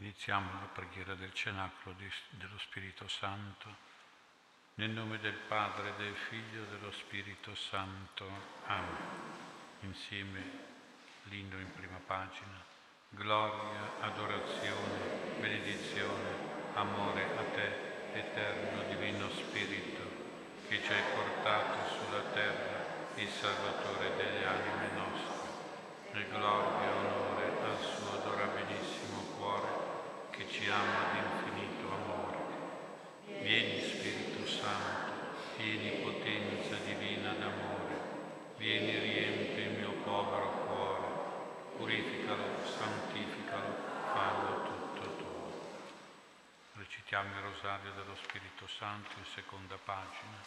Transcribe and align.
Iniziamo 0.00 0.52
la 0.60 0.66
preghiera 0.72 1.14
del 1.14 1.34
cenacolo 1.34 1.94
di, 1.98 2.10
dello 2.30 2.56
Spirito 2.56 3.06
Santo. 3.06 3.68
Nel 4.76 4.88
nome 4.88 5.18
del 5.18 5.34
Padre, 5.46 5.92
del 5.98 6.14
Figlio 6.14 6.64
dello 6.70 6.90
Spirito 6.90 7.54
Santo. 7.54 8.24
Amen. 8.64 8.96
Insieme 9.80 10.42
l'inno 11.24 11.58
in 11.58 11.70
prima 11.74 12.00
pagina. 12.06 12.64
Gloria, 13.10 14.00
adorazione, 14.00 15.36
benedizione, 15.38 16.30
amore 16.72 17.22
a 17.36 17.42
te, 17.52 18.14
eterno 18.14 18.84
Divino 18.84 19.28
Spirito, 19.28 20.00
che 20.66 20.82
ci 20.82 20.92
hai 20.92 21.02
portato 21.14 21.90
sulla 21.90 22.22
terra 22.32 22.86
il 23.16 23.28
Salvatore 23.28 24.16
delle 24.16 24.46
anime 24.46 24.88
nostre. 24.94 25.48
E 26.12 26.28
gloria 26.30 26.94
onore 26.94 27.39
ci 30.50 30.68
ama 30.68 31.12
d'infinito 31.12 31.92
amore. 31.92 32.38
Vieni 33.40 33.80
Spirito 33.82 34.46
Santo, 34.46 35.12
vieni 35.56 36.02
potenza 36.02 36.76
divina 36.84 37.32
d'amore, 37.32 37.94
vieni 38.56 38.98
riempi 38.98 39.60
il 39.60 39.78
mio 39.78 39.92
povero 40.02 40.50
cuore, 40.66 41.06
purificalo, 41.76 42.66
santificalo, 42.66 43.74
fallo 44.12 44.62
tutto 44.64 45.16
tuo. 45.16 45.52
Recitiamo 46.74 47.36
il 47.36 47.42
rosario 47.42 47.92
dello 47.92 48.16
Spirito 48.16 48.66
Santo 48.66 49.12
in 49.18 49.24
seconda 49.32 49.78
pagina. 49.82 50.38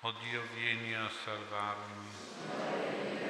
O 0.00 0.10
Dio, 0.10 0.42
vieni 0.54 0.94
a 0.94 1.08
salvarmi. 1.22 3.21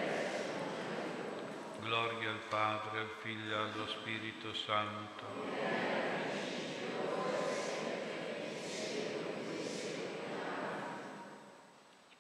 Gloria 1.82 2.30
al 2.30 2.38
Padre, 2.48 3.00
al 3.00 3.10
Figlio 3.22 3.56
e 3.56 3.58
allo 3.58 3.88
Spirito 3.88 4.54
Santo. 4.54 5.24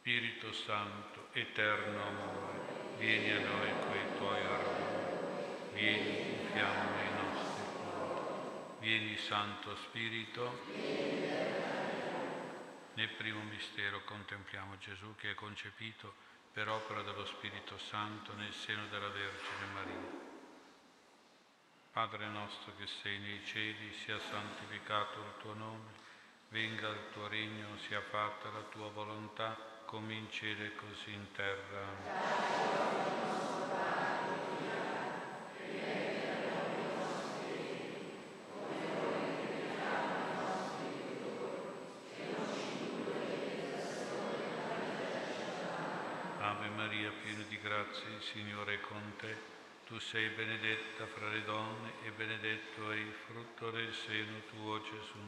Spirito 0.00 0.52
Santo, 0.52 1.28
eterno 1.30 2.02
amore, 2.02 2.58
vieni 2.98 3.30
a 3.30 3.38
noi 3.38 3.70
coi 3.86 4.18
tuoi 4.18 4.40
ardori, 4.44 5.74
vieni, 5.74 6.40
infiamma 6.40 7.00
i 7.00 7.22
nostri 7.22 7.62
cuori. 7.76 8.20
Vieni, 8.80 9.16
Santo 9.16 9.76
Spirito. 9.76 10.58
Nel 12.94 13.08
primo 13.16 13.42
mistero 13.44 14.02
contempliamo 14.04 14.76
Gesù 14.78 15.14
che 15.14 15.30
è 15.30 15.34
concepito 15.34 16.31
per 16.52 16.68
opera 16.68 17.02
dello 17.02 17.24
Spirito 17.24 17.78
Santo 17.78 18.34
nel 18.34 18.52
seno 18.52 18.86
della 18.88 19.08
Vergine 19.08 19.72
Maria. 19.72 20.30
Padre 21.92 22.28
nostro 22.28 22.72
che 22.76 22.86
sei 22.86 23.18
nei 23.18 23.42
cieli, 23.44 23.92
sia 24.04 24.18
santificato 24.18 25.18
il 25.18 25.40
tuo 25.40 25.54
nome, 25.54 25.90
venga 26.50 26.88
il 26.88 27.08
tuo 27.12 27.26
regno, 27.28 27.78
sia 27.86 28.02
fatta 28.02 28.50
la 28.50 28.62
tua 28.70 28.90
volontà, 28.90 29.56
come 29.86 30.14
in 30.14 30.30
cielo 30.30 30.64
e 30.64 30.74
così 30.74 31.12
in 31.12 31.32
terra. 31.32 33.51
Grazia, 47.62 48.08
il 48.08 48.22
Signore 48.22 48.74
è 48.74 48.80
con 48.80 49.00
te. 49.18 49.50
Tu 49.86 49.98
sei 49.98 50.28
benedetta 50.30 51.06
fra 51.06 51.28
le 51.28 51.44
donne 51.44 51.92
e 52.04 52.10
benedetto 52.10 52.90
è 52.90 52.96
il 52.96 53.12
frutto 53.26 53.70
del 53.70 53.92
seno 53.94 54.40
tuo, 54.50 54.80
Gesù. 54.82 55.18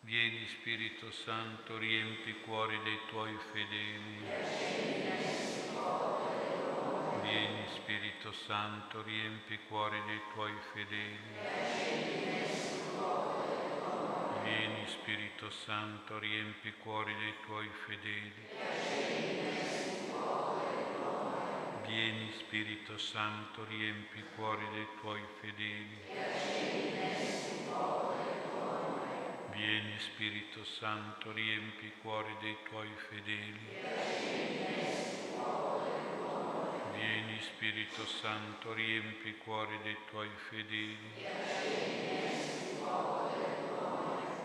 Vieni 0.00 0.46
Spirito 0.48 1.10
Santo, 1.12 1.78
riempi 1.78 2.30
i 2.30 2.40
cuori 2.40 2.78
dei 2.82 2.98
tuoi 3.08 3.36
fedeli. 3.52 4.26
Vieni 7.28 7.68
Spirito 7.74 8.32
Santo, 8.46 9.02
riempi 9.02 9.52
i 9.52 9.58
cuori 9.68 10.00
dei 10.06 10.20
tuoi 10.32 10.54
fedeli. 10.72 11.18
Vieni 14.42 14.86
Spirito 14.86 15.50
Santo, 15.50 16.18
riempi 16.18 16.68
i 16.68 16.74
cuori 16.78 17.14
dei 17.18 17.34
tuoi 17.44 17.68
fedeli. 17.84 18.32
Vieni 21.84 22.32
Spirito 22.38 22.96
Santo, 22.96 23.66
riempi 23.68 24.20
i 24.20 24.24
cuori 24.34 24.64
dei 24.72 24.88
tuoi 24.98 25.20
fedeli. 25.42 25.98
Vieni 29.50 29.98
Spirito 29.98 30.64
Santo, 30.64 31.32
riempi 31.32 31.84
i 31.84 31.92
cuori 32.00 32.34
dei 32.40 32.56
tuoi 32.70 32.88
fedeli. 33.10 33.66
Spirito 37.40 38.04
Santo, 38.06 38.72
riempi 38.72 39.28
i 39.28 39.38
cuori 39.38 39.78
dei 39.82 39.96
tuoi 40.10 40.28
fedeli. 40.48 40.96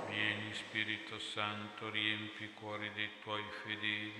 Vieni 0.09 0.53
Spirito 0.53 1.19
Santo, 1.19 1.89
riempi 1.89 2.43
i 2.43 2.53
cuori 2.53 2.91
dei 2.93 3.09
tuoi 3.21 3.43
fedeli. 3.63 4.13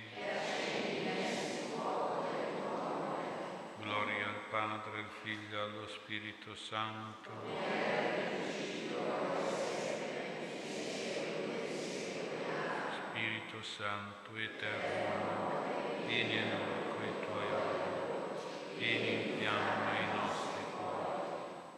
Gloria 3.80 4.26
al 4.28 4.40
Padre, 4.50 4.98
al 4.98 5.10
Figlio 5.22 5.62
allo 5.62 5.86
Spirito 5.88 6.54
Santo. 6.54 7.30
Spirito 12.90 13.62
Santo, 13.62 14.36
eterno, 14.36 16.06
vieni 16.06 16.38
a 16.38 16.44
noi 16.44 16.83
vieni 18.76 19.30
in 19.30 19.38
fiamma 19.38 19.98
i 19.98 20.06
nostri 20.16 20.64
cuori. 20.76 21.20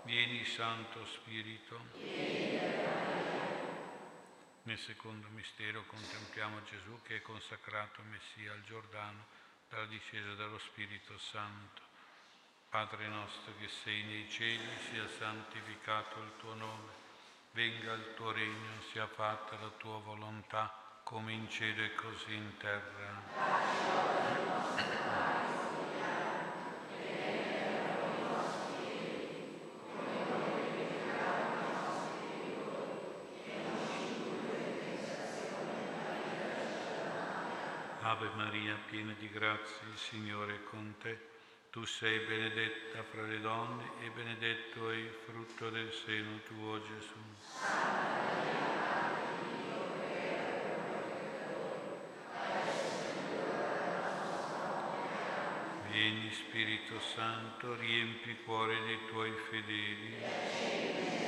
Vieni 0.05 0.45
Santo 0.45 1.05
Spirito. 1.07 1.81
Nel 4.63 4.79
secondo 4.79 5.29
mistero 5.29 5.85
contempliamo 5.87 6.63
Gesù 6.65 7.01
che 7.03 7.17
è 7.17 7.23
consacrato 7.23 8.03
Messia 8.11 8.53
al 8.53 8.65
Giordano 8.65 9.27
dalla 9.69 9.87
discesa 9.87 10.35
dello 10.35 10.59
Spirito 10.59 11.17
Santo. 11.19 11.83
Padre 12.69 13.07
nostro 13.07 13.53
che 13.59 13.69
sei 13.69 14.03
nei 14.05 14.29
cieli, 14.29 14.69
sia 14.91 15.09
santificato 15.19 16.21
il 16.21 16.33
tuo 16.39 16.55
nome, 16.55 16.93
venga 17.53 17.93
il 17.93 18.15
tuo 18.15 18.33
regno, 18.33 18.83
sia 18.91 19.07
fatta 19.07 19.57
la 19.61 19.71
tua 19.79 19.99
volontà, 19.99 21.01
come 21.05 21.33
in 21.33 21.49
cielo 21.49 21.85
e 21.85 21.95
così 21.95 22.35
in 22.35 22.57
terra. 22.59 23.23
Ave 38.09 38.31
Maria, 38.37 38.79
piena 38.89 39.13
di 39.19 39.29
grazia, 39.29 39.85
il 39.91 39.99
Signore 39.99 40.55
è 40.55 40.63
con 40.71 40.95
te. 41.03 41.19
Tu 41.73 41.85
sei 41.85 42.21
benedetta 42.21 43.03
fra 43.03 43.23
le 43.23 43.41
donne 43.41 43.83
e 44.01 44.11
benedetto 44.11 44.91
è 44.91 44.95
il 44.95 45.11
frutto 45.25 45.71
del 45.71 45.93
seno 45.93 46.39
tuo, 46.47 46.81
Gesù. 46.85 47.19
Vieni 55.91 56.33
Spirito 56.33 57.01
Santo, 57.01 57.75
riempi 57.75 58.31
i 58.31 58.43
cuori 58.45 58.77
dei 58.85 59.01
tuoi 59.09 59.33
fedeli. 59.51 61.26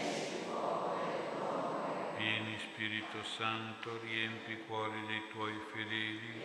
Vieni 2.18 2.58
Spirito 2.58 3.22
Santo, 3.22 4.00
riempi 4.02 4.50
i 4.50 4.64
cuori 4.66 5.06
dei 5.06 5.22
tuoi 5.30 5.54
fedeli. 5.72 6.42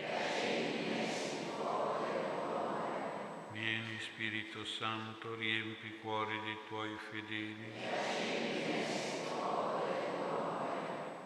Vieni 3.52 4.00
Spirito 4.00 4.64
Santo, 4.66 5.34
riempi 5.34 5.88
i 5.88 5.98
cuori 6.00 6.40
dei 6.42 6.58
tuoi 6.68 6.96
fedeli. 7.10 7.72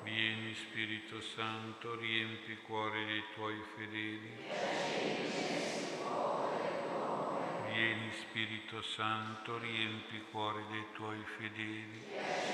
Vieni 0.03 0.55
Spirito 0.55 1.19
Santo, 1.19 1.95
riempi 1.99 2.51
i 2.53 2.57
cuori 2.65 3.05
dei 3.05 3.23
tuoi 3.35 3.61
fedeli. 3.75 4.31
Vieni 7.73 8.11
Spirito 8.13 8.81
Santo, 8.81 9.57
riempi 9.57 10.15
i 10.15 10.23
cuori 10.31 10.63
dei 10.71 10.85
tuoi 10.93 11.21
fedeli. 11.37 12.46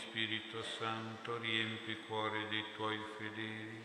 Spirito 0.00 0.62
Santo, 0.62 1.38
riempi 1.38 1.90
i 1.90 1.98
cuori 2.06 2.46
dei 2.48 2.64
tuoi 2.76 2.98
fedeli. 3.16 3.82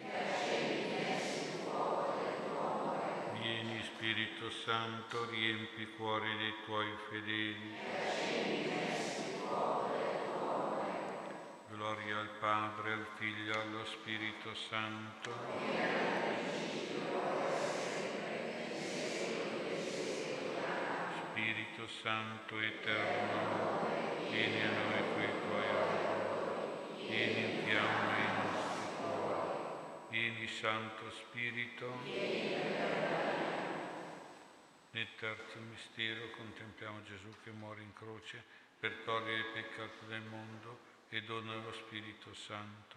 Vieni 3.42 3.82
Spirito 3.84 4.50
Santo, 4.52 5.28
riempi 5.30 5.82
i 5.82 5.90
cuori 5.98 6.38
dei 6.38 6.54
tuoi 6.66 6.88
fedeli. 7.10 7.76
Gloria 11.70 12.20
al 12.20 12.30
Padre, 12.40 12.94
al 12.94 13.08
Figlio 13.18 13.60
allo 13.60 13.86
Spirito 13.86 14.54
Santo. 14.54 15.32
Spirito 21.32 21.88
Santo 22.02 22.60
eterno, 22.60 23.88
vieni 24.30 24.62
a 24.62 24.70
noi 24.70 25.04
coi 25.16 25.28
tuoi 25.42 26.03
vieni 27.14 27.44
in 27.44 27.64
fiamma 27.64 28.18
i 30.10 30.10
vieni 30.10 30.48
Santo 30.48 31.12
Spirito. 31.12 31.88
Nel 34.92 35.08
terzo 35.18 35.60
mistero 35.60 36.30
contempliamo 36.32 37.04
Gesù 37.04 37.30
che 37.44 37.52
muore 37.52 37.82
in 37.82 37.94
croce 37.94 38.44
per 38.80 39.02
togliere 39.06 39.38
il 39.38 39.46
peccato 39.54 40.06
del 40.08 40.22
mondo 40.22 40.80
e 41.10 41.22
dona 41.24 41.56
lo 41.56 41.72
Spirito 41.74 42.34
Santo. 42.34 42.96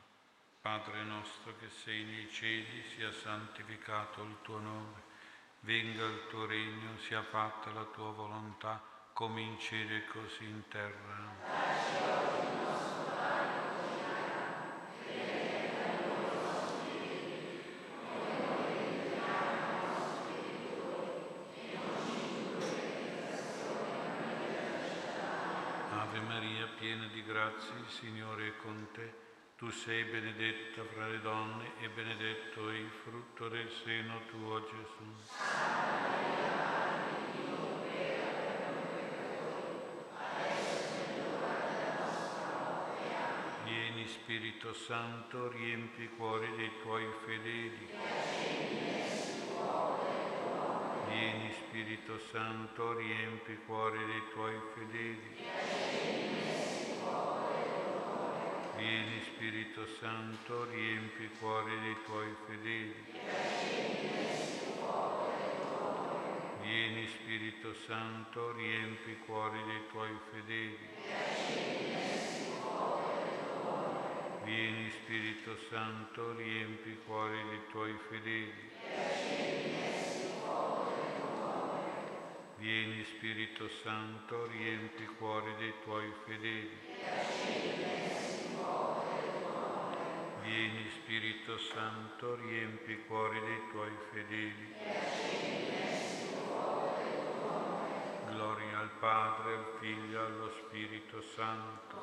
Padre 0.60 1.02
nostro 1.02 1.54
che 1.58 1.68
sei 1.84 2.04
nei 2.04 2.30
cieli, 2.30 2.82
sia 2.94 3.12
santificato 3.12 4.22
il 4.22 4.36
tuo 4.42 4.58
nome 4.58 5.14
venga 5.60 6.04
il 6.04 6.26
tuo 6.28 6.46
regno, 6.46 6.96
sia 7.06 7.22
fatta 7.22 7.72
la 7.72 7.84
tua 7.92 8.12
volontà, 8.12 8.80
come 9.12 9.40
in 9.40 9.58
cielo 9.58 9.96
e 9.96 10.06
così 10.06 10.44
in 10.44 10.62
terra. 10.68 11.74
Ave 25.90 26.20
Maria, 26.20 26.68
il 27.48 27.88
Signore 27.88 28.48
è 28.48 28.56
con 28.56 28.88
te. 28.92 29.24
Tu 29.56 29.70
sei 29.70 30.04
benedetta 30.04 30.82
fra 30.92 31.06
le 31.06 31.20
donne 31.20 31.70
e 31.80 31.88
benedetto 31.88 32.68
il 32.70 32.90
frutto 33.04 33.48
del 33.48 33.70
seno 33.70 34.20
tuo, 34.28 34.60
Gesù. 34.64 35.04
Vieni 43.64 44.06
Spirito 44.08 44.74
Santo, 44.74 45.48
riempi 45.48 46.02
i 46.02 46.10
cuori 46.16 46.48
dei 46.56 46.72
tuoi 46.82 47.06
fedeli. 47.24 47.88
Vieni 51.08 51.52
Spirito 51.52 52.18
Santo, 52.18 52.92
riempi 52.92 53.52
i 53.52 53.58
cuori 53.64 54.04
dei 54.04 54.22
tuoi 54.32 54.60
fedeli. 54.74 56.25
Vieni 58.76 59.22
Spirito 59.24 59.86
Santo, 59.98 60.68
riempi 60.70 61.22
i 61.22 61.30
cuori 61.38 61.80
dei 61.80 61.96
tuoi 62.04 62.34
fedeli. 62.46 62.94
Vieni 66.60 67.06
Spirito 67.06 67.74
Santo, 67.86 68.52
riempi 68.52 69.10
i 69.12 69.18
cuori 69.24 69.58
dei 69.64 69.80
tuoi 69.90 70.18
fedeli. 70.30 70.78
Vieni 74.44 74.90
Spirito 74.90 75.56
Santo, 75.70 76.36
riempi 76.36 76.90
i 76.90 76.98
cuori 77.06 77.42
dei 77.48 77.60
tuoi 77.70 77.98
fedeli. 78.10 78.70
Vieni 82.58 83.04
Spirito 83.04 83.68
Santo, 83.82 84.46
riempi 84.48 85.02
i 85.02 85.06
cuori 85.18 85.54
dei 85.58 85.72
tuoi 85.82 86.12
fedeli. 86.26 88.15
Vieni 90.46 90.88
Spirito 91.02 91.58
Santo, 91.58 92.36
riempi 92.36 92.92
i 92.92 93.04
cuori 93.08 93.40
dei 93.40 93.62
tuoi 93.72 93.90
fedeli. 94.12 94.74
Gloria 98.30 98.78
al 98.78 98.90
Padre, 99.00 99.54
al 99.54 99.64
Figlio 99.80 100.24
allo 100.24 100.52
Spirito 100.52 101.20
Santo. 101.34 101.96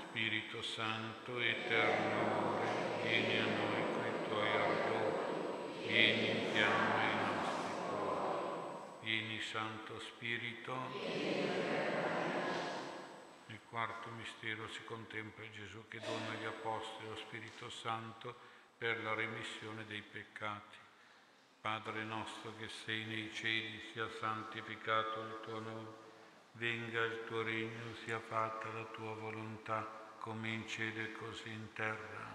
Spirito 0.00 0.62
Santo, 0.62 1.38
eterno 1.38 2.20
amore, 2.20 2.66
vieni 3.04 3.38
a 3.38 3.44
noi 3.44 3.82
con 3.92 4.06
i 4.06 4.28
tuoi 4.28 4.48
ardori, 4.48 5.86
vieni 5.86 6.30
in 6.30 6.52
fiamma 6.52 7.02
i 7.02 7.14
nostri 7.14 7.72
cuori. 7.88 8.38
Vieni 9.02 9.40
Santo 9.54 10.00
Spirito. 10.00 10.74
Nel 13.46 13.60
quarto 13.68 14.10
mistero 14.10 14.66
si 14.70 14.82
contempla 14.82 15.48
Gesù 15.52 15.86
che 15.86 16.00
dona 16.00 16.32
agli 16.32 16.44
Apostoli 16.44 17.08
lo 17.08 17.14
Spirito 17.14 17.70
Santo 17.70 18.34
per 18.76 19.00
la 19.04 19.14
remissione 19.14 19.86
dei 19.86 20.02
peccati. 20.02 20.76
Padre 21.60 22.02
nostro 22.02 22.52
che 22.58 22.68
sei 22.84 23.04
nei 23.04 23.32
cieli, 23.32 23.80
sia 23.92 24.08
santificato 24.18 25.20
il 25.20 25.38
tuo 25.44 25.60
nome, 25.60 25.88
venga 26.54 27.04
il 27.04 27.22
tuo 27.28 27.42
regno, 27.42 27.94
sia 28.02 28.18
fatta 28.18 28.72
la 28.72 28.86
tua 28.86 29.14
volontà, 29.14 30.16
come 30.18 30.48
in 30.48 30.66
cielo 30.66 30.98
e 30.98 31.12
così 31.12 31.50
in 31.50 31.72
terra. 31.74 32.32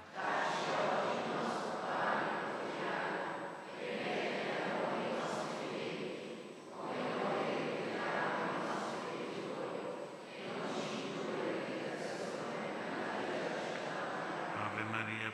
Ave 14.61 14.83
Maria, 14.83 15.31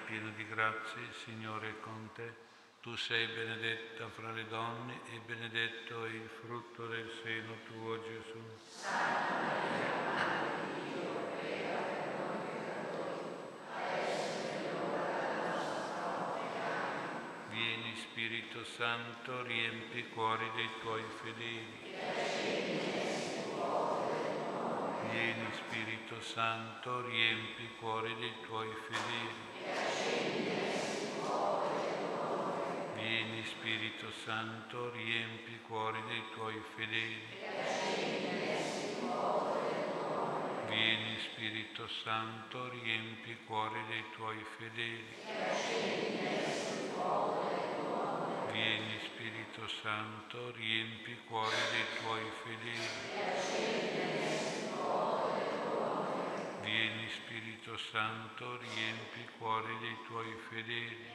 il 0.57 1.13
Signore 1.25 1.67
è 1.67 1.79
con 1.81 2.11
te. 2.13 2.33
Tu 2.79 2.95
sei 2.95 3.27
benedetta 3.27 4.07
fra 4.07 4.31
le 4.31 4.47
donne 4.47 5.01
e 5.11 5.19
benedetto 5.25 6.05
è 6.05 6.09
il 6.09 6.29
frutto 6.29 6.87
del 6.87 7.11
seno 7.21 7.55
tuo, 7.65 8.01
Gesù. 8.01 8.41
Vieni 17.49 17.95
Spirito 17.97 18.63
Santo, 18.63 19.41
riempi 19.41 19.97
i 19.97 20.09
cuori 20.09 20.49
dei 20.55 20.69
tuoi 20.79 21.03
fedeli. 21.21 21.99
Vieni 25.11 25.47
Spirito 25.51 26.21
Santo, 26.21 27.05
riempi 27.05 27.63
i 27.63 27.75
cuori 27.77 28.15
dei 28.15 28.33
tuoi 28.45 28.73
fedeli. 28.87 29.54
Vieni 32.93 33.43
Spirito 33.45 34.11
Santo, 34.23 34.91
riempi 34.91 35.51
i 35.51 35.59
cuori 35.67 35.99
dei 36.07 36.23
tuoi 36.33 36.61
fedeli. 36.75 37.21
Vieni 40.67 41.17
Spirito 41.19 41.87
Santo, 42.03 42.69
riempi 42.69 43.31
i 43.31 43.37
cuori 43.45 43.79
dei 43.87 44.03
tuoi 44.15 44.43
fedeli. 44.57 45.03
Vieni 48.51 48.99
Spirito 49.05 49.67
Santo, 49.81 50.51
riempi 50.51 51.11
i 51.11 51.19
cuori 51.27 51.55
dei 51.71 51.85
tuoi 52.01 52.31
fedeli. 52.43 54.34
Spirito 57.15 57.77
Santo, 57.91 58.57
riempi 58.57 59.19
i 59.21 59.29
cuori 59.37 59.77
dei 59.79 59.97
tuoi 60.05 60.35
fedeli. 60.49 61.13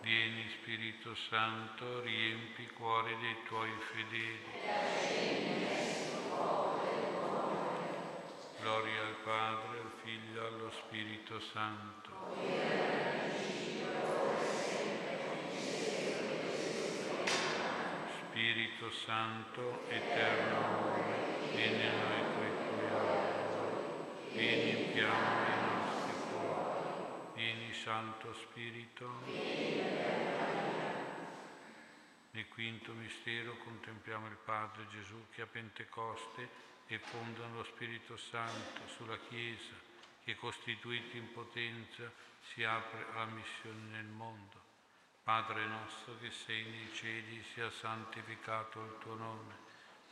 Vieni 0.00 0.48
Spirito 0.60 1.14
Santo, 1.28 2.00
riempi 2.00 2.62
i 2.62 2.70
cuori 2.70 3.16
dei 3.20 3.36
tuoi 3.46 3.70
fedeli. 3.92 4.40
Gloria 8.60 9.00
al 9.02 9.16
Padre, 9.22 9.78
al 9.78 9.92
Figlio 10.02 10.42
e 10.42 10.46
allo 10.46 10.70
Spirito 10.70 11.40
Santo. 11.40 12.14
Spirito 18.28 18.90
Santo, 19.04 19.82
eterno 19.88 20.64
amore, 20.64 21.35
vieni 21.56 21.86
a 21.86 21.92
noi 21.92 22.34
coi 22.34 22.50
tuoi 22.68 22.86
ardori, 22.90 24.32
vieni 24.32 24.70
in 24.70 24.92
fiamma 24.92 25.46
i 25.48 25.84
nostri 25.84 26.12
cuori, 26.28 27.32
vieni 27.34 27.72
Santo 27.72 28.34
Spirito. 28.34 29.10
Nel 32.32 32.48
quinto 32.48 32.92
mistero 32.92 33.56
contempliamo 33.64 34.26
il 34.26 34.36
Padre 34.44 34.86
Gesù 34.90 35.16
che 35.30 35.40
a 35.40 35.46
Pentecoste 35.46 36.46
e 36.88 36.98
fonda 36.98 37.46
lo 37.46 37.64
Spirito 37.64 38.18
Santo 38.18 38.86
sulla 38.94 39.16
Chiesa 39.16 39.72
che 40.22 40.36
costituita 40.36 41.16
in 41.16 41.32
potenza 41.32 42.12
si 42.52 42.64
apre 42.64 43.06
alla 43.14 43.32
missione 43.32 43.80
nel 43.92 44.04
mondo. 44.04 44.60
Padre 45.22 45.66
nostro 45.66 46.18
che 46.20 46.30
sei 46.30 46.64
nei 46.64 46.92
cieli, 46.92 47.42
sia 47.54 47.70
santificato 47.70 48.84
il 48.84 48.98
tuo 49.00 49.14
nome, 49.14 49.65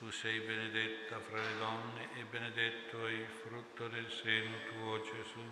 Tu 0.00 0.10
sei 0.10 0.40
benedetta 0.40 1.20
fra 1.20 1.36
le 1.36 1.58
donne 1.58 2.08
e 2.14 2.24
benedetto 2.24 3.06
è 3.06 3.10
il 3.10 3.26
frutto 3.26 3.86
del 3.88 4.10
seno 4.10 4.56
tuo, 4.70 4.98
Gesù. 5.02 5.42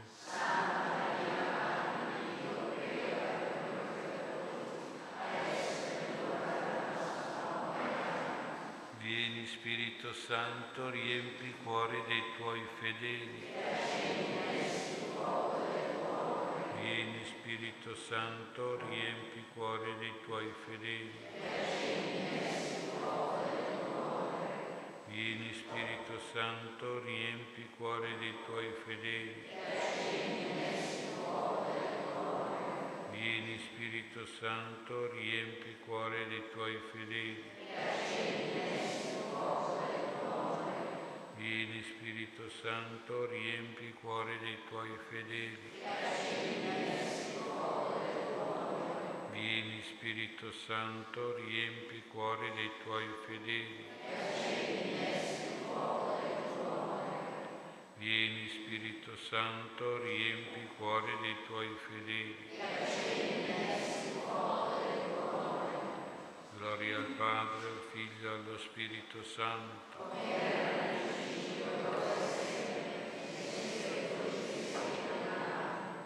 Vieni 8.96 9.44
Spirito 9.44 10.14
Santo, 10.14 10.88
riempi 10.88 11.44
i 11.44 11.54
cuori 11.62 12.02
dei 12.06 12.22
tuoi 12.38 12.62
fedeli 12.80 13.52
Vieni 16.80 17.22
Spirito 17.26 17.94
Santo, 17.94 18.78
riempi 18.88 19.40
i 19.40 19.44
cuori 19.52 19.94
dei 19.98 20.14
tuoi 20.24 20.50
fedeli. 20.64 21.26
Vieni 25.18 25.52
Spirito 25.52 26.20
Santo, 26.32 27.02
riempi 27.02 27.62
i 27.62 27.68
cuori 27.76 28.16
dei 28.20 28.34
tuoi 28.46 28.72
fedeli. 28.87 29.34
Vieni 33.10 33.58
Spirito 33.58 34.25
Santo, 34.38 35.10
riempi 35.10 35.70
il 35.70 35.78
cuore 35.84 36.28
dei 36.28 36.44
tuoi 36.52 36.78
fedeli. 36.92 37.42
Vieni 41.34 41.82
Spirito 41.82 42.48
Santo, 42.62 43.26
riempi 43.26 43.84
il 43.87 43.94
cuore 44.00 44.38
dei 44.38 44.58
tuoi 44.68 44.96
fedeli. 45.10 45.58
Vieni 49.32 49.82
Spirito 49.82 50.52
Santo, 50.52 51.34
riempi 51.34 51.96
i 51.96 52.02
cuori 52.06 52.52
dei 52.54 52.70
tuoi 52.84 53.06
fedeli. 53.26 55.07
Vieni 57.97 58.49
Spirito 58.49 59.16
Santo, 59.28 60.02
riempi 60.02 60.61
i 60.61 60.68
cuori 60.76 61.12
dei 61.20 61.37
tuoi 61.47 61.68
fedeli. 61.87 62.37
Gloria 66.56 66.97
al 66.97 67.14
Padre, 67.16 67.68
al 67.68 67.82
Figlio 67.92 68.30
e 68.30 68.35
allo 68.35 68.58
Spirito 68.58 69.23
Santo. 69.25 69.97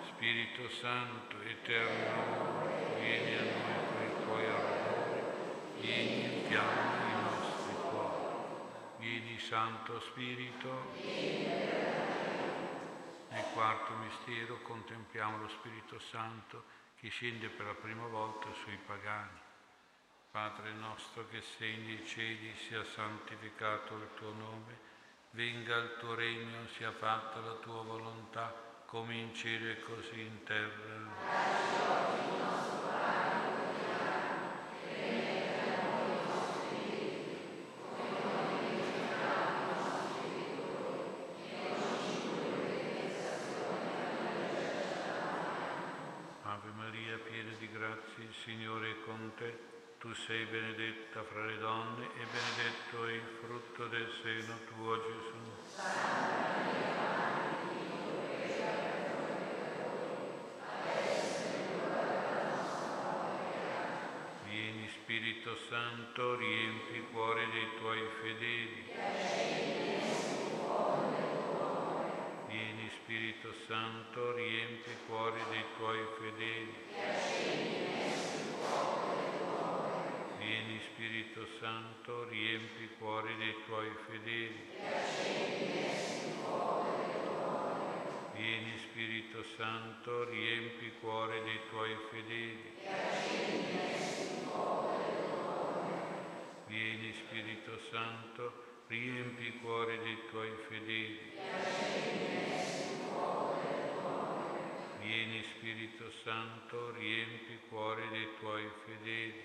Spirito 0.06 0.68
Santo, 0.70 1.36
eterno 1.42 2.68
vieni 3.00 3.34
a 3.34 3.42
noi 3.42 3.80
con 3.88 4.02
i 4.06 4.24
tuoi 4.24 4.44
ardori, 4.46 5.20
vieni 5.80 6.22
e 6.22 6.38
infiamma 6.38 6.94
i 7.08 7.22
nostri 7.24 7.74
cuori. 7.90 8.24
Vieni 8.98 9.38
Santo 9.52 10.00
Spirito. 10.00 10.94
Nel 13.28 13.44
quarto 13.52 13.92
mistero 13.96 14.62
contempliamo 14.62 15.42
lo 15.42 15.48
Spirito 15.48 15.98
Santo 15.98 16.64
che 16.98 17.10
scende 17.10 17.48
per 17.48 17.66
la 17.66 17.74
prima 17.74 18.06
volta 18.06 18.46
sui 18.62 18.78
pagani. 18.86 19.38
Padre 20.30 20.72
nostro 20.72 21.28
che 21.28 21.42
sei 21.42 21.76
nei 21.76 22.02
cieli, 22.06 22.56
sia 22.66 22.82
santificato 22.82 23.94
il 23.96 24.08
tuo 24.14 24.32
nome, 24.32 24.78
venga 25.32 25.76
il 25.76 25.96
tuo 25.98 26.14
regno, 26.14 26.66
sia 26.68 26.90
fatta 26.90 27.40
la 27.40 27.56
tua 27.56 27.82
volontà, 27.82 28.54
come 28.86 29.16
in 29.16 29.34
cielo 29.34 29.68
e 29.68 29.80
così 29.80 30.18
in 30.18 30.44
terra. 30.44 32.41
Signore 48.44 48.90
è 48.90 48.94
con 49.04 49.32
te, 49.36 49.56
tu 49.98 50.12
sei 50.14 50.44
benedetta 50.46 51.22
fra 51.22 51.44
le 51.44 51.58
donne 51.58 52.06
e 52.06 52.26
benedetto 52.26 53.06
è 53.06 53.12
il 53.12 53.38
frutto 53.40 53.86
del 53.86 54.08
seno 54.20 54.58
tuo 54.66 54.96
Gesù. 54.96 55.38
Vieni 64.48 64.88
Spirito 64.88 65.56
Santo, 65.68 66.36
riempi 66.36 66.96
i 66.96 67.06
cuori 67.12 67.48
dei 67.52 67.68
tuoi 67.78 68.00
fedeli. 68.20 68.84
Vieni 72.48 72.90
Spirito 73.42 73.58
Santo, 73.66 74.36
riempi 74.36 74.90
i 74.90 74.96
cuori 75.08 75.40
dei 75.50 75.64
tuoi 75.76 75.98
fedeli. 76.16 76.74
Vieni 80.38 80.80
Spirito 80.80 81.44
Santo, 81.58 82.28
riempi 82.28 82.84
i 82.84 82.88
cuori 82.98 83.34
dei 83.38 83.56
tuoi 83.66 83.90
fedeli. 84.06 84.60
Vieni 88.36 88.78
Spirito 88.78 89.42
Santo, 89.56 90.24
riempi 90.30 90.84
i 90.84 90.92
cuori 91.00 91.42
dei 91.42 91.60
tuoi 91.68 91.96
fedeli. 92.12 92.74
Vieni 96.68 97.12
Spirito 97.12 97.76
Santo, 97.90 98.52
riempi 98.86 99.46
i 99.46 99.58
cuori 99.60 99.98
dei 99.98 100.18
tuoi 100.30 100.52
fedeli. 100.68 101.30
Vieni 105.00 105.42
Spirito 105.42 106.10
Santo, 106.22 106.92
riempi 106.92 107.52
i 107.52 107.58
cuori 107.68 108.08
dei 108.10 108.28
tuoi 108.38 108.68
fedeli. 108.84 109.42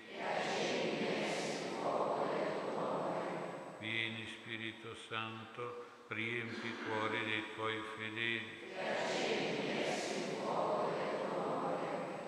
Vieni 3.78 4.26
Spirito 4.26 4.94
Santo, 5.08 5.84
riempi 6.08 6.66
i 6.66 6.74
cuori 6.84 7.24
dei 7.24 7.44
tuoi 7.54 7.82
fedeli. 7.96 8.66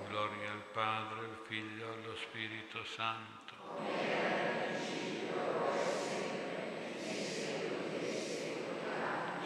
Gloria 0.08 0.50
al 0.50 0.64
Padre, 0.72 1.18
al 1.20 1.38
Figlio 1.46 1.86
e 1.86 1.94
allo 1.94 2.16
Spirito 2.16 2.84
Santo. 2.84 3.54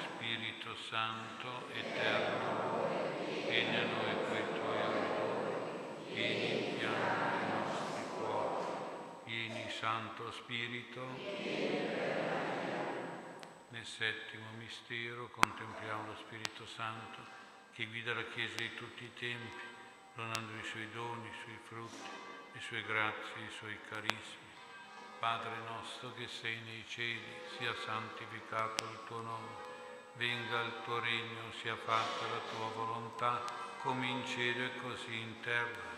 Spirito 0.03 0.75
Santo, 0.95 1.67
eterno 1.73 2.87
vieni 3.49 3.77
a 3.79 3.83
noi 3.83 4.15
quei 4.29 4.45
tuoi 4.55 4.81
ardori, 4.81 6.13
vieni 6.13 6.71
in 6.71 6.79
fiamma 6.79 7.33
i 7.35 7.49
nostri 7.51 8.03
cuori, 8.17 8.67
vieni 9.25 9.71
Santo 9.71 10.31
Spirito. 10.31 11.05
Nel 13.71 13.85
settimo 13.85 14.45
mistero 14.57 15.31
contempliamo 15.31 16.07
lo 16.07 16.15
Spirito 16.15 16.65
Santo 16.65 17.19
che 17.73 17.87
guida 17.87 18.15
la 18.15 18.29
Chiesa 18.29 18.55
di 18.59 18.77
tutti 18.77 19.03
i 19.03 19.15
tempi, 19.15 19.65
donando 20.15 20.53
i 20.55 20.63
suoi 20.63 20.89
doni, 20.93 21.27
i 21.27 21.43
suoi 21.43 21.59
frutti, 21.65 22.09
le 22.53 22.61
sue 22.61 22.85
grazie, 22.85 23.43
i 23.43 23.51
suoi 23.59 23.77
carismi. 23.89 24.47
Padre 25.19 25.57
nostro 25.67 26.15
che 26.15 26.29
sei 26.29 26.57
nei 26.61 26.85
cieli, 26.87 27.35
sia 27.59 27.75
santificato 27.85 28.85
il 28.85 29.01
tuo 29.09 29.23
nome 29.23 29.64
venga 30.17 30.61
il 30.63 30.73
tuo 30.85 31.01
regno, 31.01 31.51
sia 31.61 31.77
fatta 31.77 32.27
la 32.27 32.41
tua 32.51 32.69
volontà, 32.75 33.43
come 33.83 34.07
in 34.07 34.25
cielo 34.27 34.65
e 34.65 34.71
così 34.81 35.19
in 35.19 35.41
terra. 35.41 35.93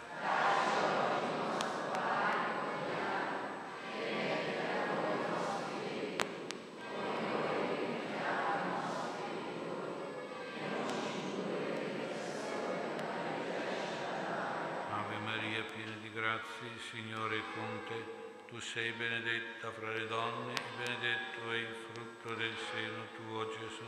Ave 14.90 15.18
Maria, 15.24 15.62
piena 15.74 15.96
di 16.00 16.10
grazie, 16.12 16.68
Signore 16.90 17.36
è 17.36 17.42
con 17.54 17.82
te. 17.88 18.24
Tu 18.48 18.60
sei 18.60 18.92
benedetta 18.92 19.72
fra 19.72 19.90
le 19.90 20.06
donne 20.06 20.54
benedetto 20.76 21.50
è 21.50 21.56
il 21.56 21.74
frutto 21.74 22.05
del 22.34 22.54
seno 22.72 23.04
tuo, 23.14 23.46
Gesù. 23.48 23.84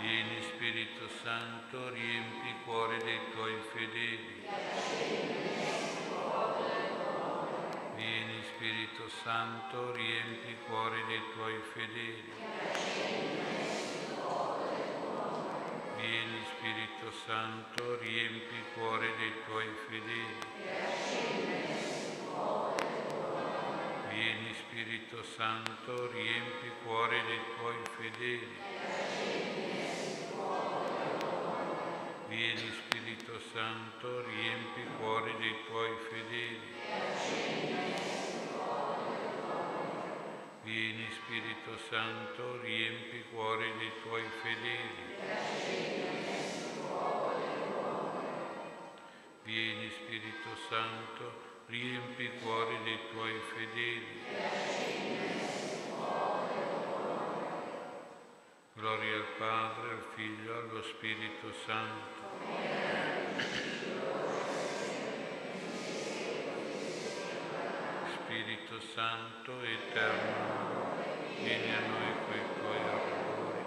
Vieni 0.00 0.42
Spirito 0.42 1.08
Santo, 1.22 1.88
riempi 1.90 2.48
i 2.48 2.54
cuori 2.64 2.98
dei 3.02 3.18
tuoi 3.32 3.60
fedeli. 3.72 4.46
Vieni 7.96 8.42
Spirito 8.54 9.08
Santo, 9.22 9.92
riempi 9.92 10.50
i 10.50 10.56
cuori 10.66 11.04
dei 11.06 11.22
tuoi 11.34 11.60
fedeli. 11.72 13.39
Vieni 16.10 16.42
Spirito 16.42 17.06
Santo, 17.24 17.96
riempi 18.00 18.56
i 18.56 18.64
cuori 18.74 19.06
dei 19.16 19.32
tuoi 19.46 19.70
fedeli. 19.86 20.38
Vieni 24.08 24.52
Spirito 24.54 25.22
Santo, 25.22 26.10
riempi 26.10 26.66
i 26.66 26.72
cuori 26.82 27.22
dei 27.28 27.38
tuoi 27.56 27.76
fedeli. 27.96 28.56
Vieni 32.26 32.72
Spirito 32.72 33.38
Santo, 33.52 34.24
riempi 34.26 34.80
i 34.80 34.88
cuori 34.98 35.32
dei 35.38 35.64
tuoi 35.68 35.96
fedeli. 36.10 38.09
Spirito 41.10 41.76
Santo, 41.88 42.60
riempi 42.62 43.16
i 43.16 43.24
cuori 43.32 43.72
dei 43.78 43.92
tuoi 44.02 44.24
fedeli. 44.42 45.08
Vieni 49.42 49.90
Spirito 49.90 50.48
Santo, 50.68 51.32
riempi 51.66 52.24
i 52.24 52.30
cuori 52.40 52.76
dei 52.84 52.98
tuoi 53.10 53.40
fedeli. 53.54 54.18
Gloria 58.74 59.14
al 59.16 59.26
Padre, 59.36 59.90
al 59.90 60.04
Figlio, 60.14 60.56
allo 60.56 60.82
Spirito 60.82 61.52
Santo. 61.66 62.18
Spirito 68.14 68.80
Santo, 68.94 69.60
eterno, 69.60 70.89
vieni 71.42 71.72
a 71.72 71.80
noi 71.80 72.12
coi 72.26 72.40
tuoi 72.58 72.76
ardori, 72.76 73.64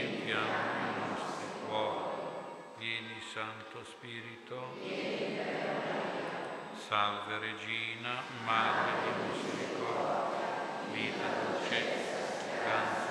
in 0.00 0.22
fiamma 0.24 0.86
i 0.86 1.08
nostri 1.08 1.46
cuori. 1.66 2.14
Vieni 2.78 3.20
Santo 3.32 3.84
Spirito. 3.84 4.74
Salve 6.86 7.38
Regina, 7.38 8.22
Madre 8.44 8.92
di 9.02 9.10
misericordia, 9.26 10.46
vita, 10.92 11.26
dolcezza, 11.42 12.54
canto 12.62 13.05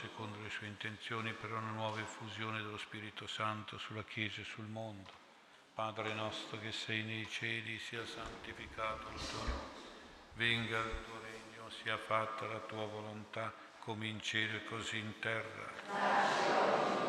secondo 0.00 0.40
le 0.40 0.48
sue 0.48 0.68
intenzioni 0.68 1.32
per 1.32 1.50
una 1.50 1.70
nuova 1.70 1.98
effusione 1.98 2.58
dello 2.58 2.76
Spirito 2.76 3.26
Santo 3.26 3.78
sulla 3.78 4.04
Chiesa 4.04 4.40
e 4.40 4.44
sul 4.44 4.66
mondo. 4.66 5.10
Padre 5.74 6.14
nostro 6.14 6.60
che 6.60 6.70
sei 6.70 7.02
nei 7.02 7.28
cieli, 7.28 7.80
sia 7.80 8.06
santificato 8.06 9.08
il 9.08 9.28
tuo 9.28 9.42
nome. 9.42 9.86
Venga 10.34 10.78
il 10.78 11.04
tuo 11.04 11.20
regno, 11.20 11.68
sia 11.82 11.98
fatta 11.98 12.46
la 12.46 12.60
tua 12.60 12.86
volontà, 12.86 13.52
come 13.80 14.06
in 14.06 14.20
cielo 14.20 14.58
e 14.58 14.64
così 14.66 14.98
in 14.98 15.18
terra. 15.18 17.07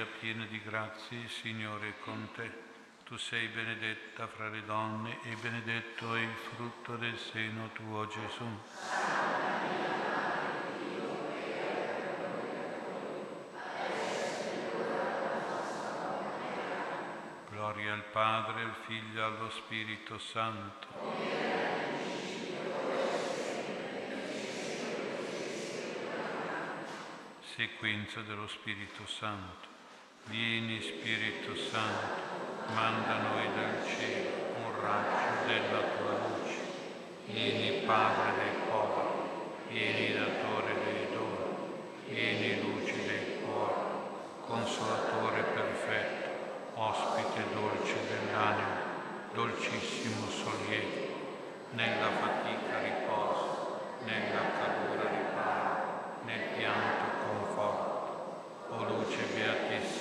Maria, 0.00 0.06
piena 0.18 0.44
di 0.46 0.60
grazie, 0.62 1.18
il 1.18 1.28
Signore 1.28 1.88
è 1.88 1.94
con 2.02 2.28
te. 2.34 2.50
Tu 3.04 3.18
sei 3.18 3.48
benedetta 3.48 4.26
fra 4.28 4.48
le 4.48 4.64
donne 4.64 5.18
e 5.24 5.34
benedetto 5.42 6.14
è 6.14 6.20
il 6.20 6.34
frutto 6.54 6.96
del 6.96 7.18
seno 7.18 7.68
tuo, 7.72 8.06
Gesù. 8.06 8.46
Gloria 17.50 17.92
al 17.92 18.04
Padre, 18.04 18.62
al 18.62 18.74
Figlio 18.86 19.20
e 19.20 19.22
allo 19.22 19.50
Spirito 19.50 20.18
Santo. 20.18 20.86
Sequenza 27.40 28.22
dello 28.22 28.48
Spirito 28.48 29.06
Santo. 29.06 29.69
Vieni 30.30 30.80
Spirito 30.80 31.56
Santo, 31.56 32.06
manda 32.72 33.18
noi 33.18 33.48
dal 33.52 33.84
cielo 33.84 34.30
un 34.62 34.80
raggio 34.80 35.44
della 35.48 35.82
tua 35.98 36.12
luce. 36.22 36.54
Vieni 37.26 37.82
Padre 37.84 38.38
dei 38.38 38.54
poveri, 38.70 39.26
vieni 39.70 40.14
datore 40.14 40.74
dei 40.84 41.08
doni, 41.10 41.74
vieni 42.06 42.60
luce 42.62 42.94
dei 43.08 43.40
cuori, 43.42 43.74
consolatore 44.46 45.42
perfetto, 45.52 46.28
ospite 46.74 47.52
dolce 47.52 47.96
dell'anima, 48.06 48.78
dolcissimo 49.34 50.28
sollievo, 50.30 51.08
nella 51.72 52.08
fatica 52.20 52.78
riposo, 52.78 53.80
nella 54.04 54.46
calura 54.62 55.10
riparo, 55.10 56.20
nel 56.24 56.56
pianto 56.56 57.18
conforto. 57.26 57.98
O 58.72 58.84
luce 58.84 59.24
beatissima, 59.34 59.99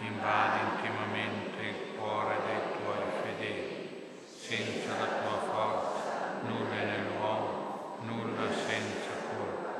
invadi 0.00 0.60
intimamente 0.60 1.60
il 1.60 1.96
cuore 1.96 2.36
dei 2.46 2.62
tuoi 2.78 3.02
fedeli. 3.22 4.22
Senza 4.24 4.96
la 4.96 5.06
tua 5.20 5.38
forza 5.50 6.40
nulla 6.42 6.74
è 6.74 6.84
nell'uomo, 6.84 7.98
nulla 8.02 8.46
senza 8.52 9.10
colpa. 9.28 9.74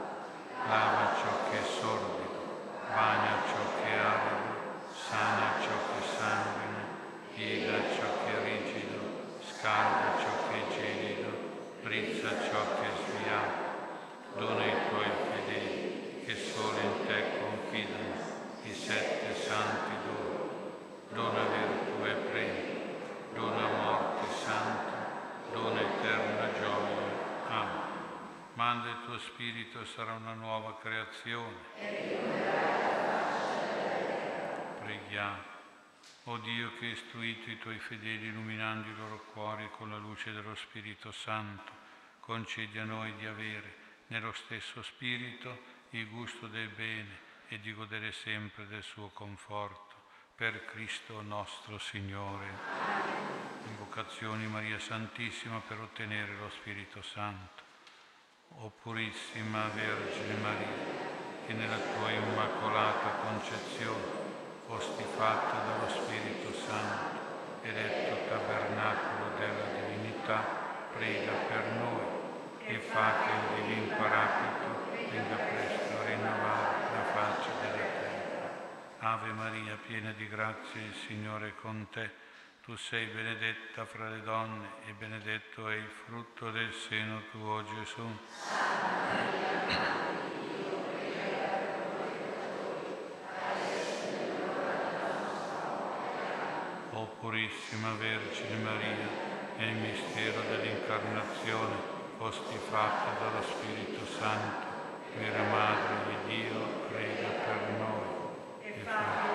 Lava 0.68 1.14
ciò 1.16 1.50
che 1.50 1.58
è 1.58 1.64
sordido, 1.64 2.80
bagna 2.92 3.42
ciò 3.46 3.62
che 3.80 3.88
è 3.88 3.98
arido, 3.98 4.90
sana 4.92 5.60
ciò 5.60 5.76
che 5.94 6.06
sanguina, 6.16 6.82
piega 7.34 7.78
ciò 7.94 8.06
che 8.24 8.32
è 8.34 8.44
rigido, 8.44 8.98
scalda 9.40 10.18
ciò 10.18 10.50
che 10.50 10.56
è 10.58 10.74
gelido, 10.74 11.30
brizza 11.82 12.28
ciò 12.42 12.80
che 12.80 12.86
è 12.86 12.94
sviato. 13.06 13.66
Dona 14.36 14.62
ai 14.62 14.88
tuoi 14.88 15.10
fedeli 15.32 16.22
che 16.26 16.34
solo 16.36 16.78
in 16.78 17.06
te 17.06 17.24
confidano 17.40 18.36
i 18.64 18.74
sette 18.74 19.34
santi 19.34 19.98
dona 21.18 21.42
virtù 21.50 22.04
e 22.04 22.14
premio, 22.30 22.94
dona 23.34 23.66
morte 23.82 24.26
santa, 24.44 24.98
dona 25.52 25.80
eterna 25.80 26.52
gioia. 26.52 27.06
Amen. 27.48 27.82
Manda 28.54 28.90
il 28.90 29.04
tuo 29.04 29.18
spirito 29.18 29.80
e 29.80 29.86
sarà 29.98 30.12
una 30.12 30.34
nuova 30.34 30.78
creazione. 30.78 31.56
Preghiamo. 34.80 35.42
O 36.26 36.38
Dio 36.38 36.70
che 36.78 36.84
hai 36.84 36.92
istruito 36.92 37.50
i 37.50 37.58
tuoi 37.58 37.80
fedeli 37.80 38.28
illuminando 38.28 38.88
i 38.88 38.94
loro 38.94 39.24
cuori 39.32 39.68
con 39.76 39.90
la 39.90 39.96
luce 39.96 40.30
dello 40.30 40.54
Spirito 40.54 41.10
Santo, 41.10 41.72
concedi 42.20 42.78
a 42.78 42.84
noi 42.84 43.12
di 43.16 43.26
avere 43.26 43.74
nello 44.06 44.32
stesso 44.34 44.82
Spirito 44.82 45.62
il 45.90 46.08
gusto 46.08 46.46
del 46.46 46.68
bene 46.68 47.18
e 47.48 47.58
di 47.58 47.72
godere 47.72 48.12
sempre 48.12 48.68
del 48.68 48.84
suo 48.84 49.08
conforto 49.08 49.96
per 50.36 50.64
Cristo 50.66 51.20
nostro 51.22 51.76
Signore. 51.78 52.46
Invocazioni 53.66 54.46
Maria 54.46 54.78
Santissima 54.78 55.60
per 55.66 55.80
ottenere 55.80 56.36
lo 56.36 56.50
Spirito 56.50 57.02
Santo. 57.02 57.67
O 58.56 58.72
purissima 58.82 59.68
Vergine 59.74 60.34
Maria, 60.42 61.06
che 61.46 61.52
nella 61.52 61.76
tua 61.76 62.10
immacolata 62.10 63.20
concezione 63.22 64.02
fosti 64.66 65.04
fatta 65.16 65.64
dallo 65.64 65.88
Spirito 65.88 66.52
Santo, 66.52 67.16
eletto 67.62 68.28
tabernacolo 68.28 69.36
della 69.38 69.80
divinità, 69.80 70.44
prega 70.92 71.32
per 71.48 71.64
noi 71.78 72.18
e 72.66 72.78
fa 72.80 73.12
che 73.24 73.30
il 73.30 73.64
divin 73.64 73.88
paraclito 73.96 75.10
venga 75.10 75.36
presto 75.36 75.98
a 75.98 76.04
rinnovare 76.04 76.82
la 76.92 77.04
faccia 77.14 77.50
della 77.62 77.86
terra. 78.00 78.50
Ave 78.98 79.32
Maria, 79.32 79.78
piena 79.86 80.12
di 80.12 80.28
grazia, 80.28 80.80
il 80.82 80.94
Signore 81.06 81.48
è 81.48 81.54
con 81.54 81.86
te. 81.90 82.27
Tu 82.68 82.76
sei 82.76 83.06
benedetta 83.06 83.86
fra 83.86 84.10
le 84.10 84.20
donne 84.20 84.68
e 84.84 84.92
benedetto 84.92 85.70
è 85.70 85.74
il 85.74 85.88
frutto 86.04 86.50
del 86.50 86.70
seno 86.70 87.22
tuo, 87.30 87.64
Gesù. 87.64 88.06
O 96.90 97.06
purissima 97.20 97.94
Vergine 97.94 98.56
Maria, 98.62 99.08
nel 99.56 99.74
mistero 99.76 100.42
dell'incarnazione, 100.42 101.74
fosti 102.18 102.58
fatta 102.68 103.18
dallo 103.18 103.42
Spirito 103.44 104.04
Santo, 104.04 104.66
vera 105.16 105.42
Madre 105.44 106.04
di 106.04 106.36
Dio, 106.36 106.60
prega 106.90 107.28
per 107.28 107.78
noi 107.78 108.08
e 108.60 108.72
fa 108.84 109.28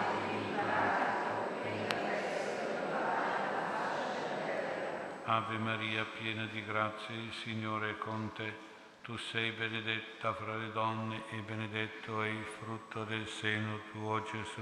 Ave 5.35 5.57
Maria, 5.57 6.05
piena 6.05 6.45
di 6.45 6.63
grazia, 6.63 7.15
il 7.15 7.33
Signore 7.33 7.89
è 7.89 7.97
con 7.97 8.31
te. 8.33 8.53
Tu 9.01 9.17
sei 9.17 9.49
benedetta 9.49 10.31
fra 10.35 10.55
le 10.55 10.71
donne 10.71 11.23
e 11.31 11.37
benedetto 11.37 12.21
è 12.21 12.27
il 12.27 12.45
frutto 12.59 13.03
del 13.03 13.27
seno 13.27 13.79
tuo, 13.91 14.21
Gesù. 14.21 14.61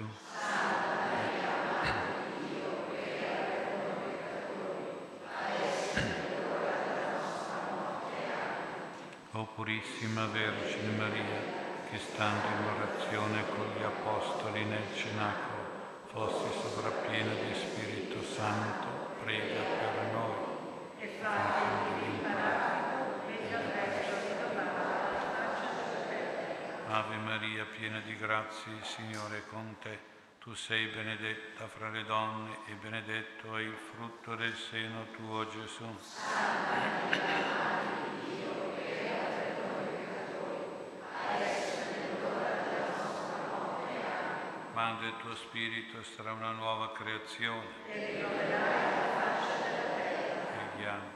O 9.31 9.45
purissima 9.53 10.25
Vergine 10.27 10.95
Maria, 10.95 11.39
che 11.89 11.97
stando 11.97 12.47
in 12.47 12.63
orazione 12.77 13.43
con 13.57 13.65
gli 13.77 13.83
Apostoli 13.83 14.63
nel 14.63 14.95
cenacolo, 14.95 15.63
fossi 16.11 16.59
sovrappiena 16.61 17.33
di 17.33 17.53
Spirito 17.55 18.23
Santo, 18.23 18.87
prega 19.21 19.59
per 19.59 20.11
noi. 20.13 20.20
E 21.31 21.39
Ave 26.93 27.15
Maria, 27.15 27.65
piena 27.65 27.99
di 28.01 28.17
grazia, 28.17 28.71
il 28.73 28.83
Signore 28.83 29.37
è 29.37 29.45
con 29.47 29.77
te. 29.79 30.09
Tu 30.39 30.53
sei 30.55 30.87
benedetta 30.87 31.67
fra 31.67 31.89
le 31.89 32.03
donne 32.03 32.57
e 32.65 32.73
benedetto 32.73 33.55
è 33.55 33.61
il 33.61 33.75
frutto 33.75 34.35
del 34.35 34.55
seno 34.55 35.05
tuo, 35.11 35.47
Gesù. 35.47 35.85
Manda 44.73 45.05
il 45.05 45.13
tuo 45.21 45.35
spirito 45.35 45.99
e 45.99 46.03
sarà 46.03 46.33
una 46.33 46.51
nuova 46.51 46.91
creazione. 46.91 47.67
Preghiamo. 50.73 51.10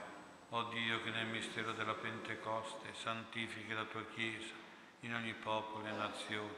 O 0.56 0.64
Dio 0.72 1.04
che 1.04 1.10
nel 1.10 1.26
mistero 1.26 1.74
della 1.74 1.96
Pentecoste 1.96 2.94
santifichi 2.94 3.74
la 3.74 3.84
tua 3.84 4.06
Chiesa 4.06 4.54
in 5.02 5.14
ogni 5.14 5.34
popolo 5.34 5.86
e 5.86 5.92
nazione, 5.92 6.56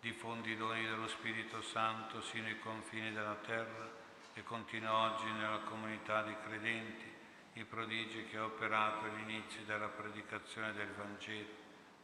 diffondi 0.00 0.52
i 0.52 0.56
doni 0.56 0.82
dello 0.86 1.06
Spirito 1.06 1.60
Santo 1.60 2.22
sino 2.22 2.46
ai 2.46 2.58
confini 2.60 3.12
della 3.12 3.36
terra 3.44 3.90
e 4.32 4.42
continua 4.42 5.12
oggi 5.12 5.30
nella 5.32 5.58
comunità 5.68 6.22
di 6.22 6.34
credenti 6.46 7.12
i 7.52 7.64
prodigi 7.64 8.24
che 8.24 8.38
ha 8.38 8.44
operato 8.46 9.04
all'inizio 9.04 9.64
della 9.66 9.88
predicazione 9.88 10.72
del 10.72 10.94
Vangelo. 10.96 11.48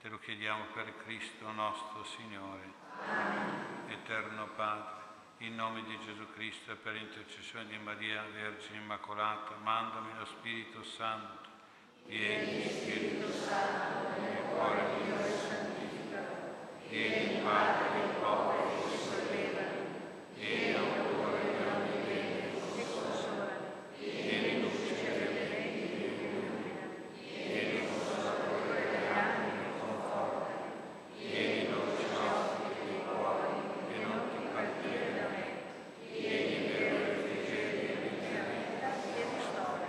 Te 0.03 0.11
lo 0.11 0.19
chiediamo 0.19 0.65
per 0.75 0.95
Cristo 0.99 1.51
nostro 1.51 2.05
Signore. 2.05 2.73
Eterno 3.89 4.49
Padre, 4.55 5.02
in 5.43 5.57
nome 5.57 5.83
di 5.83 5.99
Gesù 6.05 6.25
Cristo 6.35 6.71
e 6.71 6.77
per 6.77 6.95
intercessione 6.95 7.67
di 7.67 7.77
Maria, 7.79 8.23
Vergine 8.33 8.79
Immacolata, 8.79 9.57
mandami 9.61 10.11
lo 10.17 10.25
Spirito 10.25 10.85
Santo. 10.85 11.51
Vieni, 12.07 12.63
Spirito 12.69 13.29
Santo, 13.33 14.21
nel 14.21 14.43
cuore 14.55 14.83
mio 15.03 15.19
e 15.19 15.31
santifica. 15.31 16.23
Vieni, 16.89 17.43
Padre 17.43 18.01
del 18.01 18.11
popolo 18.21 18.71
che 18.71 18.97
solleva. 18.97 19.63
Vieni, 20.37 20.77
autore 20.77 21.41
di 21.41 21.65
ogni 21.65 22.05
bene 22.07 22.55
e 22.77 22.85
consola. 22.93 23.49
Vieni, 23.99 24.61
luce 24.61 24.95
delle 24.95 25.49
menti 25.49 26.05
e 26.05 26.07
illumina. 26.23 26.87
Vieni, 27.19 27.89
consolatore 27.89 28.91
delle 28.91 29.09
anime 29.09 29.67
e 29.67 29.81
conforta. 29.81 30.47
Vieni, 31.19 31.69
dolce 31.69 32.07
ospite 32.07 32.85
dei 32.87 33.03
cuori 33.03 33.51
e 33.91 34.05
non 34.05 34.21
ti 34.31 34.39
partire 34.53 35.15
da 35.15 35.29
me. 35.29 35.41
Vieni, 36.11 36.67
vero 36.69 36.97
refrigerio 36.99 37.89
e 37.89 38.37
alleviamento 38.37 39.17
e 39.17 39.37
ristora. 39.37 39.89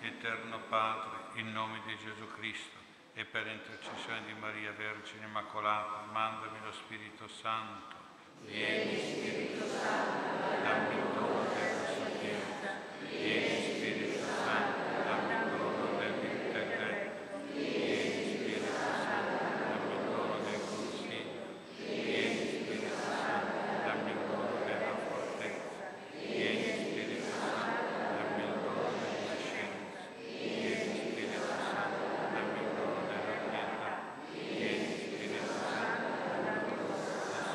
Eterno 0.00 0.58
Padre, 0.68 1.40
in 1.40 1.52
nome 1.52 1.80
di 1.86 1.96
Gesù 1.98 2.26
Cristo 2.34 2.76
e 3.14 3.24
per 3.36 3.46
intercessione 3.48 4.24
di 4.24 4.32
Maria 4.32 4.72
Vergine 4.72 5.26
Immacolata, 5.26 6.08
mandami 6.10 6.56
lo 6.64 6.72
Spirito 6.72 7.28
Santo. 7.28 7.94
Vieni, 8.40 8.96
Spirito 8.96 9.66
Santo, 9.68 10.62
dammi 10.62 10.94
il 10.96 11.04
dono 11.12 11.44
della 11.52 11.84
sapienza. 11.84 12.80
Vieni, 13.06 13.60
Spirito 13.60 14.24
Santo, 14.24 15.04
dammi 15.04 15.34
il 15.34 15.50
dono 15.52 15.98
dell'intelletto. 15.98 17.36
Vieni, 17.52 18.24
Spirito 18.24 18.72
Santo, 18.72 19.36
dammi 19.68 19.92
il 19.92 20.04
dono 20.08 20.36
del 20.40 20.60
consiglio. 20.64 21.44
Vieni, 21.76 22.40
Spirito 22.40 22.96
Santo, 22.96 23.84
dammi 23.84 24.10
il 24.12 24.16
dono 24.16 24.64
della 24.64 24.96
fortezza. 24.96 25.84
Vieni, 26.24 26.72
Spirito 26.72 27.28
Santo, 27.36 28.00
dammi 28.16 28.42
il 28.48 28.56
dono 28.64 28.96
della 28.96 29.36
scienza. 29.36 30.00
Vieni, 30.24 30.88
Spirito 30.88 31.44
Santo, 31.44 32.00
dammi 32.32 32.60
il 32.64 32.72
dono 32.72 33.04
della 33.04 33.36
pietà. 33.50 33.92
Vieni, 34.32 34.86
Spirito 34.96 35.44
Santo, 35.46 36.42
dammi 36.44 36.70
il 36.70 36.76
dono 36.76 36.96
della 36.96 37.54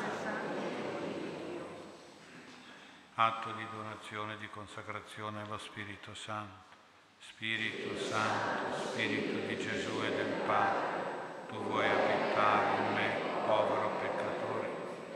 Atto 3.24 3.52
di 3.52 3.64
donazione 3.70 4.34
e 4.34 4.38
di 4.38 4.48
consacrazione 4.50 5.42
allo 5.42 5.56
Spirito 5.56 6.12
Santo. 6.12 6.74
Spirito 7.20 7.96
Santo, 7.96 8.76
Spirito 8.84 9.46
di 9.46 9.58
Gesù 9.58 10.02
e 10.02 10.10
del 10.10 10.42
Padre, 10.44 11.46
tu 11.46 11.54
vuoi 11.62 11.88
abitare 11.88 12.82
in 12.82 12.94
me, 12.94 13.20
povero 13.46 13.90
peccatore, 14.00 14.68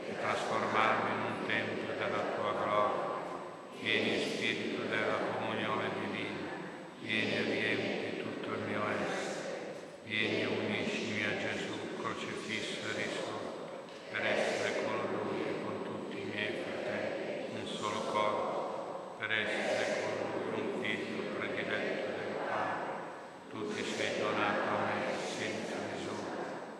e 0.05 0.17
trasformarmi 0.21 1.11
in 1.11 1.19
un 1.19 1.47
tempio 1.47 1.95
della 1.95 2.23
tua 2.33 2.53
gloria. 2.53 3.05
Vieni, 3.81 4.23
Spirito 4.23 4.83
della 4.83 5.17
comunione 5.17 5.89
divina, 5.99 6.49
vieni 7.01 7.35
e 7.35 7.41
riempi 7.41 8.21
tutto 8.23 8.53
il 8.53 8.61
mio 8.61 8.89
essere. 8.89 9.99
Vieni 10.05 10.43
e 10.43 10.45
uniscimi 10.45 11.25
a 11.25 11.37
Gesù, 11.39 11.97
crocifisso 11.97 12.87
e 12.87 13.03
risorto, 13.03 13.83
per 14.11 14.25
essere 14.25 14.85
con 14.85 14.95
Lui 15.11 15.41
e 15.45 15.61
con 15.61 15.83
tutti 15.83 16.21
i 16.21 16.23
miei 16.23 16.63
fratelli, 16.63 17.59
un 17.59 17.67
solo 17.67 17.99
corpo, 18.11 19.15
per 19.19 19.31
essere 19.31 20.01
con 20.01 20.51
Lui 20.51 20.59
un 20.61 20.81
figlio 20.81 21.21
prediletto 21.37 22.07
del 22.17 22.35
Padre. 22.47 22.85
Tu 23.49 23.73
ti 23.73 23.83
sei 23.83 24.19
donato 24.19 24.69
a 24.69 24.85
me 24.85 25.17
senza 25.17 25.75
misura, 25.91 26.31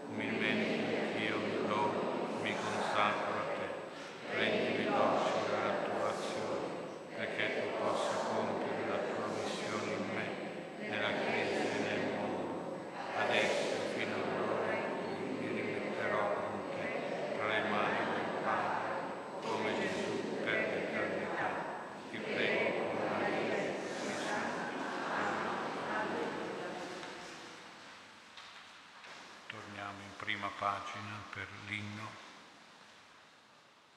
umilmente 0.07 0.97
anch'io 0.97 1.37
mi 1.39 1.67
dono, 1.67 2.39
mi 2.41 2.55
consacro 2.55 3.33
a 3.33 3.45
te. 3.57 4.37
Rendimi 4.37 4.85
docile 4.85 5.55
alla 5.55 5.73
tua 5.83 6.09
azione, 6.09 6.67
perché 7.15 7.61
tu 7.61 7.83
possa 7.83 8.15
compiere 8.29 8.87
la 8.87 8.97
tua 8.97 9.27
missione 9.27 9.91
in 9.91 10.05
me, 10.13 10.87
nella 10.87 11.11
Chiesa 11.11 11.61
e 11.75 11.79
nel 11.79 12.03
mondo. 12.15 12.85
Adesso 13.17 13.75
fino 13.95 14.13
all'ora 14.13 14.71
in 14.73 14.85
cui 15.03 15.25
mi 15.25 15.47
rimetterò 15.59 16.33
con 16.33 16.69
te 16.69 17.35
tra 17.35 17.47
le 17.47 17.61
mani 17.69 17.97
del 18.13 18.29
Padre, 18.43 18.85
come 19.41 19.73
Gesù 19.79 20.43
per 20.43 20.53
l'eternità. 20.53 21.49
Ti 22.09 22.17
prego 22.19 22.63
con 22.77 22.95
Maria 23.09 23.55
e 23.55 23.73
tutti 23.75 24.07
i 24.07 24.15
santi. 24.15 24.75
Torniamo 29.47 30.01
in 30.01 30.15
prima 30.17 30.47
pagina 30.58 31.22
per 31.34 31.48
l'inno. 31.67 32.26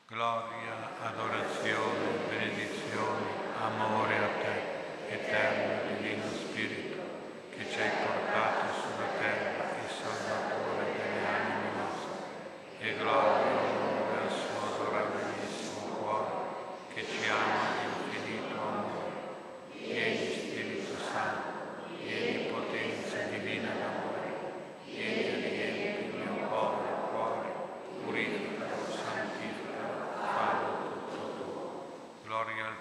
Gloria, 0.07 0.90
adorazione, 1.03 2.29
benedizione, 2.29 3.27
amore 3.59 4.16
a 4.16 4.29
te, 4.42 5.14
eterno 5.14 5.96
divino 5.96 6.25
Spirito, 6.29 7.01
che 7.57 7.70
ci 7.70 7.81
hai 7.81 7.90
portato 8.05 8.75
sulla 8.75 9.09
terra 9.18 9.81
il 9.83 9.90
Salvatore 9.90 10.85
delle 10.92 11.27
anime 11.27 11.70
nostre. 11.77 12.18
E 12.81 12.96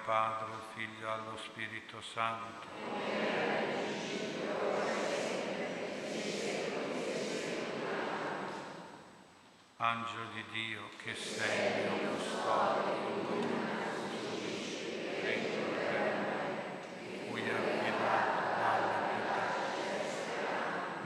Padre, 0.09 0.53
al 0.53 0.63
Figlio 0.73 1.05
e 1.05 1.11
allo 1.11 1.37
Spirito 1.37 2.01
Santo. 2.29 2.67
Angelo 9.77 10.25
di 10.33 10.43
Dio 10.51 10.81
che 11.03 11.15
sei 11.15 11.89
mio 11.89 12.13
custode, 12.13 12.91
te, 15.21 15.33
cui 17.29 17.41
affidato 17.49 18.39
dalla 18.59 18.99
pietà. 19.07 19.47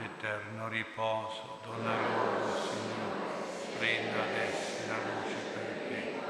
Eterno 0.04 0.68
riposo, 0.68 1.60
dona 1.62 1.94
loro, 1.96 2.48
Signore, 2.60 3.78
prenda 3.78 4.22
adesso 4.24 4.88
la 4.88 4.96
luce 4.96 5.36
perché 5.54 6.20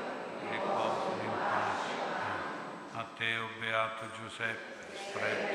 riposo 0.50 1.16
in 1.22 1.30
pace. 1.38 2.02
A 2.96 3.04
te, 3.16 3.36
o 3.38 3.44
oh 3.44 3.48
Beato 3.58 4.04
Giuseppe, 4.20 4.83
stretti 5.14 5.54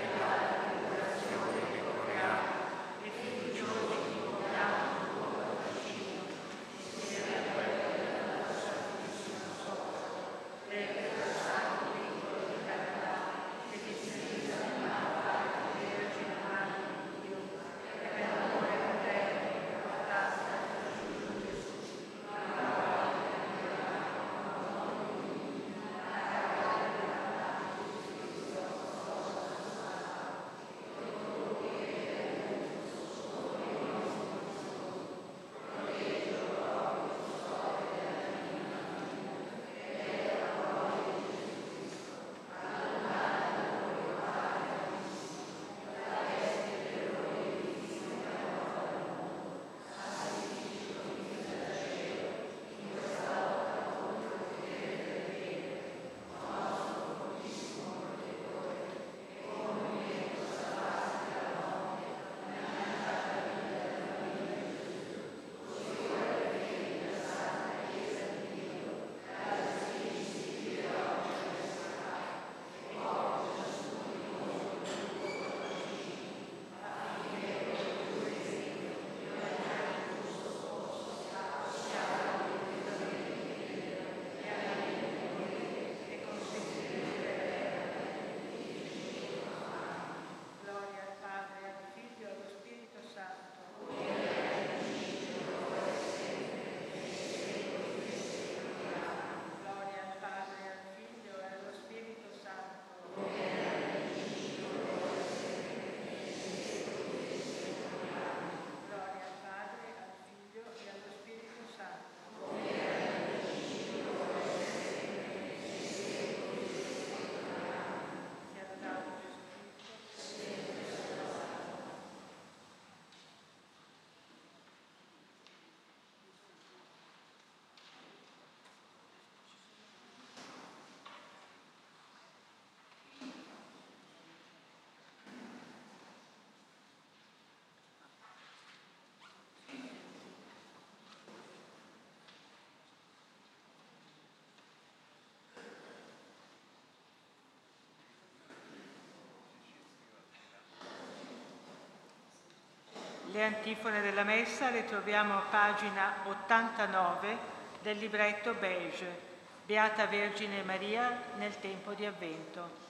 Le 153.40 153.46
antifone 153.46 154.02
della 154.02 154.26
messa 154.26 154.70
le 154.70 154.84
troviamo 154.84 155.34
a 155.38 155.44
pagina 155.50 156.14
89 156.26 157.38
del 157.82 157.98
libretto 157.98 158.54
beige, 158.54 159.18
Beata 159.66 160.08
Vergine 160.08 160.62
Maria 160.64 161.22
nel 161.38 161.58
tempo 161.62 161.94
di 161.94 162.06
avvento. 162.06 162.89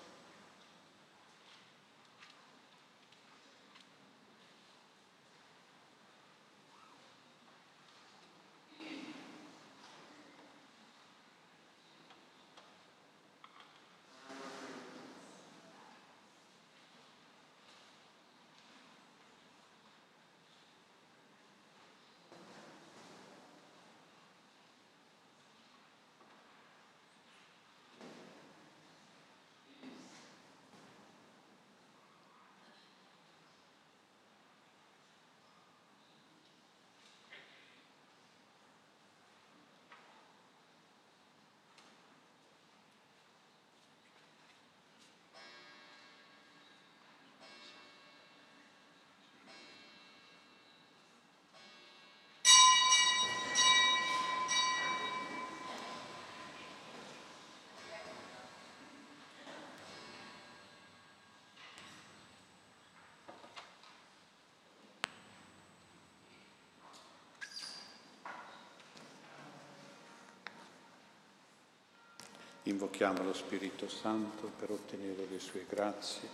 Invochiamo 72.70 73.24
lo 73.24 73.34
Spirito 73.34 73.90
Santo 73.90 74.52
per 74.60 74.70
ottenere 74.70 75.26
le 75.28 75.40
sue 75.40 75.66
grazie, 75.68 76.30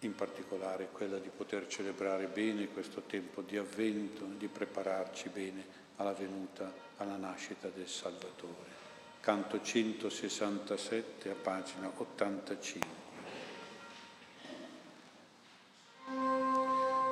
in 0.00 0.12
particolare 0.16 0.88
quella 0.90 1.18
di 1.18 1.28
poter 1.28 1.68
celebrare 1.68 2.26
bene 2.26 2.66
questo 2.66 3.02
tempo 3.02 3.42
di 3.42 3.56
avvento, 3.56 4.24
di 4.24 4.48
prepararci 4.48 5.28
bene 5.28 5.64
alla 5.98 6.14
venuta, 6.14 6.72
alla 6.96 7.14
nascita 7.14 7.68
del 7.68 7.88
Salvatore. 7.88 8.74
Canto 9.20 9.62
167 9.62 11.30
a 11.30 11.34
pagina 11.34 11.92
85. 11.96 13.04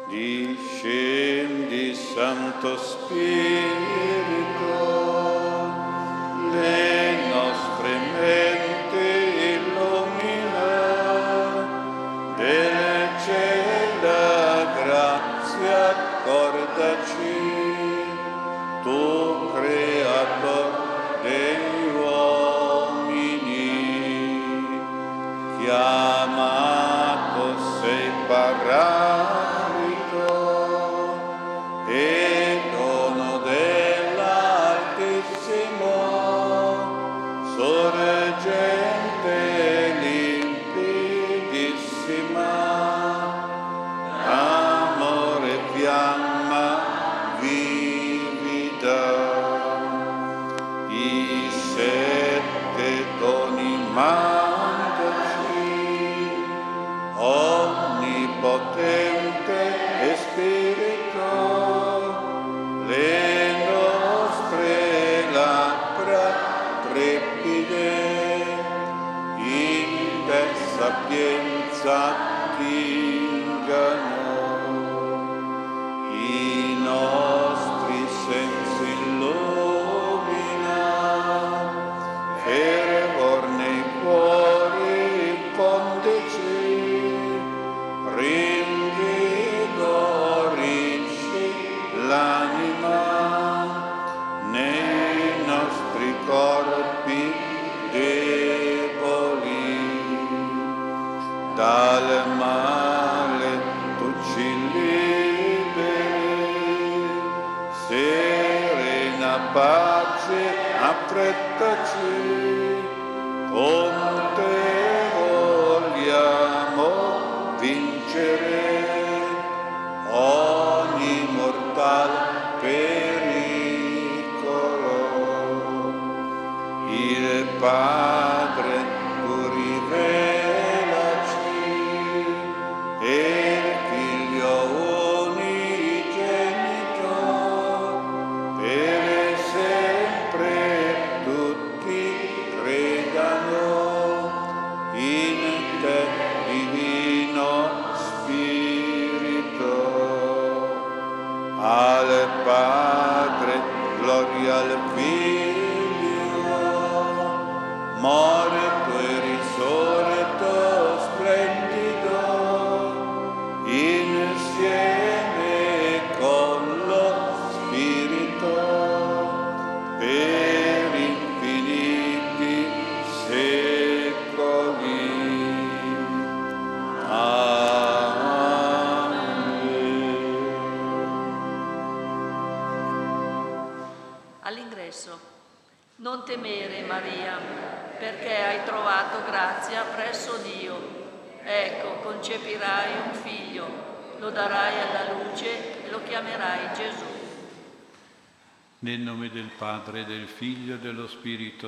Discendi 0.09 1.95
Santo 1.95 2.77
Spirito, 2.79 3.95
Vincenza 12.45 14.21
grazia 14.77 15.81
accordaci 15.97 17.44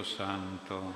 Santo. 0.07 0.95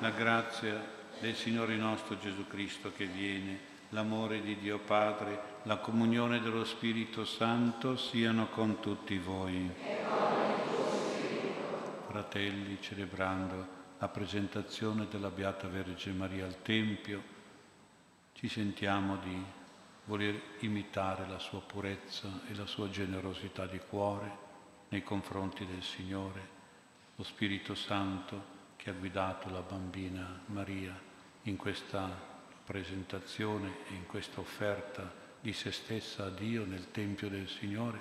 La 0.00 0.10
grazia 0.10 0.80
del 1.18 1.34
Signore 1.34 1.74
nostro 1.76 2.18
Gesù 2.18 2.46
Cristo 2.46 2.92
che 2.94 3.06
viene, 3.06 3.58
l'amore 3.88 4.42
di 4.42 4.56
Dio 4.58 4.78
Padre, 4.78 5.56
la 5.62 5.78
comunione 5.78 6.40
dello 6.40 6.64
Spirito 6.64 7.24
Santo 7.24 7.96
siano 7.96 8.48
con 8.50 8.80
tutti 8.80 9.16
voi. 9.18 9.72
Fratelli, 12.06 12.78
celebrando 12.80 13.76
la 13.98 14.08
presentazione 14.08 15.08
della 15.08 15.30
Beata 15.30 15.66
Vergine 15.66 16.16
Maria 16.16 16.44
al 16.44 16.62
Tempio, 16.62 17.36
ci 18.34 18.48
sentiamo 18.48 19.16
di 19.16 19.42
voler 20.04 20.40
imitare 20.60 21.26
la 21.26 21.38
sua 21.38 21.60
purezza 21.60 22.28
e 22.48 22.54
la 22.54 22.66
sua 22.66 22.88
generosità 22.90 23.66
di 23.66 23.80
cuore 23.88 24.46
nei 24.90 25.02
confronti 25.02 25.66
del 25.66 25.82
Signore, 25.82 26.56
lo 27.18 27.24
Spirito 27.24 27.74
Santo 27.74 28.56
che 28.76 28.90
ha 28.90 28.92
guidato 28.92 29.50
la 29.50 29.60
bambina 29.60 30.40
Maria 30.46 30.96
in 31.42 31.56
questa 31.56 32.08
presentazione 32.64 33.78
e 33.88 33.94
in 33.94 34.06
questa 34.06 34.38
offerta 34.38 35.12
di 35.40 35.52
se 35.52 35.72
stessa 35.72 36.26
a 36.26 36.30
Dio 36.30 36.64
nel 36.64 36.92
Tempio 36.92 37.28
del 37.28 37.48
Signore, 37.48 37.98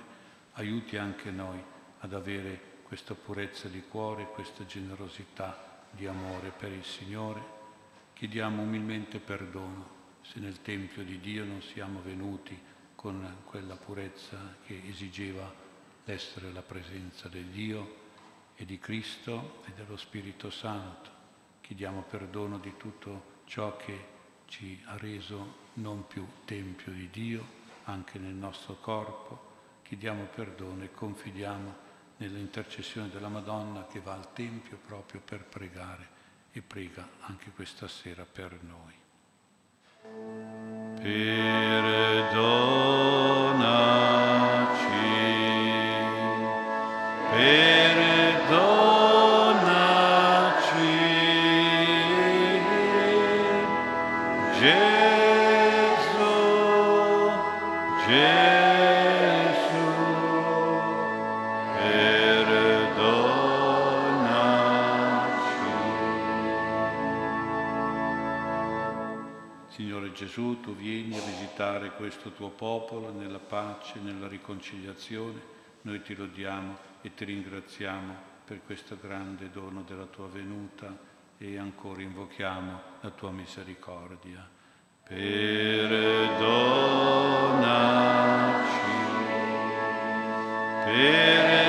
aiuti 0.53 0.97
anche 0.97 1.31
noi 1.31 1.59
ad 1.99 2.13
avere 2.13 2.75
questa 2.83 3.15
purezza 3.15 3.67
di 3.67 3.81
cuore, 3.89 4.27
questa 4.27 4.67
generosità 4.67 5.85
di 5.89 6.05
amore 6.05 6.51
per 6.55 6.71
il 6.71 6.85
Signore. 6.85 7.41
Chiediamo 8.13 8.61
umilmente 8.61 9.17
perdono 9.17 9.95
se 10.21 10.39
nel 10.39 10.61
Tempio 10.61 11.03
di 11.03 11.19
Dio 11.19 11.43
non 11.43 11.63
siamo 11.63 12.01
venuti 12.03 12.55
con 12.93 13.37
quella 13.45 13.77
purezza 13.77 14.57
che 14.63 14.79
esigeva 14.85 15.51
l'essere 16.05 16.51
la 16.51 16.61
presenza 16.61 17.27
del 17.27 17.45
Dio 17.45 18.05
e 18.57 18.65
di 18.65 18.79
Cristo 18.79 19.61
e 19.65 19.71
dello 19.75 19.95
Spirito 19.95 20.49
Santo. 20.49 21.11
Chiediamo 21.61 22.01
perdono 22.01 22.57
di 22.57 22.73
tutto 22.75 23.35
ciò 23.45 23.77
che 23.77 24.15
ci 24.47 24.81
ha 24.85 24.97
reso 24.97 25.65
non 25.73 26.07
più 26.07 26.25
Tempio 26.43 26.91
di 26.91 27.09
Dio, 27.11 27.45
anche 27.83 28.17
nel 28.17 28.33
nostro 28.33 28.77
corpo. 28.81 29.45
Chiediamo 29.83 30.23
perdono 30.25 30.83
e 30.83 30.91
confidiamo 30.91 31.85
nell'intercessione 32.17 33.09
della 33.09 33.29
Madonna 33.29 33.85
che 33.85 33.99
va 33.99 34.13
al 34.13 34.33
Tempio 34.33 34.77
proprio 34.85 35.21
per 35.21 35.43
pregare 35.45 36.15
e 36.51 36.61
prega 36.61 37.07
anche 37.21 37.51
questa 37.51 37.87
sera 37.87 38.25
per 38.25 38.57
noi. 38.63 38.95
Perdonaci. 40.99 42.57
Signore 47.37 47.76
vieni 70.87 71.17
a 71.17 71.21
visitare 71.21 71.91
questo 71.91 72.31
tuo 72.31 72.47
popolo 72.47 73.11
nella 73.11 73.39
pace, 73.39 73.99
nella 73.99 74.29
riconciliazione. 74.29 75.55
Noi 75.81 76.01
ti 76.01 76.15
lodiamo 76.15 76.77
e 77.01 77.13
ti 77.13 77.25
ringraziamo 77.25 78.15
per 78.45 78.61
questo 78.65 78.97
grande 78.99 79.49
dono 79.49 79.81
della 79.81 80.05
tua 80.05 80.29
venuta 80.29 80.97
e 81.37 81.57
ancora 81.57 82.01
invochiamo 82.01 82.81
la 83.01 83.09
tua 83.09 83.31
misericordia. 83.31 84.47
Perdonaci. 85.03 85.65
Perdonaci. 90.85 91.66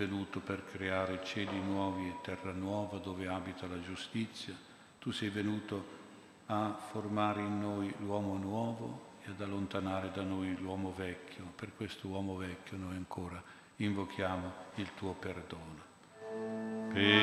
Venuto 0.00 0.40
per 0.40 0.64
creare 0.64 1.22
cieli 1.22 1.60
nuovi 1.60 2.08
e 2.08 2.16
terra 2.22 2.52
nuova 2.52 2.96
dove 2.96 3.28
abita 3.28 3.66
la 3.66 3.78
giustizia, 3.82 4.56
tu 4.98 5.10
sei 5.10 5.28
venuto 5.28 5.98
a 6.46 6.74
formare 6.74 7.42
in 7.42 7.60
noi 7.60 7.92
l'uomo 7.98 8.38
nuovo 8.38 9.08
e 9.22 9.28
ad 9.28 9.42
allontanare 9.42 10.10
da 10.10 10.22
noi 10.22 10.56
l'uomo 10.56 10.94
vecchio. 10.96 11.52
Per 11.54 11.72
questo 11.76 12.08
uomo 12.08 12.36
vecchio 12.36 12.78
noi 12.78 12.96
ancora 12.96 13.42
invochiamo 13.76 14.52
il 14.76 14.88
tuo 14.94 15.12
perdono. 15.12 15.88
Perdonaci, 16.94 17.20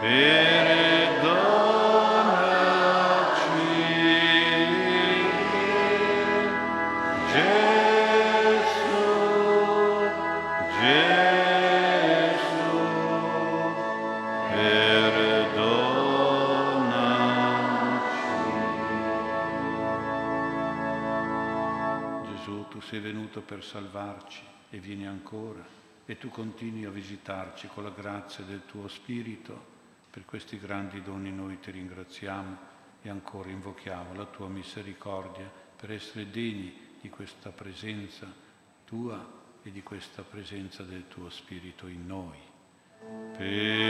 perdonaci, 0.00 0.41
per 23.52 23.62
salvarci 23.62 24.40
e 24.70 24.78
vieni 24.78 25.06
ancora 25.06 25.62
e 26.06 26.16
tu 26.16 26.30
continui 26.30 26.86
a 26.86 26.90
visitarci 26.90 27.66
con 27.66 27.84
la 27.84 27.90
grazia 27.90 28.42
del 28.44 28.64
tuo 28.64 28.88
Spirito. 28.88 29.70
Per 30.10 30.24
questi 30.24 30.58
grandi 30.58 31.02
doni 31.02 31.30
noi 31.30 31.60
ti 31.60 31.70
ringraziamo 31.70 32.56
e 33.02 33.10
ancora 33.10 33.50
invochiamo 33.50 34.14
la 34.14 34.24
tua 34.24 34.48
misericordia 34.48 35.52
per 35.76 35.92
essere 35.92 36.30
degni 36.30 36.96
di 36.98 37.10
questa 37.10 37.50
presenza 37.50 38.26
tua 38.86 39.22
e 39.62 39.70
di 39.70 39.82
questa 39.82 40.22
presenza 40.22 40.82
del 40.82 41.06
tuo 41.08 41.28
Spirito 41.28 41.88
in 41.88 42.06
noi. 42.06 42.38
Perdonaci, 43.36 43.82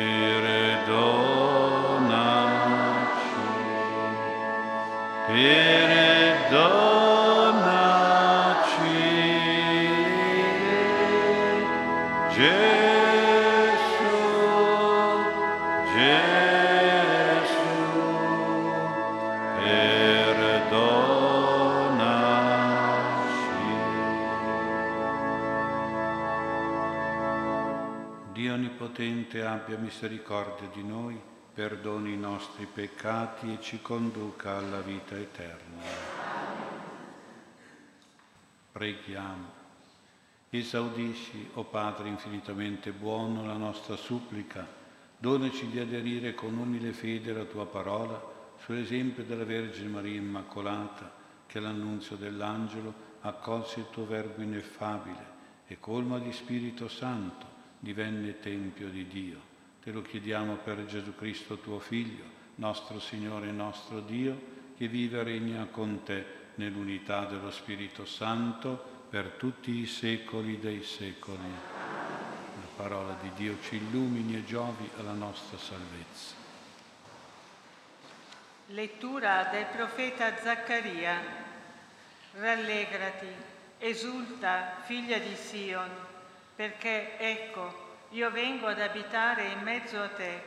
Onnipotente 29.02 29.44
abbia 29.44 29.78
misericordia 29.78 30.68
di 30.72 30.84
noi, 30.84 31.20
perdoni 31.52 32.12
i 32.12 32.16
nostri 32.16 32.68
peccati 32.72 33.52
e 33.52 33.60
ci 33.60 33.82
conduca 33.82 34.58
alla 34.58 34.80
vita 34.80 35.16
eterna. 35.16 35.82
Preghiamo. 38.70 39.60
Esaudisci, 40.50 41.50
o 41.54 41.64
Padre 41.64 42.10
infinitamente 42.10 42.92
buono, 42.92 43.44
la 43.44 43.56
nostra 43.56 43.96
supplica, 43.96 44.64
donaci 45.18 45.66
di 45.66 45.80
aderire 45.80 46.34
con 46.34 46.56
umile 46.56 46.92
fede 46.92 47.32
alla 47.32 47.44
tua 47.44 47.66
parola, 47.66 48.22
sull'esempio 48.58 49.24
della 49.24 49.44
Vergine 49.44 49.88
Maria 49.88 50.20
Immacolata, 50.20 51.10
che 51.46 51.58
all'annunzio 51.58 52.14
dell'angelo 52.14 52.94
accolse 53.22 53.80
il 53.80 53.86
tuo 53.90 54.06
Verbo 54.06 54.42
ineffabile 54.42 55.30
e 55.66 55.80
colma 55.80 56.20
di 56.20 56.32
Spirito 56.32 56.86
Santo 56.86 57.51
divenne 57.82 58.38
Tempio 58.38 58.88
di 58.88 59.08
Dio. 59.08 59.40
Te 59.82 59.90
lo 59.90 60.02
chiediamo 60.02 60.54
per 60.54 60.86
Gesù 60.86 61.16
Cristo 61.16 61.58
tuo 61.58 61.80
Figlio, 61.80 62.22
nostro 62.56 63.00
Signore 63.00 63.48
e 63.48 63.50
nostro 63.50 63.98
Dio, 63.98 64.40
che 64.76 64.86
vive 64.86 65.18
e 65.18 65.24
regna 65.24 65.66
con 65.68 66.04
te 66.04 66.24
nell'unità 66.54 67.24
dello 67.24 67.50
Spirito 67.50 68.04
Santo 68.04 68.90
per 69.10 69.30
tutti 69.36 69.80
i 69.80 69.86
secoli 69.86 70.60
dei 70.60 70.84
secoli. 70.84 71.40
La 71.40 72.68
parola 72.76 73.18
di 73.20 73.32
Dio 73.34 73.56
ci 73.62 73.74
illumini 73.74 74.36
e 74.36 74.44
giovi 74.44 74.88
alla 74.98 75.14
nostra 75.14 75.58
salvezza. 75.58 76.36
Lettura 78.66 79.48
del 79.50 79.66
profeta 79.74 80.36
Zaccaria. 80.36 81.20
Rallegrati, 82.34 83.26
esulta, 83.78 84.76
figlia 84.84 85.18
di 85.18 85.34
Sion, 85.34 85.90
perché 86.62 87.18
ecco, 87.18 87.96
io 88.10 88.30
vengo 88.30 88.68
ad 88.68 88.80
abitare 88.80 89.46
in 89.48 89.62
mezzo 89.62 90.00
a 90.00 90.06
te, 90.10 90.40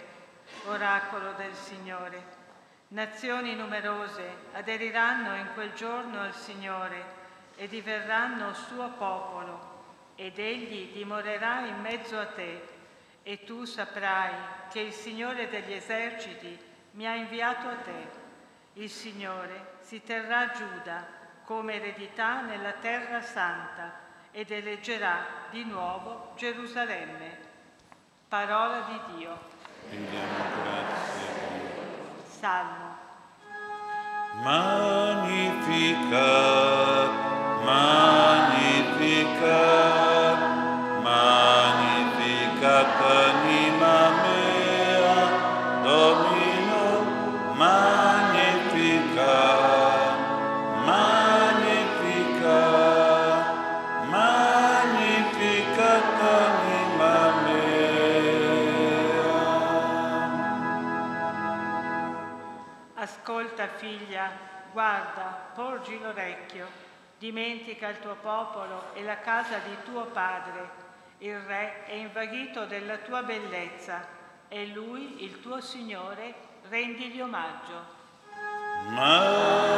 oracolo 0.67 1.33
del 1.33 1.53
Signore. 1.53 2.23
Nazioni 2.87 3.53
numerose 3.53 4.23
aderiranno 4.53 5.35
in 5.35 5.49
quel 5.53 5.73
giorno 5.73 6.21
al 6.21 6.33
Signore 6.33 7.03
e 7.57 7.67
diverranno 7.67 8.53
suo 8.53 8.91
popolo, 8.91 10.13
ed 10.15 10.39
egli 10.39 10.93
dimorerà 10.93 11.65
in 11.65 11.81
mezzo 11.81 12.17
a 12.17 12.27
te, 12.27 12.65
e 13.21 13.43
tu 13.43 13.65
saprai 13.65 14.31
che 14.71 14.79
il 14.79 14.93
Signore 14.93 15.49
degli 15.49 15.73
eserciti 15.73 16.57
mi 16.91 17.05
ha 17.05 17.15
inviato 17.15 17.67
a 17.67 17.75
te. 17.75 18.07
Il 18.75 18.89
Signore 18.89 19.79
si 19.81 20.01
terrà 20.01 20.49
Giuda 20.51 21.05
come 21.43 21.73
eredità 21.73 22.39
nella 22.39 22.71
terra 22.71 23.21
santa 23.21 24.04
ed 24.35 24.51
eleggerà 24.51 25.47
di 25.49 25.63
nuovo 25.63 26.33
Gerusalemme. 26.35 27.37
Parola 28.27 28.81
di 28.81 28.99
Dio. 29.15 29.39
Rendiamo 29.89 30.43
grazie 30.61 31.23
a 31.23 31.47
Dio. 31.53 32.19
Salmo. 32.27 32.97
Magnificat, 34.43 35.51
magnificat, 37.63 39.05
figlia, 63.85 64.31
guarda, 64.71 65.51
porgi 65.53 65.99
l'orecchio. 65.99 66.83
Dimentica 67.19 67.89
il 67.89 67.99
tuo 67.99 68.15
popolo 68.15 68.93
e 68.95 69.03
la 69.03 69.19
casa 69.19 69.59
di 69.59 69.77
tuo 69.83 70.05
padre. 70.05 70.83
Il 71.19 71.37
re 71.39 71.85
è 71.85 71.93
invaghito 71.93 72.65
della 72.65 72.97
tua 72.97 73.21
bellezza 73.23 74.05
e 74.47 74.65
lui, 74.67 75.23
il 75.23 75.39
tuo 75.39 75.61
Signore, 75.61 76.33
rendigli 76.67 77.21
omaggio. 77.21 77.93
Magnificat, 78.89 79.75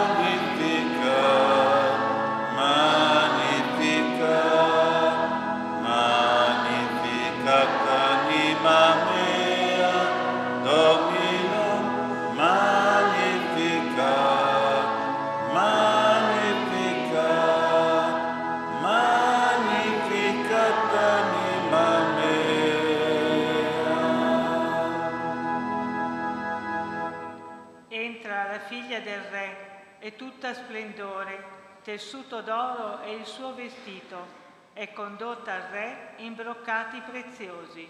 è 30.07 30.15
tutta 30.15 30.53
splendore, 30.53 31.43
tessuto 31.83 32.39
d'oro 32.39 33.01
è 33.01 33.09
il 33.09 33.25
suo 33.25 33.53
vestito, 33.53 34.35
è 34.71 34.93
condotta 34.93 35.53
al 35.53 35.63
re 35.63 36.13
in 36.19 36.33
broccati 36.33 37.01
preziosi. 37.01 37.85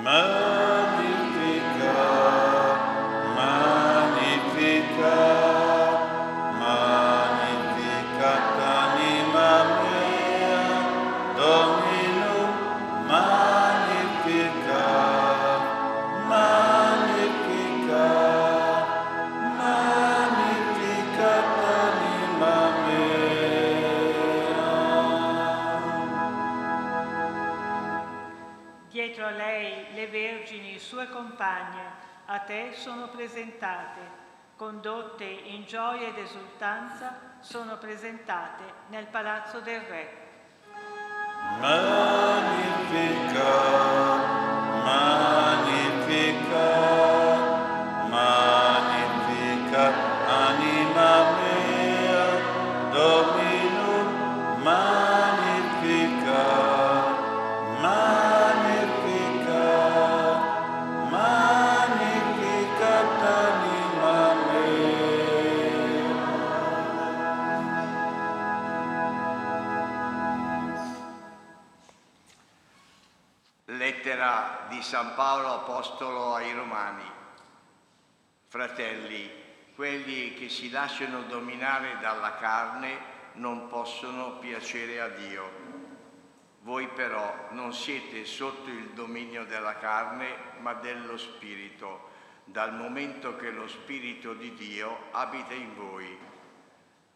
Magnificat, 0.00 0.96
magnificat, 3.34 5.41
compagne, 31.42 31.90
a 32.26 32.38
te 32.38 32.72
sono 32.74 33.08
presentate, 33.08 34.20
condotte 34.54 35.24
in 35.24 35.64
gioia 35.66 36.06
ed 36.06 36.18
esultanza, 36.18 37.14
sono 37.40 37.78
presentate 37.78 38.62
nel 38.90 39.06
palazzo 39.06 39.58
del 39.58 39.80
Re. 39.80 40.20
Magnificat, 41.58 42.62
Apostolo 75.72 76.34
ai 76.34 76.52
Romani. 76.52 77.10
Fratelli, 78.46 79.30
quelli 79.74 80.34
che 80.34 80.50
si 80.50 80.68
lasciano 80.68 81.22
dominare 81.22 81.96
dalla 81.98 82.34
carne 82.34 82.98
non 83.36 83.68
possono 83.68 84.36
piacere 84.36 85.00
a 85.00 85.08
Dio. 85.08 85.50
Voi 86.60 86.88
però 86.88 87.48
non 87.52 87.72
siete 87.72 88.26
sotto 88.26 88.68
il 88.68 88.90
dominio 88.90 89.46
della 89.46 89.78
carne, 89.78 90.36
ma 90.60 90.74
dello 90.74 91.16
Spirito, 91.16 92.10
dal 92.44 92.74
momento 92.74 93.34
che 93.36 93.50
lo 93.50 93.66
Spirito 93.66 94.34
di 94.34 94.52
Dio 94.52 95.04
abita 95.12 95.54
in 95.54 95.74
voi. 95.74 96.18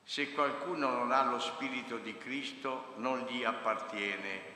Se 0.02 0.32
qualcuno 0.32 0.88
non 0.92 1.12
ha 1.12 1.24
lo 1.24 1.38
Spirito 1.38 1.98
di 1.98 2.16
Cristo, 2.16 2.94
non 2.96 3.26
gli 3.28 3.44
appartiene. 3.44 4.55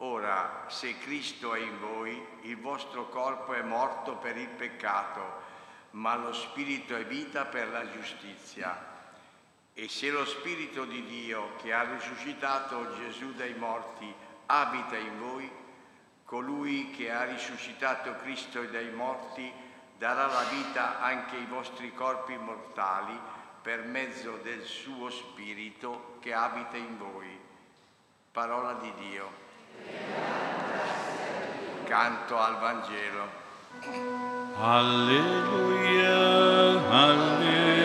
Ora, 0.00 0.64
se 0.68 0.98
Cristo 0.98 1.54
è 1.54 1.60
in 1.60 1.78
voi, 1.80 2.22
il 2.42 2.58
vostro 2.58 3.08
corpo 3.08 3.54
è 3.54 3.62
morto 3.62 4.16
per 4.16 4.36
il 4.36 4.48
peccato, 4.48 5.40
ma 5.92 6.14
lo 6.16 6.34
Spirito 6.34 6.94
è 6.94 7.06
vita 7.06 7.46
per 7.46 7.68
la 7.70 7.90
giustizia. 7.90 8.94
E 9.72 9.88
se 9.88 10.10
lo 10.10 10.26
Spirito 10.26 10.84
di 10.84 11.02
Dio 11.06 11.56
che 11.56 11.72
ha 11.72 11.82
risuscitato 11.82 12.94
Gesù 12.96 13.32
dai 13.32 13.54
morti 13.54 14.12
abita 14.46 14.96
in 14.96 15.18
voi, 15.18 15.50
colui 16.24 16.90
che 16.90 17.10
ha 17.10 17.24
risuscitato 17.24 18.16
Cristo 18.16 18.62
dai 18.64 18.90
morti 18.90 19.50
darà 19.96 20.26
la 20.26 20.42
vita 20.42 21.00
anche 21.00 21.36
ai 21.36 21.46
vostri 21.46 21.94
corpi 21.94 22.36
mortali 22.36 23.18
per 23.62 23.82
mezzo 23.84 24.36
del 24.42 24.62
suo 24.62 25.08
Spirito 25.08 26.18
che 26.20 26.34
abita 26.34 26.76
in 26.76 26.98
voi. 26.98 27.38
Parola 28.30 28.74
di 28.74 28.92
Dio. 28.98 29.45
Canto 31.84 32.38
al 32.38 32.56
Vangelo. 32.58 33.44
Alleluia, 34.60 36.16
alleluia, 36.90 37.75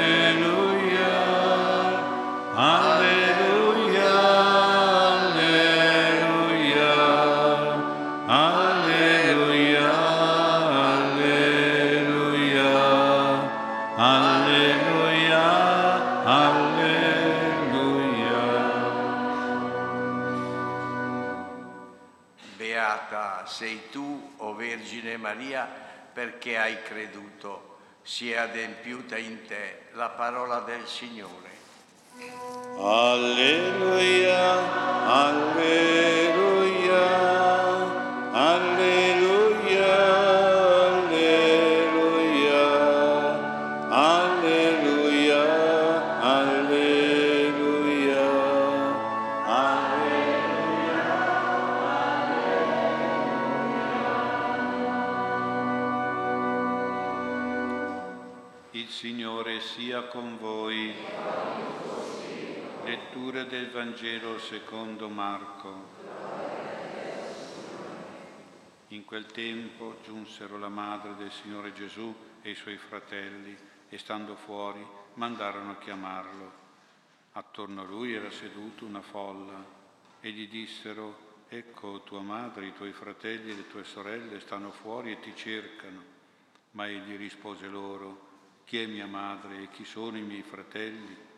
Maria, 25.31 25.65
perché 26.11 26.57
hai 26.57 26.81
creduto. 26.83 27.69
Si 28.03 28.29
è 28.31 28.37
adempiuta 28.37 29.17
in 29.17 29.45
te 29.47 29.83
la 29.93 30.09
parola 30.09 30.59
del 30.59 30.85
Signore. 30.85 31.49
Alleluia, 32.77 34.43
alleluia, 35.07 36.00
del 63.51 63.69
Vangelo 63.69 64.39
secondo 64.39 65.09
Marco. 65.09 65.89
In 68.87 69.03
quel 69.03 69.25
tempo 69.25 69.97
giunsero 70.05 70.57
la 70.57 70.69
madre 70.69 71.15
del 71.17 71.33
Signore 71.33 71.73
Gesù 71.73 72.15
e 72.41 72.51
i 72.51 72.55
suoi 72.55 72.77
fratelli 72.77 73.53
e 73.89 73.97
stando 73.97 74.37
fuori 74.37 74.81
mandarono 75.15 75.71
a 75.71 75.77
chiamarlo. 75.79 76.51
Attorno 77.33 77.81
a 77.81 77.85
lui 77.85 78.13
era 78.13 78.31
seduto 78.31 78.85
una 78.85 79.01
folla 79.01 79.61
e 80.21 80.31
gli 80.31 80.47
dissero, 80.47 81.43
ecco 81.49 82.03
tua 82.03 82.21
madre, 82.21 82.67
i 82.67 82.73
tuoi 82.73 82.93
fratelli 82.93 83.51
e 83.51 83.55
le 83.55 83.67
tue 83.67 83.83
sorelle 83.83 84.39
stanno 84.39 84.71
fuori 84.71 85.11
e 85.11 85.19
ti 85.19 85.35
cercano. 85.35 86.01
Ma 86.71 86.87
egli 86.87 87.17
rispose 87.17 87.67
loro, 87.67 88.29
chi 88.63 88.81
è 88.81 88.85
mia 88.85 89.07
madre 89.07 89.63
e 89.63 89.69
chi 89.71 89.83
sono 89.83 90.17
i 90.17 90.21
miei 90.21 90.41
fratelli? 90.41 91.30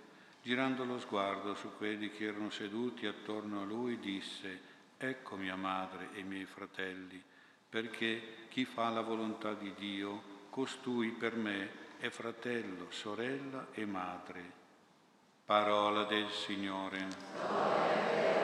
Girando 0.44 0.84
lo 0.84 1.00
sguardo 1.00 1.56
su 1.56 1.70
quelli 1.78 2.12
che 2.12 2.26
erano 2.26 2.50
seduti 2.50 3.06
attorno 3.06 3.62
a 3.62 3.64
lui, 3.64 3.98
disse, 4.00 4.60
ecco 4.98 5.38
mia 5.38 5.56
madre 5.56 6.10
e 6.14 6.20
i 6.20 6.24
miei 6.24 6.44
fratelli, 6.44 7.24
perché 7.70 8.48
chi 8.50 8.66
fa 8.66 8.90
la 8.90 9.00
volontà 9.00 9.54
di 9.54 9.74
Dio, 9.74 10.48
costui 10.50 11.12
per 11.12 11.38
me 11.38 11.70
è 11.98 12.10
fratello, 12.10 12.88
sorella 12.90 13.68
e 13.72 13.86
madre. 13.86 14.52
Parola 15.46 16.04
del 16.04 16.30
Signore. 16.30 18.43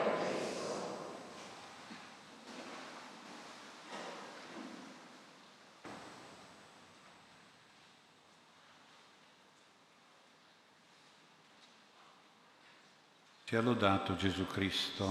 Sia 13.50 13.60
lodato 13.60 14.14
Gesù 14.14 14.46
Cristo. 14.46 15.08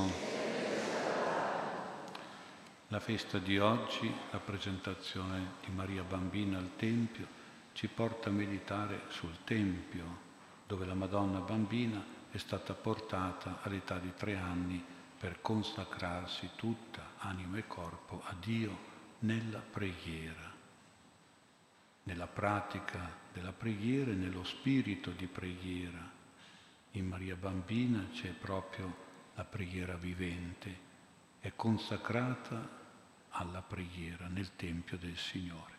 La 2.88 3.02
festa 3.02 3.38
di 3.38 3.60
oggi, 3.60 4.10
la 4.32 4.40
presentazione 4.40 5.56
di 5.66 5.74
Maria 5.74 6.04
Bambina 6.04 6.58
al 6.58 6.78
Tempio, 6.78 7.28
ci 7.74 7.90
porta 7.90 8.30
a 8.30 8.32
meditare 8.32 9.02
sul 9.10 9.44
Tempio, 9.44 10.06
dove 10.66 10.86
la 10.86 10.94
Madonna 10.94 11.40
Bambina 11.40 12.02
è 12.32 12.38
stata 12.38 12.74
portata 12.74 13.60
all'età 13.62 13.98
di 13.98 14.14
tre 14.16 14.38
anni 14.38 14.82
per 15.20 15.42
consacrarsi 15.42 16.52
tutta, 16.56 17.16
anima 17.18 17.58
e 17.58 17.68
corpo, 17.68 18.22
a 18.24 18.34
Dio 18.40 18.74
nella 19.20 19.60
preghiera, 19.60 20.50
nella 22.04 22.28
pratica 22.28 23.18
della 23.34 23.52
preghiera 23.52 24.12
e 24.12 24.16
nello 24.16 24.46
spirito 24.46 25.12
di 25.12 25.28
preghiera. 25.28 26.19
In 26.94 27.08
Maria 27.08 27.36
Bambina 27.36 28.08
c'è 28.12 28.32
proprio 28.32 29.08
la 29.36 29.44
preghiera 29.44 29.96
vivente, 29.96 30.88
è 31.40 31.54
consacrata 31.56 32.78
alla 33.30 33.62
preghiera 33.62 34.28
nel 34.28 34.56
Tempio 34.56 34.98
del 34.98 35.16
Signore. 35.16 35.78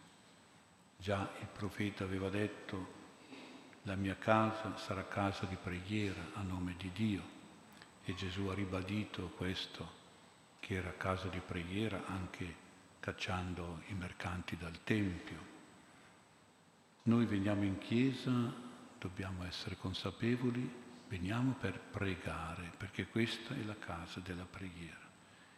Già 0.96 1.28
il 1.40 1.48
profeta 1.48 2.04
aveva 2.04 2.28
detto, 2.28 2.98
la 3.82 3.96
mia 3.96 4.16
casa 4.16 4.76
sarà 4.76 5.08
casa 5.08 5.46
di 5.46 5.56
preghiera 5.56 6.20
a 6.34 6.42
nome 6.42 6.76
di 6.78 6.90
Dio 6.92 7.22
e 8.04 8.14
Gesù 8.14 8.46
ha 8.46 8.54
ribadito 8.54 9.30
questo, 9.30 9.98
che 10.60 10.74
era 10.74 10.94
casa 10.96 11.26
di 11.28 11.40
preghiera 11.40 12.06
anche 12.06 12.68
cacciando 13.00 13.82
i 13.88 13.94
mercanti 13.94 14.56
dal 14.56 14.84
Tempio. 14.84 15.48
Noi 17.04 17.24
veniamo 17.24 17.64
in 17.64 17.78
chiesa, 17.78 18.30
dobbiamo 18.98 19.44
essere 19.44 19.76
consapevoli, 19.76 20.88
veniamo 21.10 21.56
per 21.58 21.76
pregare, 21.78 22.70
perché 22.76 23.08
questa 23.08 23.52
è 23.54 23.64
la 23.64 23.76
casa 23.76 24.20
della 24.20 24.46
preghiera 24.48 25.08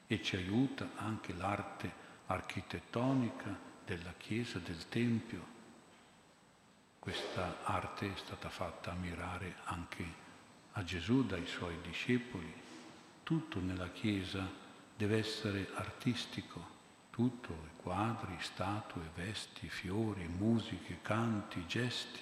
e 0.06 0.22
ci 0.22 0.36
aiuta 0.36 0.92
anche 0.96 1.34
l'arte 1.34 1.92
architettonica 2.26 3.54
della 3.84 4.14
chiesa, 4.16 4.58
del 4.58 4.88
Tempio, 4.88 5.52
questa 6.98 7.64
arte 7.64 8.12
è 8.12 8.16
stata 8.16 8.48
fatta 8.48 8.92
ammirare 8.92 9.56
anche 9.64 10.04
a 10.72 10.84
Gesù 10.84 11.26
dai 11.26 11.46
suoi 11.46 11.76
discepoli. 11.82 12.50
Tutto 13.22 13.60
nella 13.60 13.90
Chiesa 13.90 14.48
deve 14.96 15.18
essere 15.18 15.68
artistico, 15.74 16.64
tutto, 17.10 17.70
quadri, 17.76 18.36
statue, 18.38 19.10
vesti, 19.14 19.68
fiori, 19.68 20.26
musiche, 20.28 21.00
canti, 21.02 21.66
gesti, 21.66 22.20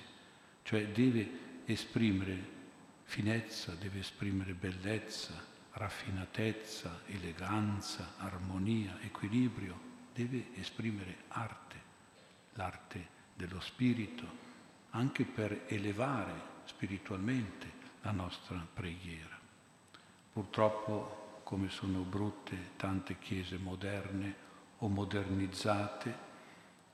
cioè 0.62 0.89
deve 0.89 1.62
esprimere 1.66 2.60
finezza, 3.11 3.75
deve 3.75 3.99
esprimere 3.99 4.53
bellezza, 4.53 5.35
raffinatezza, 5.73 7.01
eleganza, 7.07 8.15
armonia, 8.19 9.01
equilibrio, 9.01 9.77
deve 10.15 10.51
esprimere 10.55 11.25
arte, 11.27 11.77
l'arte 12.53 13.09
dello 13.35 13.59
spirito, 13.59 14.25
anche 14.91 15.25
per 15.25 15.65
elevare 15.67 16.33
spiritualmente 16.67 17.73
la 18.03 18.13
nostra 18.13 18.65
preghiera. 18.73 19.37
Purtroppo, 20.33 21.41
come 21.43 21.69
sono 21.69 22.03
brutte 22.03 22.77
tante 22.77 23.19
chiese 23.19 23.59
moderne, 23.59 24.49
o 24.79 24.89
modernizzate, 24.89 26.29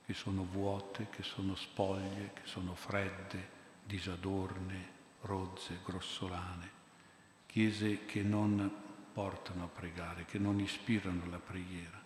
che 0.03 0.15
sono 0.15 0.43
vuote, 0.43 1.09
che 1.11 1.21
sono 1.21 1.53
spoglie, 1.53 2.31
che 2.33 2.45
sono 2.45 2.73
fredde, 2.73 3.49
disadorne, 3.85 4.96
rozze, 5.21 5.79
grossolane, 5.83 6.71
chiese 7.45 8.05
che 8.05 8.21
non 8.21 8.71
portano 9.11 9.63
a 9.63 9.67
pregare, 9.67 10.25
che 10.25 10.37
non 10.37 10.59
ispirano 10.59 11.27
la 11.29 11.39
preghiera, 11.39 11.99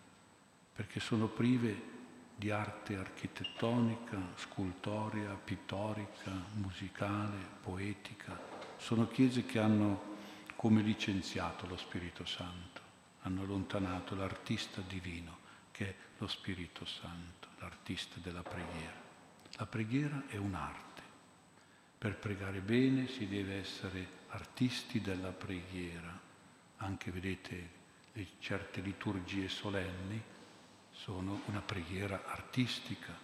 perché 0.73 0.99
sono 0.99 1.27
prive 1.27 1.89
di 2.35 2.49
arte 2.49 2.95
architettonica, 2.95 4.17
scultoria, 4.35 5.31
pittorica, 5.33 6.31
musicale, 6.53 7.37
poetica. 7.61 8.39
Sono 8.77 9.07
chiese 9.07 9.45
che 9.45 9.59
hanno 9.59 10.09
come 10.55 10.81
licenziato 10.81 11.67
lo 11.67 11.77
Spirito 11.77 12.25
Santo, 12.25 12.81
hanno 13.21 13.41
allontanato 13.41 14.15
l'artista 14.15 14.81
divino 14.81 15.37
che 15.71 15.87
è 15.87 15.95
lo 16.17 16.27
Spirito 16.27 16.85
Santo, 16.85 17.47
l'artista 17.59 18.19
della 18.21 18.43
preghiera. 18.43 18.99
La 19.57 19.65
preghiera 19.65 20.23
è 20.27 20.37
un'arte. 20.37 20.90
Per 22.01 22.17
pregare 22.17 22.61
bene 22.61 23.07
si 23.07 23.27
deve 23.27 23.59
essere 23.59 24.07
artisti 24.29 25.01
della 25.01 25.29
preghiera. 25.29 26.19
Anche, 26.77 27.11
vedete, 27.11 27.69
le 28.13 28.27
certe 28.39 28.81
liturgie 28.81 29.47
solenni 29.47 30.19
sono 30.89 31.41
una 31.45 31.61
preghiera 31.61 32.23
artistica. 32.25 33.15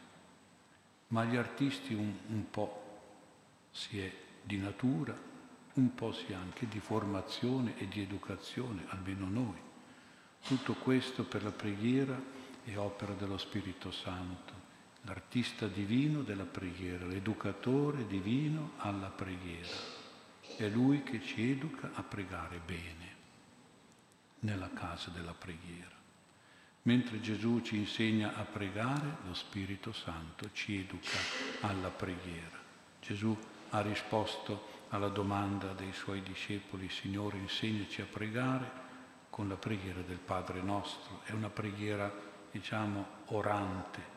Ma 1.07 1.25
gli 1.25 1.35
artisti 1.37 1.95
un, 1.95 2.15
un 2.27 2.51
po' 2.51 2.99
si 3.71 3.99
è 3.99 4.13
di 4.43 4.57
natura, 4.57 5.19
un 5.73 5.95
po' 5.95 6.11
si 6.11 6.31
è 6.31 6.35
anche 6.35 6.67
di 6.67 6.79
formazione 6.79 7.79
e 7.79 7.87
di 7.87 8.01
educazione, 8.01 8.83
almeno 8.89 9.27
noi. 9.27 9.59
Tutto 10.39 10.73
questo 10.75 11.23
per 11.23 11.41
la 11.41 11.51
preghiera 11.51 12.15
è 12.63 12.77
opera 12.77 13.13
dello 13.13 13.39
Spirito 13.39 13.89
Santo, 13.89 14.53
l'artista 15.07 15.67
divino 15.67 16.21
della 16.21 16.43
preghiera, 16.43 17.05
l'educatore 17.05 18.05
divino 18.07 18.73
alla 18.77 19.07
preghiera. 19.07 19.95
È 20.57 20.67
lui 20.67 21.01
che 21.03 21.23
ci 21.23 21.49
educa 21.49 21.91
a 21.93 22.03
pregare 22.03 22.59
bene 22.63 23.15
nella 24.39 24.69
casa 24.73 25.09
della 25.09 25.33
preghiera. 25.33 25.95
Mentre 26.83 27.21
Gesù 27.21 27.61
ci 27.61 27.77
insegna 27.77 28.35
a 28.35 28.43
pregare, 28.43 29.17
lo 29.25 29.33
Spirito 29.33 29.93
Santo 29.93 30.49
ci 30.51 30.77
educa 30.77 31.17
alla 31.61 31.89
preghiera. 31.89 32.57
Gesù 33.01 33.35
ha 33.69 33.81
risposto 33.81 34.75
alla 34.89 35.09
domanda 35.09 35.71
dei 35.71 35.93
suoi 35.93 36.21
discepoli, 36.21 36.89
Signore 36.89 37.37
insegnaci 37.37 38.01
a 38.01 38.05
pregare, 38.05 38.85
con 39.29 39.47
la 39.47 39.55
preghiera 39.55 40.01
del 40.01 40.19
Padre 40.19 40.61
nostro. 40.61 41.21
È 41.23 41.31
una 41.31 41.49
preghiera, 41.49 42.13
diciamo, 42.51 43.05
orante, 43.27 44.15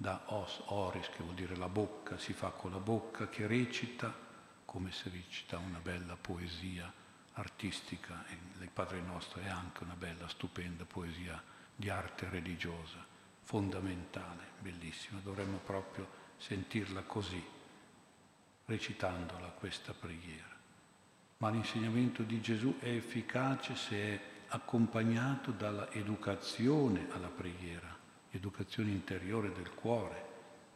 da 0.00 0.22
os, 0.26 0.62
oris, 0.66 1.10
che 1.10 1.24
vuol 1.24 1.34
dire 1.34 1.56
la 1.56 1.68
bocca, 1.68 2.18
si 2.18 2.32
fa 2.32 2.50
con 2.50 2.70
la 2.70 2.78
bocca, 2.78 3.28
che 3.28 3.48
recita 3.48 4.14
come 4.64 4.92
se 4.92 5.10
recita 5.10 5.58
una 5.58 5.80
bella 5.80 6.16
poesia 6.16 6.90
artistica. 7.32 8.24
Il 8.60 8.70
Padre 8.72 9.00
nostro 9.00 9.40
è 9.40 9.48
anche 9.48 9.82
una 9.82 9.96
bella, 9.96 10.28
stupenda 10.28 10.84
poesia 10.84 11.42
di 11.74 11.90
arte 11.90 12.28
religiosa, 12.28 13.04
fondamentale, 13.42 14.44
bellissima. 14.60 15.18
Dovremmo 15.20 15.58
proprio 15.58 16.08
sentirla 16.36 17.02
così, 17.02 17.44
recitandola 18.66 19.48
questa 19.48 19.92
preghiera. 19.92 20.56
Ma 21.38 21.50
l'insegnamento 21.50 22.22
di 22.22 22.40
Gesù 22.40 22.78
è 22.78 22.88
efficace 22.88 23.74
se 23.74 23.96
è 23.96 24.20
accompagnato 24.48 25.50
dalla 25.50 25.90
educazione 25.90 27.08
alla 27.10 27.28
preghiera, 27.28 27.97
educazione 28.38 28.90
interiore 28.90 29.52
del 29.52 29.70
cuore, 29.74 30.26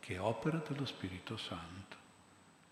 che 0.00 0.14
è 0.14 0.20
opera 0.20 0.58
dello 0.58 0.84
Spirito 0.84 1.36
Santo. 1.36 1.96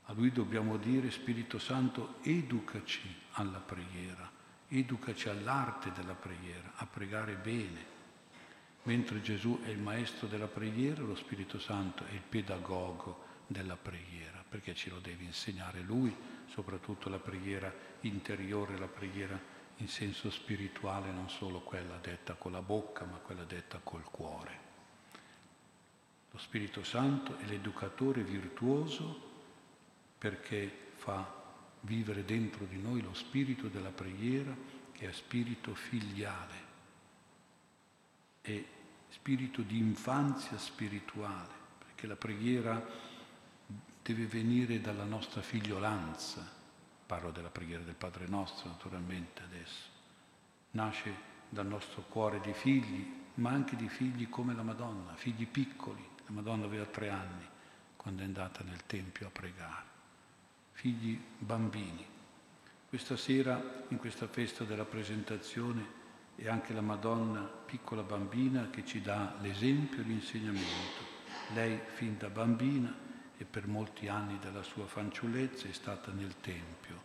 A 0.05 0.13
lui 0.13 0.33
dobbiamo 0.33 0.77
dire, 0.77 1.11
Spirito 1.11 1.59
Santo, 1.59 2.17
educaci 2.23 3.09
alla 3.33 3.61
preghiera, 3.61 4.29
educaci 4.69 5.29
all'arte 5.29 5.93
della 5.93 6.15
preghiera, 6.15 6.73
a 6.77 6.87
pregare 6.87 7.35
bene. 7.35 7.99
Mentre 8.83 9.21
Gesù 9.23 9.61
è 9.63 9.69
il 9.69 9.79
maestro 9.79 10.27
della 10.27 10.49
preghiera, 10.49 11.03
lo 11.03 11.15
Spirito 11.15 11.59
Santo 11.61 12.05
è 12.07 12.13
il 12.13 12.23
pedagogo 12.29 13.29
della 13.47 13.77
preghiera, 13.77 14.45
perché 14.49 14.75
ce 14.75 14.91
lo 14.91 14.99
deve 14.99 15.23
insegnare 15.23 15.81
lui, 15.81 16.15
soprattutto 16.47 17.09
la 17.09 17.19
preghiera 17.19 17.73
interiore, 18.01 18.79
la 18.79 18.89
preghiera 18.89 19.39
in 19.77 19.89
senso 19.89 20.31
spirituale, 20.31 21.11
non 21.11 21.31
solo 21.31 21.61
quella 21.61 21.97
detta 21.99 22.35
con 22.35 22.53
la 22.53 22.63
bocca, 22.63 23.05
ma 23.05 23.17
quella 23.19 23.45
detta 23.45 23.81
col 23.83 24.05
cuore. 24.05 24.70
Lo 26.31 26.39
Spirito 26.39 26.85
Santo 26.85 27.37
è 27.39 27.45
l'educatore 27.45 28.23
virtuoso 28.23 29.29
perché 30.19 30.93
fa 30.97 31.39
vivere 31.81 32.25
dentro 32.25 32.65
di 32.67 32.81
noi 32.81 33.01
lo 33.01 33.15
spirito 33.15 33.69
della 33.69 33.91
preghiera 33.91 34.55
che 34.93 35.09
è 35.09 35.13
spirito 35.13 35.75
filiale, 35.75 36.55
è 38.43 38.63
spirito 39.09 39.63
di 39.63 39.79
infanzia 39.79 40.59
spirituale, 40.59 41.55
perché 41.79 42.07
la 42.07 42.17
preghiera 42.17 42.85
deve 44.03 44.27
venire 44.27 44.81
dalla 44.81 45.05
nostra 45.05 45.41
figliolanza 45.41 46.59
parlo 47.11 47.33
della 47.33 47.51
preghiera 47.51 47.83
del 47.83 47.97
Padre 47.97 48.29
nostro 48.29 48.69
naturalmente 48.69 49.43
adesso, 49.43 49.89
nasce 50.73 51.13
dal 51.49 51.67
nostro 51.67 52.03
cuore 52.03 52.39
di 52.39 52.53
figli, 52.53 53.13
ma 53.35 53.51
anche 53.51 53.75
di 53.75 53.89
figli 53.89 54.29
come 54.29 54.55
la 54.55 54.63
Madonna, 54.63 55.15
figli 55.17 55.45
piccoli. 55.45 56.07
La 56.31 56.37
Madonna 56.37 56.67
aveva 56.67 56.85
tre 56.85 57.09
anni 57.09 57.45
quando 57.97 58.23
è 58.23 58.25
andata 58.25 58.63
nel 58.63 58.87
Tempio 58.87 59.27
a 59.27 59.31
pregare, 59.31 59.85
figli 60.71 61.21
bambini. 61.39 62.07
Questa 62.89 63.17
sera, 63.17 63.61
in 63.89 63.97
questa 63.97 64.29
festa 64.29 64.63
della 64.63 64.85
presentazione, 64.85 65.99
è 66.37 66.49
anche 66.49 66.73
la 66.73 66.83
Madonna 66.83 67.41
piccola 67.41 68.03
bambina 68.03 68.71
che 68.71 68.87
ci 68.87 69.01
dà 69.01 69.35
l'esempio 69.41 70.03
e 70.03 70.05
l'insegnamento. 70.05 71.19
Lei, 71.53 71.81
fin 71.95 72.17
da 72.17 72.29
bambina, 72.29 72.95
e 73.37 73.45
per 73.45 73.67
molti 73.67 74.07
anni 74.07 74.39
della 74.39 74.63
sua 74.63 74.87
fanciullezza 74.87 75.67
è 75.67 75.73
stata 75.73 76.13
nel 76.13 76.41
Tempio, 76.41 77.03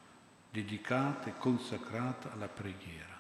dedicata 0.52 1.30
e 1.30 1.38
consacrata 1.40 2.32
alla 2.32 2.48
preghiera, 2.48 3.20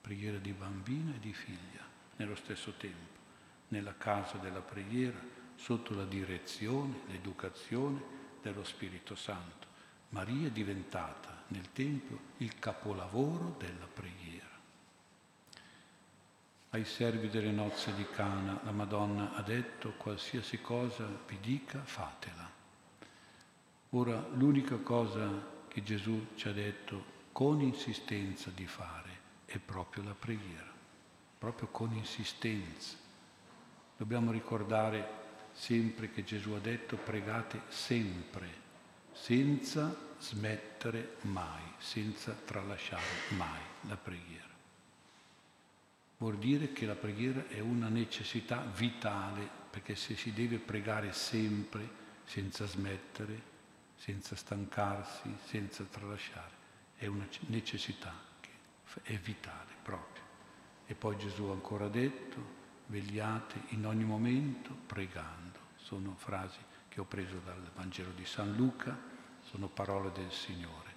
preghiera 0.00 0.38
di 0.38 0.52
bambina 0.52 1.12
e 1.14 1.18
di 1.18 1.34
figlia, 1.34 1.84
nello 2.16 2.36
stesso 2.36 2.72
tempo, 2.78 3.20
nella 3.68 3.94
casa 3.98 4.38
della 4.38 4.60
preghiera, 4.60 5.40
sotto 5.56 5.94
la 5.94 6.04
direzione, 6.04 7.00
l'educazione 7.08 8.00
dello 8.42 8.64
Spirito 8.64 9.14
Santo. 9.14 9.66
Maria 10.10 10.48
è 10.48 10.50
diventata 10.50 11.44
nel 11.48 11.72
Tempio 11.72 12.18
il 12.38 12.58
capolavoro 12.58 13.54
della 13.58 13.86
preghiera. 13.92 14.50
Ai 16.70 16.84
servi 16.84 17.28
delle 17.28 17.50
nozze 17.50 17.94
di 17.94 18.06
Cana 18.10 18.60
la 18.64 18.72
Madonna 18.72 19.34
ha 19.34 19.42
detto 19.42 19.92
qualsiasi 19.96 20.60
cosa 20.60 21.06
vi 21.26 21.38
dica 21.40 21.82
fatela. 21.84 22.50
Ora 23.90 24.26
l'unica 24.34 24.76
cosa 24.76 25.28
che 25.68 25.82
Gesù 25.82 26.28
ci 26.34 26.48
ha 26.48 26.52
detto 26.52 27.20
con 27.32 27.60
insistenza 27.60 28.50
di 28.54 28.66
fare 28.66 29.10
è 29.44 29.58
proprio 29.58 30.02
la 30.02 30.14
preghiera, 30.14 30.70
proprio 31.38 31.68
con 31.68 31.92
insistenza. 31.92 32.96
Dobbiamo 33.96 34.30
ricordare 34.30 35.21
sempre 35.52 36.10
che 36.10 36.24
Gesù 36.24 36.52
ha 36.52 36.58
detto 36.58 36.96
pregate 36.96 37.62
sempre, 37.68 38.48
senza 39.12 39.94
smettere 40.18 41.16
mai, 41.22 41.62
senza 41.78 42.32
tralasciare 42.32 43.02
mai 43.36 43.60
la 43.82 43.96
preghiera. 43.96 44.50
Vuol 46.18 46.38
dire 46.38 46.72
che 46.72 46.86
la 46.86 46.94
preghiera 46.94 47.48
è 47.48 47.58
una 47.58 47.88
necessità 47.88 48.60
vitale, 48.76 49.48
perché 49.70 49.96
se 49.96 50.14
si 50.14 50.32
deve 50.32 50.58
pregare 50.58 51.12
sempre, 51.12 52.00
senza 52.24 52.66
smettere, 52.66 53.50
senza 53.96 54.36
stancarsi, 54.36 55.34
senza 55.44 55.84
tralasciare. 55.84 56.60
È 56.96 57.06
una 57.06 57.26
necessità 57.46 58.14
che 58.40 58.50
è 59.02 59.16
vitale 59.16 59.72
proprio. 59.82 60.22
E 60.86 60.94
poi 60.94 61.16
Gesù 61.18 61.44
ha 61.44 61.52
ancora 61.52 61.88
detto, 61.88 62.60
vegliate 62.86 63.60
in 63.70 63.86
ogni 63.86 64.04
momento 64.04 64.72
pregando. 64.86 65.41
Sono 65.92 66.14
frasi 66.16 66.56
che 66.88 67.02
ho 67.02 67.04
preso 67.04 67.38
dal 67.44 67.70
Vangelo 67.74 68.12
di 68.12 68.24
San 68.24 68.56
Luca, 68.56 68.98
sono 69.42 69.66
parole 69.66 70.10
del 70.12 70.32
Signore. 70.32 70.90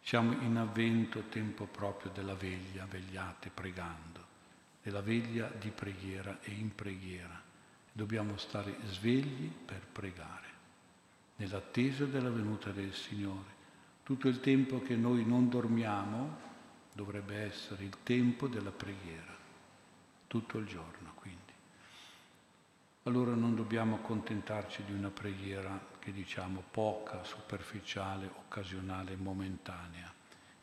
Siamo 0.00 0.40
in 0.40 0.56
avvento, 0.56 1.22
tempo 1.22 1.64
proprio 1.64 2.12
della 2.12 2.36
veglia, 2.36 2.86
vegliate 2.86 3.50
pregando, 3.50 4.24
della 4.84 5.00
veglia 5.00 5.48
di 5.48 5.70
preghiera 5.70 6.38
e 6.42 6.52
in 6.52 6.72
preghiera. 6.76 7.42
Dobbiamo 7.90 8.36
stare 8.36 8.76
svegli 8.84 9.50
per 9.50 9.84
pregare 9.90 10.46
nell'attesa 11.34 12.04
della 12.04 12.30
venuta 12.30 12.70
del 12.70 12.94
Signore. 12.94 13.56
Tutto 14.04 14.28
il 14.28 14.38
tempo 14.38 14.80
che 14.80 14.94
noi 14.94 15.24
non 15.24 15.48
dormiamo 15.48 16.38
dovrebbe 16.92 17.34
essere 17.34 17.82
il 17.82 17.96
tempo 18.04 18.46
della 18.46 18.70
preghiera, 18.70 19.36
tutto 20.28 20.58
il 20.58 20.66
giorno. 20.66 20.97
Allora 23.04 23.34
non 23.34 23.54
dobbiamo 23.54 23.96
accontentarci 23.96 24.84
di 24.84 24.92
una 24.92 25.10
preghiera 25.10 25.80
che 25.98 26.12
diciamo 26.12 26.62
poca, 26.70 27.24
superficiale, 27.24 28.26
occasionale, 28.26 29.16
momentanea. 29.16 30.12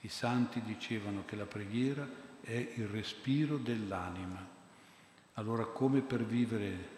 I 0.01 0.07
santi 0.07 0.61
dicevano 0.61 1.25
che 1.25 1.35
la 1.35 1.45
preghiera 1.45 2.07
è 2.41 2.73
il 2.75 2.87
respiro 2.87 3.57
dell'anima. 3.57 4.47
Allora 5.33 5.65
come 5.65 6.01
per 6.01 6.23
vivere 6.23 6.89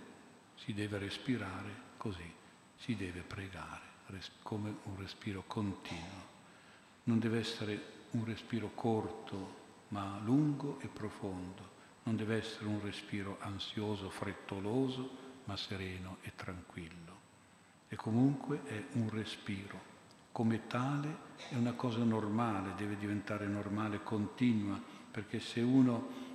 si 0.56 0.74
deve 0.74 0.98
respirare, 0.98 1.72
così 1.98 2.34
si 2.76 2.96
deve 2.96 3.22
pregare 3.22 3.86
come 4.42 4.74
un 4.84 4.98
respiro 4.98 5.44
continuo. 5.46 6.36
Non 7.04 7.20
deve 7.20 7.40
essere 7.40 7.82
un 8.12 8.26
respiro 8.26 8.72
corto, 8.74 9.56
ma 9.90 10.20
lungo 10.24 10.80
e 10.82 10.88
profondo. 10.88 11.76
Non 12.04 12.16
deve 12.16 12.38
essere 12.38 12.68
un 12.68 12.82
respiro 12.82 13.38
ansioso, 13.42 14.10
frettoloso, 14.10 15.27
ma 15.48 15.58
sereno 15.58 16.18
e 16.22 16.34
tranquillo. 16.36 17.16
E 17.90 17.96
comunque 17.96 18.64
è 18.66 18.84
un 18.94 19.10
respiro. 19.10 19.96
Come 20.32 20.68
tale 20.68 21.26
è 21.50 21.56
una 21.56 21.74
cosa 21.74 22.04
normale, 22.04 22.76
deve 22.76 22.98
diventare 22.98 23.48
normale, 23.48 24.04
continua, 24.04 24.80
perché 25.10 25.40
se 25.40 25.62
uno 25.62 26.26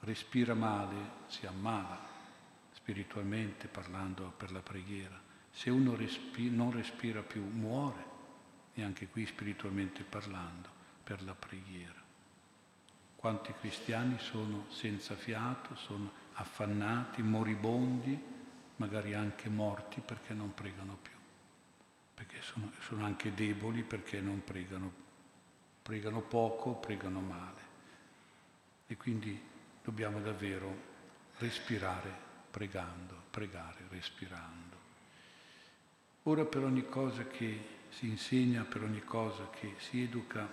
respira 0.00 0.54
male 0.54 1.18
si 1.26 1.46
ammala, 1.46 2.08
spiritualmente 2.72 3.68
parlando 3.68 4.32
per 4.36 4.50
la 4.50 4.60
preghiera. 4.60 5.18
Se 5.50 5.70
uno 5.70 5.94
respi- 5.94 6.50
non 6.50 6.70
respira 6.72 7.20
più, 7.22 7.42
muore, 7.42 8.08
e 8.74 8.82
anche 8.82 9.08
qui 9.08 9.26
spiritualmente 9.26 10.02
parlando, 10.02 10.68
per 11.04 11.22
la 11.22 11.34
preghiera. 11.34 11.98
Quanti 13.16 13.52
cristiani 13.60 14.16
sono 14.18 14.64
senza 14.70 15.14
fiato, 15.14 15.76
sono 15.76 16.10
affannati, 16.34 17.22
moribondi, 17.22 18.18
magari 18.80 19.12
anche 19.12 19.50
morti 19.50 20.00
perché 20.00 20.32
non 20.32 20.54
pregano 20.54 20.96
più, 21.00 21.12
perché 22.14 22.40
sono, 22.40 22.72
sono 22.80 23.04
anche 23.04 23.34
deboli 23.34 23.82
perché 23.82 24.20
non 24.20 24.42
pregano, 24.42 24.90
pregano 25.82 26.22
poco, 26.22 26.76
pregano 26.76 27.20
male. 27.20 27.68
E 28.86 28.96
quindi 28.96 29.38
dobbiamo 29.84 30.18
davvero 30.20 30.88
respirare 31.36 32.28
pregando, 32.50 33.14
pregare 33.30 33.84
respirando. 33.90 34.76
Ora 36.24 36.44
per 36.44 36.64
ogni 36.64 36.88
cosa 36.88 37.26
che 37.26 37.78
si 37.90 38.06
insegna, 38.08 38.64
per 38.64 38.82
ogni 38.82 39.04
cosa 39.04 39.50
che 39.50 39.74
si 39.78 40.02
educa, 40.02 40.48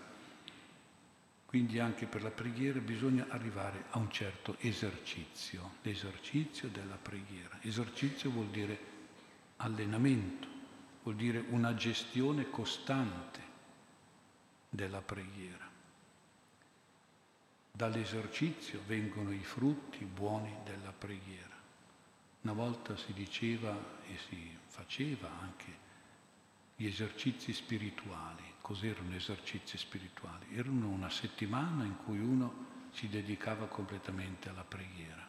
quindi 1.47 1.79
anche 1.79 2.07
per 2.07 2.23
la 2.23 2.29
preghiera 2.29 2.79
bisogna 2.79 3.25
arrivare 3.29 3.85
a 3.91 3.99
un 3.99 4.11
certo 4.11 4.57
esercizio, 4.59 5.75
l'esercizio 5.81 6.67
della 6.67 6.97
preghiera. 7.01 7.57
Esercizio 7.61 8.29
vuol 8.29 8.47
dire 8.47 8.77
allenamento, 9.55 10.45
vuol 11.03 11.15
dire 11.15 11.41
una 11.47 11.73
gestione 11.73 12.49
costante 12.49 13.39
della 14.69 15.01
preghiera. 15.01 15.65
Dall'esercizio 17.71 18.81
vengono 18.85 19.31
i 19.31 19.43
frutti 19.43 20.03
buoni 20.03 20.53
della 20.65 20.91
preghiera. 20.91 21.55
Una 22.41 22.53
volta 22.53 22.97
si 22.97 23.13
diceva 23.13 23.73
e 24.05 24.17
si 24.27 24.53
faceva 24.67 25.29
anche 25.39 25.85
gli 26.75 26.87
esercizi 26.87 27.53
spirituali. 27.53 28.43
Cos'erano 28.67 29.15
esercizi 29.15 29.77
spirituali? 29.77 30.57
Erano 30.57 30.89
una 30.89 31.09
settimana 31.09 31.85
in 31.85 31.95
cui 32.03 32.19
uno 32.19 32.89
si 32.91 33.07
dedicava 33.07 33.65
completamente 33.67 34.49
alla 34.49 34.65
preghiera. 34.65 35.25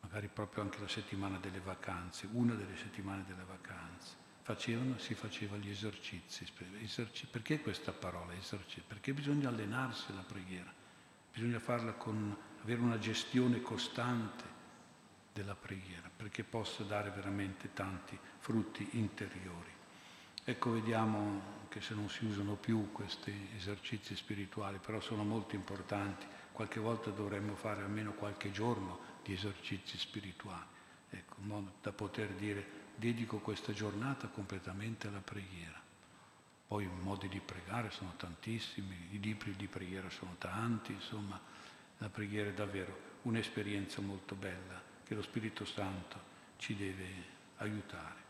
Magari 0.00 0.28
proprio 0.28 0.64
anche 0.64 0.80
la 0.80 0.88
settimana 0.88 1.38
delle 1.38 1.60
vacanze, 1.60 2.28
una 2.32 2.52
delle 2.52 2.76
settimane 2.76 3.24
delle 3.26 3.44
vacanze. 3.44 4.16
Facevano, 4.42 4.98
si 4.98 5.14
faceva 5.14 5.56
gli 5.56 5.70
esercizi. 5.70 6.46
Eserci, 6.82 7.24
perché 7.24 7.62
questa 7.62 7.92
parola 7.92 8.34
esercizi? 8.34 8.82
Perché 8.86 9.14
bisogna 9.14 9.48
allenarsi 9.48 10.10
alla 10.10 10.24
preghiera. 10.24 10.70
Bisogna 11.32 11.58
farla 11.58 11.92
con, 11.92 12.36
avere 12.60 12.82
una 12.82 12.98
gestione 12.98 13.62
costante 13.62 14.44
della 15.32 15.54
preghiera 15.54 16.10
perché 16.14 16.44
possa 16.44 16.82
dare 16.82 17.08
veramente 17.08 17.72
tanti 17.72 18.18
frutti 18.40 18.86
interiori. 18.92 19.73
Ecco, 20.46 20.72
vediamo 20.72 21.52
che 21.68 21.80
se 21.80 21.94
non 21.94 22.10
si 22.10 22.26
usano 22.26 22.54
più 22.54 22.92
questi 22.92 23.48
esercizi 23.56 24.14
spirituali, 24.14 24.78
però 24.78 25.00
sono 25.00 25.24
molto 25.24 25.54
importanti. 25.54 26.26
Qualche 26.52 26.80
volta 26.80 27.08
dovremmo 27.08 27.54
fare 27.56 27.82
almeno 27.82 28.12
qualche 28.12 28.52
giorno 28.52 29.12
di 29.24 29.32
esercizi 29.32 29.96
spirituali, 29.96 30.66
ecco, 31.08 31.36
in 31.40 31.46
modo 31.46 31.72
da 31.80 31.92
poter 31.92 32.28
dire 32.34 32.82
dedico 32.94 33.38
questa 33.38 33.72
giornata 33.72 34.28
completamente 34.28 35.08
alla 35.08 35.20
preghiera. 35.20 35.80
Poi 36.68 36.84
i 36.84 36.88
modi 36.88 37.28
di 37.28 37.40
pregare 37.40 37.90
sono 37.90 38.12
tantissimi, 38.16 39.08
i 39.12 39.20
libri 39.20 39.56
di 39.56 39.66
preghiera 39.66 40.10
sono 40.10 40.36
tanti, 40.38 40.92
insomma, 40.92 41.40
la 41.98 42.08
preghiera 42.08 42.50
è 42.50 42.54
davvero 42.54 43.12
un'esperienza 43.22 44.02
molto 44.02 44.34
bella 44.34 44.80
che 45.04 45.14
lo 45.14 45.22
Spirito 45.22 45.64
Santo 45.64 46.20
ci 46.58 46.76
deve 46.76 47.08
aiutare. 47.56 48.23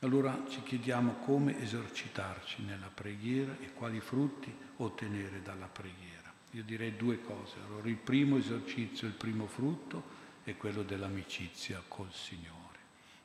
Allora 0.00 0.44
ci 0.48 0.62
chiediamo 0.62 1.14
come 1.24 1.60
esercitarci 1.60 2.62
nella 2.62 2.90
preghiera 2.92 3.56
e 3.60 3.72
quali 3.72 3.98
frutti 3.98 4.54
ottenere 4.76 5.42
dalla 5.42 5.66
preghiera. 5.66 6.32
Io 6.52 6.62
direi 6.62 6.96
due 6.96 7.20
cose. 7.20 7.56
Allora 7.66 7.88
il 7.88 7.96
primo 7.96 8.36
esercizio, 8.36 9.08
il 9.08 9.14
primo 9.14 9.46
frutto 9.46 10.16
è 10.44 10.56
quello 10.56 10.84
dell'amicizia 10.84 11.82
col 11.88 12.12
Signore. 12.12 12.56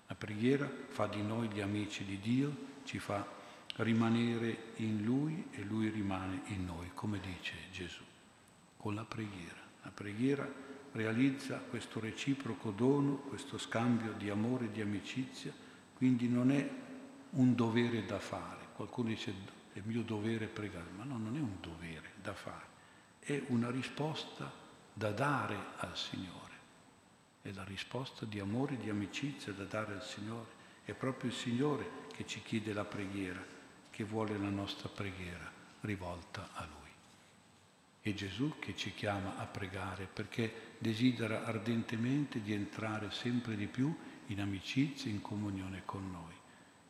La 0.08 0.16
preghiera 0.16 0.70
fa 0.88 1.06
di 1.06 1.22
noi 1.22 1.48
gli 1.50 1.62
amici 1.62 2.06
di 2.06 2.20
Dio, 2.20 2.56
ci 2.86 2.98
fa 2.98 3.24
rimanere 3.76 4.72
in 4.78 5.04
Lui 5.04 5.50
e 5.52 5.62
Lui 5.64 5.90
rimane 5.90 6.42
in 6.48 6.66
noi, 6.66 6.90
come 6.96 7.20
dice 7.20 7.54
Gesù, 7.72 8.02
con 8.78 8.96
la 8.96 9.06
preghiera. 9.06 9.62
La 9.84 9.92
preghiera 9.92 10.52
realizza 10.94 11.58
questo 11.58 12.00
reciproco 12.00 12.72
dono, 12.72 13.18
questo 13.18 13.60
scambio 13.60 14.14
di 14.14 14.32
amore 14.32 14.66
e 14.66 14.72
di 14.72 14.82
amicizia, 14.82 15.54
quindi 15.94 16.28
non 16.28 16.52
è 16.52 16.70
un 17.32 17.56
dovere 17.56 18.06
da 18.06 18.20
fare. 18.20 18.68
Qualcuno 18.76 19.10
dice 19.10 19.34
è 19.74 19.82
mio 19.86 20.04
dovere 20.04 20.48
pregare, 20.48 20.90
ma 20.96 21.04
no, 21.04 21.18
non 21.18 21.36
è 21.36 21.40
un 21.40 21.58
dovere 21.60 22.12
da 22.22 22.34
fare, 22.34 22.66
è 23.20 23.42
una 23.48 23.72
risposta 23.72 24.52
da 24.94 25.12
dare 25.12 25.58
al 25.78 25.98
Signore. 25.98 26.42
È 27.42 27.52
la 27.52 27.64
risposta 27.64 28.26
di 28.26 28.40
amore 28.40 28.78
di 28.78 28.90
amicizia 28.90 29.52
da 29.52 29.64
dare 29.64 29.94
al 29.94 30.04
Signore. 30.04 30.62
È 30.86 30.94
proprio 30.94 31.30
il 31.30 31.36
Signore 31.36 31.90
che 32.14 32.26
ci 32.26 32.42
chiede 32.42 32.72
la 32.72 32.86
preghiera, 32.86 33.44
che 33.90 34.04
vuole 34.04 34.38
la 34.38 34.50
nostra 34.50 34.90
preghiera 34.90 35.52
rivolta 35.82 36.50
a 36.54 36.66
Lui. 36.66 36.90
È 38.02 38.14
Gesù 38.14 38.60
che 38.60 38.76
ci 38.76 38.94
chiama 38.94 39.38
a 39.38 39.46
pregare 39.46 40.08
perché 40.12 40.76
desidera 40.78 41.46
ardentemente 41.46 42.42
di 42.42 42.54
entrare 42.54 43.12
sempre 43.12 43.56
di 43.56 43.68
più 43.68 43.94
in 44.28 44.42
amicizia, 44.42 45.12
in 45.12 45.22
comunione 45.22 45.84
con 45.86 46.10
noi. 46.12 46.34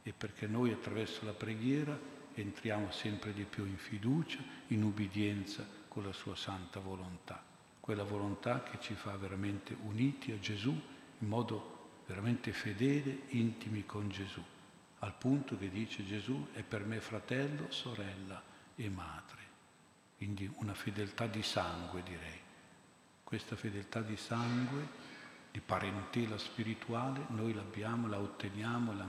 E 0.04 0.14
perché 0.14 0.48
noi 0.48 0.72
attraverso 0.72 1.26
la 1.26 1.34
preghiera 1.34 1.98
entriamo 2.34 2.92
sempre 2.92 3.34
di 3.34 3.44
più 3.44 3.66
in 3.66 3.78
fiducia, 3.78 4.40
in 4.68 4.84
ubbidienza 4.84 5.66
con 5.88 6.04
la 6.04 6.14
sua 6.14 6.36
santa 6.36 6.80
volontà, 6.80 7.44
quella 7.80 8.04
volontà 8.04 8.64
che 8.64 8.80
ci 8.80 8.96
fa 8.96 9.16
veramente 9.18 9.76
uniti 9.84 10.32
a 10.32 10.40
Gesù 10.40 10.72
in 10.72 11.28
modo 11.28 12.02
veramente 12.06 12.52
fedele, 12.52 13.24
intimi 13.30 13.86
con 13.86 14.10
Gesù, 14.10 14.44
al 15.00 15.14
punto 15.16 15.58
che 15.58 15.70
dice 15.70 16.06
Gesù 16.06 16.48
è 16.54 16.62
per 16.64 16.86
me 16.86 17.00
fratello, 17.00 17.72
sorella 17.72 18.42
e 18.76 18.90
madre. 18.90 19.42
Quindi 20.18 20.50
una 20.58 20.74
fedeltà 20.74 21.28
di 21.28 21.44
sangue 21.44 22.04
direi. 22.04 22.40
Questa 23.24 23.56
fedeltà 23.56 24.02
di 24.02 24.16
sangue, 24.16 24.88
di 25.54 25.60
parentela 25.60 26.36
spirituale, 26.40 27.28
noi 27.28 27.54
l'abbiamo, 27.54 28.08
la 28.08 28.18
otteniamo 28.18 28.92
la, 28.92 29.06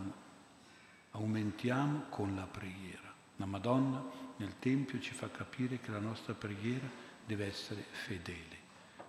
aumentiamo 1.12 2.04
con 2.10 2.34
la 2.36 2.44
preghiera. 2.44 3.14
La 3.36 3.46
Madonna 3.46 4.04
nel 4.36 4.58
Tempio 4.58 5.00
ci 5.00 5.14
fa 5.14 5.30
capire 5.30 5.80
che 5.80 5.90
la 5.90 6.00
nostra 6.00 6.34
preghiera 6.34 6.86
deve 7.24 7.46
essere 7.46 7.82
fedele. 7.92 8.60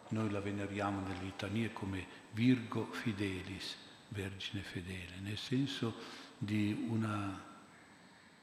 Noi 0.09 0.29
la 0.29 0.39
veneriamo 0.39 1.01
nelle 1.01 1.23
litanie 1.23 1.73
come 1.73 2.07
Virgo 2.31 2.88
Fidelis, 2.93 3.75
Vergine 4.07 4.63
fedele, 4.63 5.19
nel 5.19 5.38
senso 5.38 5.93
di 6.38 6.86
una 6.88 7.38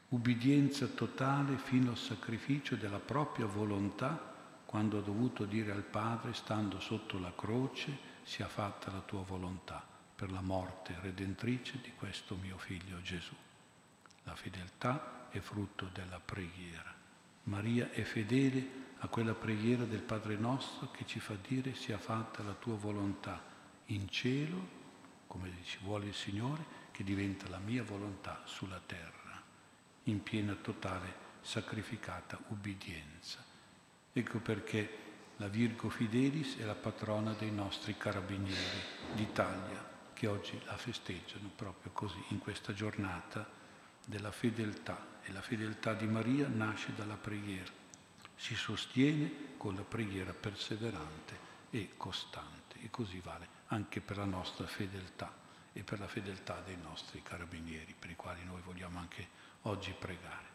ubbidienza 0.08 0.86
totale 0.88 1.56
fino 1.56 1.92
al 1.92 1.96
sacrificio 1.96 2.76
della 2.76 2.98
propria 2.98 3.46
volontà 3.46 4.34
quando 4.66 4.98
ha 4.98 5.02
dovuto 5.02 5.46
dire 5.46 5.72
al 5.72 5.84
Padre, 5.84 6.34
stando 6.34 6.78
sotto 6.78 7.18
la 7.18 7.32
croce, 7.34 8.11
sia 8.22 8.48
fatta 8.48 8.90
la 8.90 9.00
tua 9.00 9.22
volontà 9.22 9.84
per 10.14 10.30
la 10.30 10.40
morte 10.40 10.96
redentrice 11.00 11.80
di 11.80 11.92
questo 11.94 12.36
mio 12.36 12.56
figlio 12.58 13.00
Gesù. 13.02 13.34
La 14.24 14.36
fedeltà 14.36 15.28
è 15.30 15.40
frutto 15.40 15.88
della 15.92 16.20
preghiera. 16.20 16.94
Maria 17.44 17.90
è 17.90 18.02
fedele 18.02 18.80
a 18.98 19.08
quella 19.08 19.34
preghiera 19.34 19.84
del 19.84 20.02
Padre 20.02 20.36
nostro 20.36 20.90
che 20.92 21.04
ci 21.06 21.18
fa 21.18 21.34
dire 21.46 21.74
sia 21.74 21.98
fatta 21.98 22.42
la 22.44 22.52
tua 22.52 22.76
volontà 22.76 23.42
in 23.86 24.08
cielo, 24.08 24.80
come 25.26 25.50
ci 25.64 25.78
vuole 25.82 26.06
il 26.06 26.14
Signore, 26.14 26.64
che 26.92 27.02
diventa 27.02 27.48
la 27.48 27.58
mia 27.58 27.82
volontà 27.82 28.42
sulla 28.44 28.80
terra, 28.84 29.42
in 30.04 30.22
piena 30.22 30.54
totale 30.54 31.30
sacrificata 31.40 32.38
ubbidienza. 32.48 33.44
Ecco 34.12 34.38
perché 34.38 35.01
la 35.42 35.48
Virgo 35.48 35.88
Fidelis 35.88 36.56
è 36.58 36.62
la 36.62 36.76
patrona 36.76 37.32
dei 37.32 37.50
nostri 37.50 37.96
carabinieri 37.96 38.78
d'Italia, 39.14 39.90
che 40.12 40.28
oggi 40.28 40.56
la 40.66 40.76
festeggiano 40.76 41.50
proprio 41.56 41.90
così, 41.90 42.22
in 42.28 42.38
questa 42.38 42.72
giornata 42.72 43.44
della 44.06 44.30
fedeltà. 44.30 45.18
E 45.24 45.32
la 45.32 45.42
fedeltà 45.42 45.94
di 45.94 46.06
Maria 46.06 46.46
nasce 46.46 46.94
dalla 46.94 47.16
preghiera, 47.16 47.72
si 48.36 48.54
sostiene 48.54 49.56
con 49.56 49.74
la 49.74 49.82
preghiera 49.82 50.32
perseverante 50.32 51.36
e 51.70 51.90
costante. 51.96 52.76
E 52.80 52.88
così 52.90 53.18
vale 53.18 53.48
anche 53.66 54.00
per 54.00 54.18
la 54.18 54.24
nostra 54.24 54.68
fedeltà 54.68 55.34
e 55.72 55.82
per 55.82 55.98
la 55.98 56.06
fedeltà 56.06 56.62
dei 56.64 56.76
nostri 56.80 57.20
carabinieri, 57.20 57.96
per 57.98 58.10
i 58.10 58.16
quali 58.16 58.44
noi 58.44 58.60
vogliamo 58.64 59.00
anche 59.00 59.26
oggi 59.62 59.92
pregare. 59.98 60.50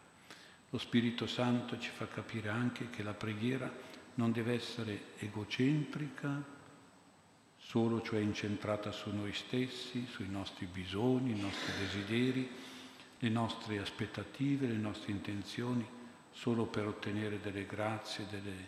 Lo 0.70 0.78
Spirito 0.78 1.26
Santo 1.26 1.78
ci 1.78 1.90
fa 1.90 2.08
capire 2.08 2.48
anche 2.48 2.88
che 2.88 3.02
la 3.02 3.14
preghiera 3.14 3.70
non 4.18 4.32
deve 4.32 4.54
essere 4.54 5.14
egocentrica, 5.18 6.44
solo 7.56 8.02
cioè 8.02 8.20
incentrata 8.20 8.90
su 8.90 9.10
noi 9.10 9.32
stessi, 9.32 10.06
sui 10.06 10.28
nostri 10.28 10.66
bisogni, 10.66 11.32
i 11.32 11.40
nostri 11.40 11.72
desideri, 11.78 12.50
le 13.20 13.28
nostre 13.28 13.78
aspettative, 13.78 14.66
le 14.66 14.76
nostre 14.76 15.12
intenzioni, 15.12 15.86
solo 16.30 16.66
per 16.66 16.86
ottenere 16.86 17.40
delle 17.40 17.64
grazie, 17.64 18.26
dei 18.28 18.66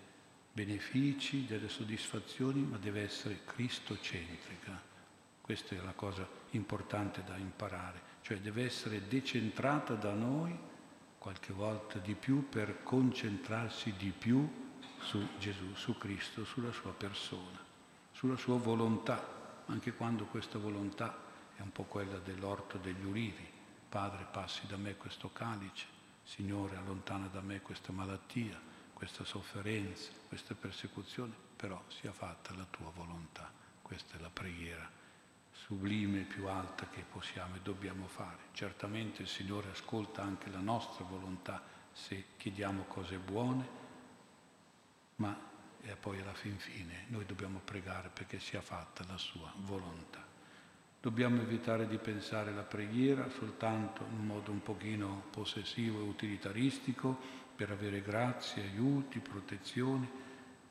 benefici, 0.53 1.47
delle 1.47 1.69
soddisfazioni, 1.69 2.61
ma 2.61 2.77
deve 2.77 3.03
essere 3.03 3.41
cristocentrica. 3.45 4.81
Questa 5.41 5.75
è 5.75 5.81
la 5.83 5.95
cosa 5.95 6.29
importante 6.51 7.25
da 7.27 7.37
imparare, 7.37 8.01
cioè 8.23 8.39
deve 8.39 8.65
essere 8.65 9.09
decentrata 9.09 9.95
da 9.95 10.13
noi 10.13 10.57
qualche 11.19 11.53
volta 11.53 11.99
di 11.99 12.15
più 12.15 12.49
per 12.49 12.85
concentrarsi 12.85 13.93
di 13.97 14.13
più 14.17 14.69
su 15.01 15.27
Gesù, 15.39 15.75
su 15.75 15.97
Cristo, 15.99 16.45
sulla 16.45 16.73
sua 16.73 16.93
persona, 16.93 17.59
sulla 18.13 18.37
sua 18.37 18.59
volontà, 18.59 19.63
anche 19.67 19.93
quando 19.93 20.25
questa 20.27 20.59
volontà 20.59 21.17
è 21.57 21.61
un 21.63 21.73
po' 21.73 21.85
quella 21.85 22.19
dell'orto 22.19 22.79
degli 22.79 23.05
ulivi. 23.05 23.49
Padre, 23.89 24.27
passi 24.31 24.67
da 24.67 24.77
me 24.77 24.97
questo 24.97 25.31
calice, 25.33 25.87
Signore, 26.23 26.77
allontana 26.77 27.27
da 27.27 27.41
me 27.41 27.61
questa 27.61 27.93
malattia, 27.93 28.61
questa 28.93 29.25
sofferenza, 29.25 30.11
questa 30.29 30.55
persecuzione, 30.55 31.35
però 31.57 31.83
sia 31.89 32.13
fatta 32.13 32.55
la 32.55 32.67
tua 32.71 32.91
volontà. 32.95 33.51
Questa 33.83 34.17
è 34.17 34.21
la 34.21 34.31
preghiera 34.31 34.99
sublime, 35.53 36.23
più 36.23 36.49
alta 36.49 36.89
che 36.89 37.05
possiamo 37.11 37.57
e 37.57 37.61
dobbiamo 37.63 38.07
fare. 38.07 38.49
Certamente 38.53 39.23
il 39.23 39.29
Signore 39.29 39.71
ascolta 39.71 40.23
anche 40.23 40.51
la 40.51 40.61
nostra 40.61 41.05
volontà 41.05 41.63
se 41.93 42.25
chiediamo 42.37 42.85
cose 42.85 43.19
buone, 43.19 43.80
ma 45.21 45.49
poi 45.99 46.21
alla 46.21 46.35
fin 46.35 46.59
fine 46.59 47.05
noi 47.09 47.25
dobbiamo 47.27 47.61
pregare 47.63 48.11
perché 48.13 48.39
sia 48.39 48.61
fatta 48.61 49.05
la 49.07 49.19
sua 49.19 49.53
volontà. 49.59 50.27
Dobbiamo 51.01 51.41
evitare 51.41 51.87
di 51.87 51.97
pensare 51.97 52.53
la 52.53 52.63
preghiera 52.63 53.29
soltanto 53.31 54.05
in 54.11 54.27
modo 54.27 54.51
un 54.51 54.63
pochino 54.63 55.25
possessivo 55.31 56.01
e 56.01 56.03
utilitaristico 56.03 57.19
per 57.57 57.71
avere 57.71 58.03
grazie, 58.03 58.63
aiuti, 58.63 59.19
protezioni, 59.19 60.09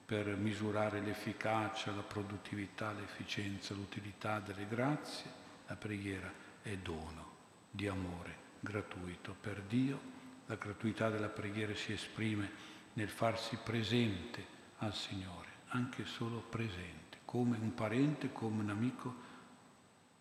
per 0.05 0.35
misurare 0.35 1.01
l'efficacia, 1.01 1.91
la 1.91 2.01
produttività, 2.01 2.91
l'efficienza, 2.91 3.73
l'utilità 3.73 4.39
delle 4.39 4.67
grazie. 4.67 5.31
La 5.67 5.75
preghiera 5.75 6.31
è 6.61 6.75
dono 6.77 7.37
di 7.69 7.87
amore 7.87 8.47
gratuito 8.59 9.35
per 9.39 9.61
Dio. 9.61 10.17
La 10.47 10.55
gratuità 10.55 11.09
della 11.09 11.29
preghiera 11.29 11.75
si 11.75 11.91
esprime 11.91 12.68
nel 12.93 13.09
farsi 13.09 13.57
presente 13.57 14.45
al 14.79 14.93
Signore, 14.93 15.49
anche 15.67 16.05
solo 16.05 16.39
presente, 16.39 17.19
come 17.25 17.57
un 17.57 17.73
parente, 17.73 18.31
come 18.31 18.61
un 18.61 18.69
amico 18.69 19.15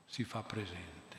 si 0.04 0.24
fa 0.24 0.42
presente, 0.42 1.16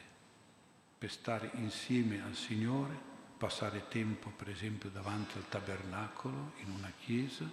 per 0.98 1.12
stare 1.12 1.52
insieme 1.56 2.22
al 2.22 2.36
Signore, 2.36 3.08
passare 3.38 3.88
tempo 3.88 4.30
per 4.30 4.50
esempio 4.50 4.90
davanti 4.90 5.38
al 5.38 5.48
tabernacolo, 5.48 6.54
in 6.58 6.72
una 6.72 6.92
chiesa, 7.00 7.50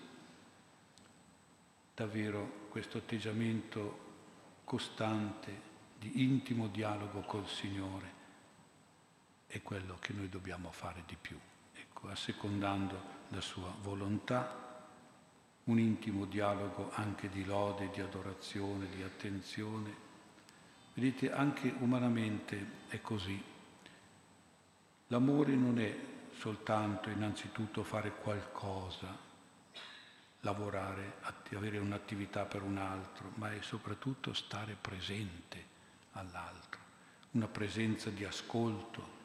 davvero 1.94 2.66
questo 2.68 2.98
atteggiamento 2.98 4.04
costante 4.64 5.74
di 5.98 6.22
intimo 6.22 6.68
dialogo 6.68 7.20
col 7.20 7.48
Signore 7.48 8.16
è 9.46 9.62
quello 9.62 9.96
che 10.00 10.12
noi 10.12 10.28
dobbiamo 10.28 10.70
fare 10.72 11.04
di 11.06 11.16
più, 11.18 11.38
ecco, 11.72 12.08
assecondando 12.08 13.15
la 13.28 13.40
sua 13.40 13.74
volontà, 13.82 14.64
un 15.64 15.78
intimo 15.78 16.26
dialogo 16.26 16.90
anche 16.94 17.28
di 17.28 17.44
lode, 17.44 17.90
di 17.90 18.00
adorazione, 18.00 18.88
di 18.88 19.02
attenzione. 19.02 20.04
Vedete, 20.94 21.32
anche 21.32 21.74
umanamente 21.78 22.84
è 22.88 23.00
così. 23.00 23.42
L'amore 25.08 25.54
non 25.54 25.78
è 25.78 25.98
soltanto 26.38 27.10
innanzitutto 27.10 27.82
fare 27.82 28.12
qualcosa, 28.12 29.16
lavorare, 30.40 31.18
avere 31.54 31.78
un'attività 31.78 32.44
per 32.44 32.62
un 32.62 32.78
altro, 32.78 33.32
ma 33.34 33.52
è 33.52 33.60
soprattutto 33.60 34.32
stare 34.32 34.76
presente 34.80 35.74
all'altro, 36.12 36.80
una 37.32 37.48
presenza 37.48 38.10
di 38.10 38.24
ascolto, 38.24 39.15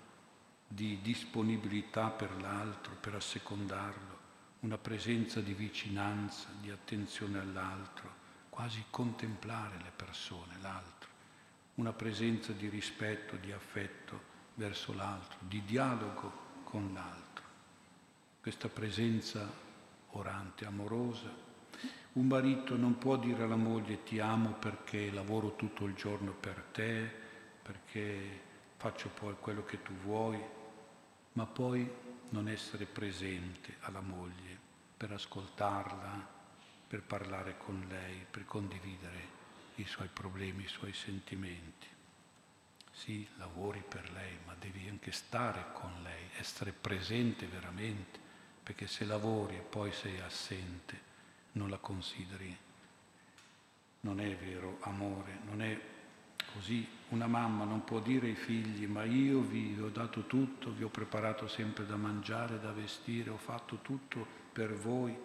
di 0.74 1.00
disponibilità 1.02 2.08
per 2.08 2.40
l'altro, 2.42 2.96
per 2.96 3.16
assecondarlo, 3.16 4.20
una 4.62 4.78
presenza 4.78 5.42
di 5.42 5.54
vicinanza, 5.54 6.48
di 6.62 6.70
attenzione 6.70 7.40
all'altro, 7.40 8.20
quasi 8.50 8.86
contemplare 8.90 9.78
le 9.78 9.92
persone, 9.94 10.56
l'altro, 10.62 11.10
una 11.76 11.92
presenza 11.92 12.54
di 12.54 12.70
rispetto, 12.70 13.36
di 13.36 13.52
affetto 13.52 14.30
verso 14.56 14.94
l'altro, 14.94 15.40
di 15.42 15.62
dialogo 15.66 16.32
con 16.64 16.92
l'altro. 16.94 17.44
Questa 18.40 18.70
presenza 18.70 19.46
orante, 20.12 20.66
amorosa. 20.66 21.50
Un 22.14 22.28
marito 22.28 22.78
non 22.78 22.98
può 22.98 23.18
dire 23.18 23.44
alla 23.44 23.56
moglie 23.56 24.04
ti 24.04 24.20
amo 24.20 24.52
perché 24.54 25.12
lavoro 25.12 25.56
tutto 25.56 25.86
il 25.86 25.96
giorno 25.96 26.32
per 26.32 26.64
te, 26.72 27.10
perché 27.62 28.42
faccio 28.78 29.10
poi 29.10 29.36
quello 29.40 29.64
che 29.66 29.82
tu 29.82 29.94
vuoi, 30.04 30.60
ma 31.34 31.46
poi 31.46 31.90
non 32.30 32.48
essere 32.48 32.86
presente 32.86 33.78
alla 33.82 34.02
moglie 34.02 34.60
per 34.98 35.12
ascoltarla, 35.12 36.40
per 36.88 37.02
parlare 37.04 37.58
con 37.58 37.86
lei, 37.90 38.26
per 38.30 38.46
condividere 38.46 39.40
i 39.76 39.86
suoi 39.86 40.10
problemi, 40.12 40.64
i 40.64 40.68
suoi 40.68 40.94
sentimenti. 40.94 41.88
Sì, 42.92 43.28
lavori 43.38 43.84
per 43.88 44.12
lei, 44.12 44.38
ma 44.46 44.54
devi 44.60 44.88
anche 44.88 45.12
stare 45.12 45.68
con 45.74 46.02
lei, 46.04 46.30
essere 46.38 46.72
presente 46.72 47.48
veramente, 47.48 48.20
perché 48.62 48.88
se 48.88 49.06
lavori 49.06 49.56
e 49.56 49.62
poi 49.62 49.92
sei 49.92 50.20
assente, 50.20 51.10
non 51.54 51.70
la 51.70 51.78
consideri. 51.78 52.56
Non 54.02 54.20
è 54.20 54.36
vero 54.36 54.78
amore, 54.82 55.40
non 55.46 55.62
è 55.62 55.80
Così 56.54 56.88
una 57.10 57.28
mamma 57.28 57.64
non 57.64 57.84
può 57.84 58.00
dire 58.00 58.28
ai 58.28 58.36
figli 58.36 58.86
ma 58.86 59.04
io 59.04 59.42
vi 59.42 59.78
ho 59.80 59.90
dato 59.90 60.26
tutto, 60.28 60.72
vi 60.72 60.84
ho 60.84 60.90
preparato 60.90 61.48
sempre 61.48 61.86
da 61.86 61.96
mangiare, 61.96 62.60
da 62.60 62.72
vestire, 62.72 63.30
ho 63.30 63.38
fatto 63.38 63.80
tutto 63.82 64.26
per 64.52 64.74
voi, 64.74 65.18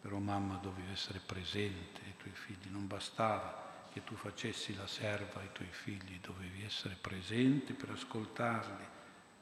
però 0.00 0.18
mamma 0.18 0.56
dovevi 0.56 0.92
essere 0.92 1.20
presente 1.24 2.02
ai 2.04 2.14
tuoi 2.16 2.32
figli, 2.34 2.70
non 2.70 2.86
bastava 2.86 3.66
che 3.90 4.04
tu 4.04 4.14
facessi 4.14 4.74
la 4.76 4.86
serva 4.86 5.40
ai 5.40 5.50
tuoi 5.52 5.68
figli, 5.70 6.20
dovevi 6.20 6.62
essere 6.64 6.96
presente 7.00 7.72
per 7.72 7.90
ascoltarli, 7.90 8.84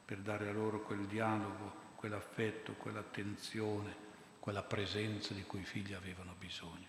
per 0.05 0.19
dare 0.19 0.49
a 0.49 0.53
loro 0.53 0.81
quel 0.81 1.05
dialogo, 1.05 1.85
quell'affetto, 1.95 2.73
quell'attenzione, 2.73 4.05
quella 4.39 4.63
presenza 4.63 5.33
di 5.33 5.43
cui 5.43 5.59
i 5.59 5.65
figli 5.65 5.93
avevano 5.93 6.33
bisogno. 6.39 6.87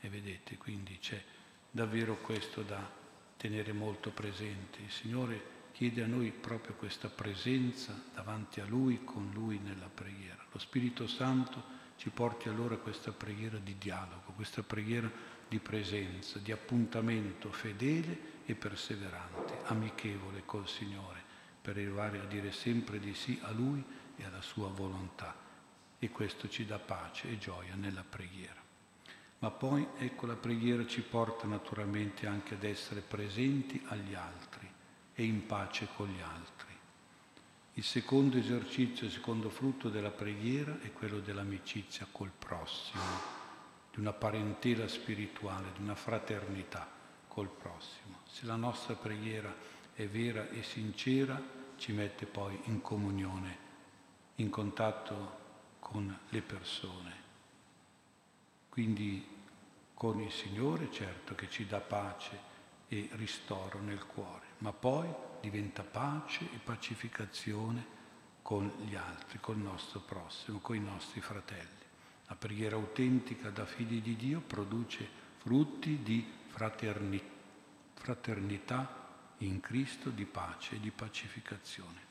E 0.00 0.08
vedete, 0.08 0.56
quindi 0.56 0.98
c'è 0.98 1.22
davvero 1.70 2.16
questo 2.16 2.62
da 2.62 2.97
tenere 3.38 3.72
molto 3.72 4.10
presente. 4.10 4.82
Il 4.82 4.90
Signore 4.90 5.56
chiede 5.72 6.02
a 6.02 6.06
noi 6.06 6.32
proprio 6.32 6.74
questa 6.74 7.08
presenza 7.08 7.94
davanti 8.12 8.60
a 8.60 8.66
Lui, 8.66 9.04
con 9.04 9.30
Lui 9.32 9.58
nella 9.58 9.88
preghiera. 9.88 10.44
Lo 10.50 10.58
Spirito 10.58 11.06
Santo 11.06 11.76
ci 11.96 12.10
porti 12.10 12.48
allora 12.48 12.74
a 12.74 12.78
questa 12.78 13.12
preghiera 13.12 13.58
di 13.58 13.78
dialogo, 13.78 14.32
questa 14.34 14.62
preghiera 14.62 15.10
di 15.48 15.60
presenza, 15.60 16.38
di 16.40 16.52
appuntamento 16.52 17.50
fedele 17.50 18.42
e 18.44 18.54
perseverante, 18.54 19.60
amichevole 19.66 20.42
col 20.44 20.68
Signore, 20.68 21.22
per 21.62 21.76
arrivare 21.76 22.20
a 22.20 22.24
dire 22.24 22.50
sempre 22.50 22.98
di 22.98 23.14
sì 23.14 23.38
a 23.42 23.52
Lui 23.52 23.82
e 24.16 24.24
alla 24.24 24.42
Sua 24.42 24.68
volontà. 24.68 25.46
E 25.98 26.10
questo 26.10 26.48
ci 26.48 26.66
dà 26.66 26.78
pace 26.78 27.30
e 27.30 27.38
gioia 27.38 27.74
nella 27.76 28.04
preghiera. 28.08 28.67
Ma 29.40 29.50
poi, 29.50 29.86
ecco, 29.98 30.26
la 30.26 30.34
preghiera 30.34 30.84
ci 30.86 31.00
porta 31.00 31.46
naturalmente 31.46 32.26
anche 32.26 32.54
ad 32.54 32.64
essere 32.64 33.00
presenti 33.00 33.80
agli 33.86 34.14
altri 34.14 34.68
e 35.14 35.24
in 35.24 35.46
pace 35.46 35.88
con 35.94 36.08
gli 36.08 36.20
altri. 36.20 36.66
Il 37.74 37.84
secondo 37.84 38.36
esercizio, 38.36 39.06
il 39.06 39.12
secondo 39.12 39.50
frutto 39.50 39.88
della 39.88 40.10
preghiera 40.10 40.80
è 40.80 40.92
quello 40.92 41.20
dell'amicizia 41.20 42.08
col 42.10 42.32
prossimo, 42.36 43.02
di 43.92 44.00
una 44.00 44.12
parentela 44.12 44.88
spirituale, 44.88 45.70
di 45.76 45.82
una 45.82 45.94
fraternità 45.94 46.90
col 47.28 47.48
prossimo. 47.48 48.18
Se 48.26 48.46
la 48.46 48.56
nostra 48.56 48.94
preghiera 48.94 49.54
è 49.94 50.08
vera 50.08 50.48
e 50.48 50.64
sincera, 50.64 51.40
ci 51.76 51.92
mette 51.92 52.26
poi 52.26 52.58
in 52.64 52.80
comunione, 52.80 53.58
in 54.36 54.50
contatto 54.50 55.38
con 55.78 56.18
le 56.30 56.42
persone. 56.42 57.27
Quindi 58.68 59.36
con 59.94 60.20
il 60.20 60.30
Signore 60.30 60.92
certo 60.92 61.34
che 61.34 61.50
ci 61.50 61.66
dà 61.66 61.80
pace 61.80 62.38
e 62.88 63.08
ristoro 63.12 63.80
nel 63.80 64.06
cuore, 64.06 64.46
ma 64.58 64.72
poi 64.72 65.08
diventa 65.40 65.82
pace 65.82 66.44
e 66.44 66.58
pacificazione 66.62 67.96
con 68.42 68.72
gli 68.84 68.94
altri, 68.94 69.38
col 69.40 69.58
nostro 69.58 70.00
prossimo, 70.00 70.58
con 70.60 70.76
i 70.76 70.80
nostri 70.80 71.20
fratelli. 71.20 71.86
La 72.28 72.34
preghiera 72.34 72.76
autentica 72.76 73.50
da 73.50 73.66
figli 73.66 74.00
di 74.00 74.16
Dio 74.16 74.40
produce 74.40 75.08
frutti 75.38 76.02
di 76.02 76.26
fraternità, 77.94 79.06
in 79.38 79.60
Cristo, 79.60 80.10
di 80.10 80.24
pace 80.24 80.76
e 80.76 80.80
di 80.80 80.90
pacificazione. 80.90 82.06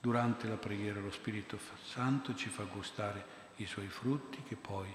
Durante 0.00 0.48
la 0.48 0.56
preghiera 0.56 1.00
lo 1.00 1.10
Spirito 1.10 1.58
Santo 1.82 2.34
ci 2.34 2.48
fa 2.48 2.64
gustare 2.64 3.52
i 3.56 3.66
suoi 3.66 3.88
frutti 3.88 4.42
che 4.42 4.56
poi 4.56 4.94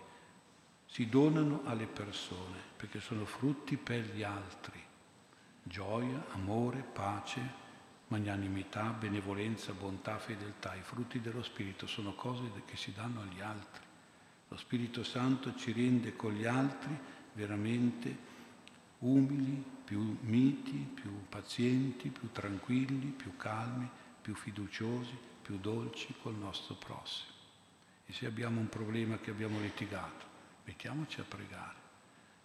si 0.92 1.08
donano 1.08 1.62
alle 1.66 1.86
persone, 1.86 2.58
perché 2.76 3.00
sono 3.00 3.26
frutti 3.26 3.78
per 3.78 4.02
gli 4.14 4.24
altri 4.24 4.88
gioia, 5.62 6.26
amore, 6.32 6.82
pace, 6.82 7.68
magnanimità, 8.08 8.90
benevolenza, 8.90 9.72
bontà, 9.74 10.18
fedeltà. 10.18 10.74
I 10.76 10.82
frutti 10.82 11.22
dello 11.22 11.44
Spirito 11.44 11.86
sono 11.86 12.16
cose 12.16 12.50
che 12.66 12.76
si 12.76 12.92
danno 12.92 13.22
agli 13.22 13.40
altri. 13.40 13.86
Lo 14.48 14.58
Spirito 14.58 15.04
Santo 15.04 15.56
ci 15.56 15.72
rende 15.72 16.16
con 16.16 16.34
gli 16.34 16.46
altri 16.46 16.98
veramente 17.34 18.38
umili, 19.00 19.64
più 19.86 20.18
miti, 20.22 20.90
più 20.92 21.28
pazienti, 21.30 22.10
più 22.10 22.32
tranquilli, 22.32 23.12
più 23.12 23.38
calmi, 23.38 23.88
più 24.22 24.34
fiduciosi, 24.34 25.16
più 25.42 25.60
dolci 25.60 26.16
col 26.22 26.36
nostro 26.36 26.76
prossimo. 26.76 27.38
E 28.08 28.14
se 28.14 28.26
abbiamo 28.26 28.60
un 28.60 28.70
problema 28.70 29.20
che 29.20 29.30
abbiamo 29.30 29.60
litigato, 29.60 30.29
mettiamoci 30.70 31.20
a 31.20 31.24
pregare. 31.24 31.88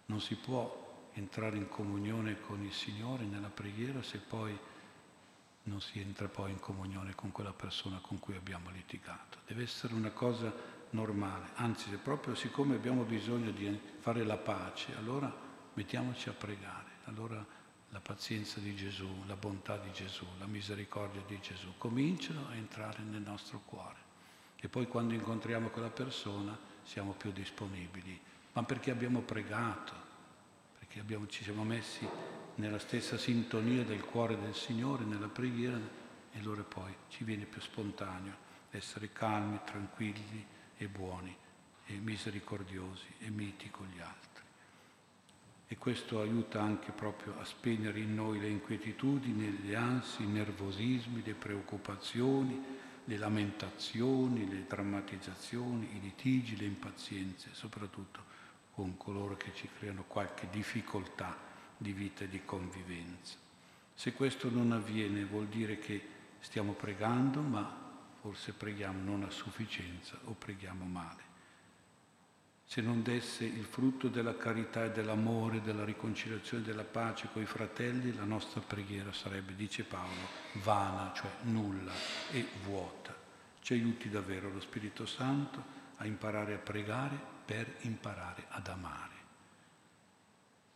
Non 0.07 0.19
si 0.19 0.35
può 0.35 1.09
entrare 1.13 1.57
in 1.57 1.69
comunione 1.69 2.39
con 2.41 2.63
il 2.63 2.73
Signore 2.73 3.23
nella 3.23 3.49
preghiera 3.49 4.01
se 4.01 4.17
poi 4.17 4.57
non 5.63 5.79
si 5.79 5.99
entra 5.99 6.27
poi 6.27 6.51
in 6.51 6.59
comunione 6.59 7.13
con 7.13 7.31
quella 7.31 7.53
persona 7.53 7.99
con 7.99 8.17
cui 8.19 8.35
abbiamo 8.35 8.71
litigato. 8.71 9.39
Deve 9.45 9.63
essere 9.63 9.93
una 9.93 10.09
cosa 10.09 10.51
normale, 10.91 11.49
anzi 11.55 11.89
se 11.89 11.97
proprio 11.97 12.33
siccome 12.33 12.75
abbiamo 12.75 13.03
bisogno 13.03 13.51
di 13.51 13.79
fare 13.99 14.23
la 14.23 14.37
pace, 14.37 14.95
allora 14.95 15.31
mettiamoci 15.73 16.29
a 16.29 16.33
pregare, 16.33 16.91
allora 17.05 17.45
la 17.89 17.99
pazienza 17.99 18.59
di 18.59 18.75
Gesù, 18.75 19.07
la 19.27 19.35
bontà 19.35 19.77
di 19.77 19.91
Gesù, 19.91 20.25
la 20.39 20.47
misericordia 20.47 21.21
di 21.27 21.39
Gesù 21.39 21.73
cominciano 21.77 22.47
a 22.47 22.55
entrare 22.55 23.03
nel 23.03 23.21
nostro 23.21 23.61
cuore. 23.65 24.03
E 24.57 24.67
poi 24.67 24.87
quando 24.87 25.13
incontriamo 25.13 25.69
quella 25.69 25.89
persona 25.89 26.73
siamo 26.85 27.11
più 27.11 27.31
disponibili, 27.31 28.17
ma 28.53 28.63
perché 28.63 28.91
abbiamo 28.91 29.19
pregato, 29.19 29.93
che 30.87 31.01
abbiamo, 31.01 31.27
ci 31.27 31.43
siamo 31.43 31.65
messi 31.65 32.07
nella 32.55 32.79
stessa 32.79 33.17
sintonia 33.17 33.83
del 33.83 34.05
cuore 34.05 34.39
del 34.39 34.55
Signore, 34.55 35.03
nella 35.03 35.27
preghiera, 35.27 36.03
e 36.31 36.39
allora 36.39 36.63
poi 36.63 36.95
ci 37.09 37.25
viene 37.25 37.43
più 37.43 37.59
spontaneo 37.59 38.43
essere 38.69 39.11
calmi, 39.11 39.59
tranquilli 39.65 40.45
e 40.77 40.87
buoni, 40.87 41.35
e 41.87 41.93
misericordiosi 41.95 43.07
e 43.19 43.29
miti 43.29 43.69
con 43.69 43.87
gli 43.87 43.99
altri. 43.99 44.43
E 45.67 45.77
questo 45.77 46.21
aiuta 46.21 46.61
anche 46.61 46.91
proprio 46.91 47.39
a 47.39 47.43
spegnere 47.43 47.99
in 47.99 48.13
noi 48.13 48.39
le 48.39 48.47
inquietudini, 48.47 49.65
le 49.65 49.75
ansie, 49.75 50.25
i 50.25 50.29
nervosismi, 50.29 51.23
le 51.25 51.33
preoccupazioni, 51.33 52.63
le 53.05 53.17
lamentazioni, 53.17 54.49
le 54.49 54.65
drammatizzazioni, 54.67 55.95
i 55.95 56.01
litigi, 56.01 56.57
le 56.57 56.65
impazienze, 56.65 57.49
soprattutto 57.53 58.33
con 58.73 58.97
coloro 58.97 59.37
che 59.37 59.51
ci 59.55 59.69
creano 59.77 60.03
qualche 60.05 60.47
difficoltà 60.49 61.37
di 61.77 61.93
vita 61.93 62.23
e 62.23 62.29
di 62.29 62.43
convivenza. 62.43 63.37
Se 63.93 64.13
questo 64.13 64.49
non 64.49 64.71
avviene 64.71 65.23
vuol 65.23 65.47
dire 65.47 65.79
che 65.79 66.01
stiamo 66.39 66.73
pregando, 66.73 67.41
ma 67.41 67.83
forse 68.19 68.53
preghiamo 68.53 69.01
non 69.01 69.23
a 69.23 69.29
sufficienza 69.29 70.17
o 70.25 70.33
preghiamo 70.33 70.83
male. 70.83 71.24
Se 72.67 72.81
non 72.81 73.03
desse 73.03 73.45
il 73.45 73.65
frutto 73.65 74.07
della 74.07 74.35
carità 74.35 74.85
e 74.85 74.91
dell'amore, 74.91 75.61
della 75.61 75.85
riconciliazione 75.85 76.63
e 76.63 76.65
della 76.65 76.83
pace 76.83 77.29
con 77.31 77.41
i 77.41 77.45
fratelli, 77.45 78.13
la 78.13 78.23
nostra 78.23 78.59
preghiera 78.59 79.13
sarebbe, 79.13 79.55
dice 79.55 79.83
Paolo, 79.83 80.27
vana, 80.63 81.13
cioè 81.13 81.29
nulla 81.43 81.93
e 82.31 82.45
vuota. 82.63 83.15
Ci 83.61 83.73
aiuti 83.73 84.09
davvero 84.09 84.51
lo 84.51 84.59
Spirito 84.59 85.05
Santo 85.05 85.63
a 85.97 86.05
imparare 86.05 86.55
a 86.55 86.57
pregare 86.59 87.17
per 87.45 87.77
imparare 87.81 88.45
ad 88.49 88.67
amare. 88.67 89.13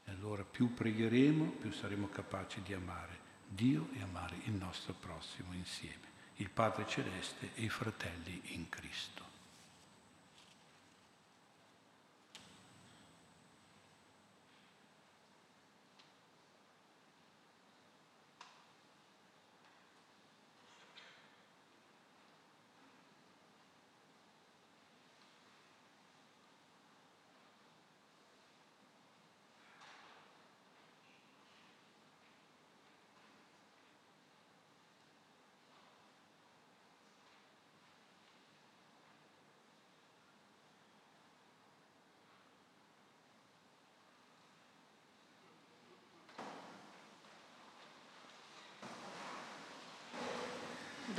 E 0.05 0.11
allora 0.11 0.43
più 0.43 0.73
pregheremo, 0.73 1.45
più 1.59 1.71
saremo 1.71 2.07
capaci 2.07 2.61
di 2.61 2.73
amare 2.73 3.27
Dio 3.51 3.89
e 3.93 4.01
amare 4.03 4.35
il 4.43 4.53
nostro 4.53 4.93
prossimo 4.93 5.53
insieme, 5.53 6.07
il 6.35 6.51
Padre 6.51 6.87
Celeste 6.87 7.49
e 7.55 7.63
i 7.63 7.69
fratelli 7.69 8.39
in 8.53 8.69
Cristo. 8.69 9.28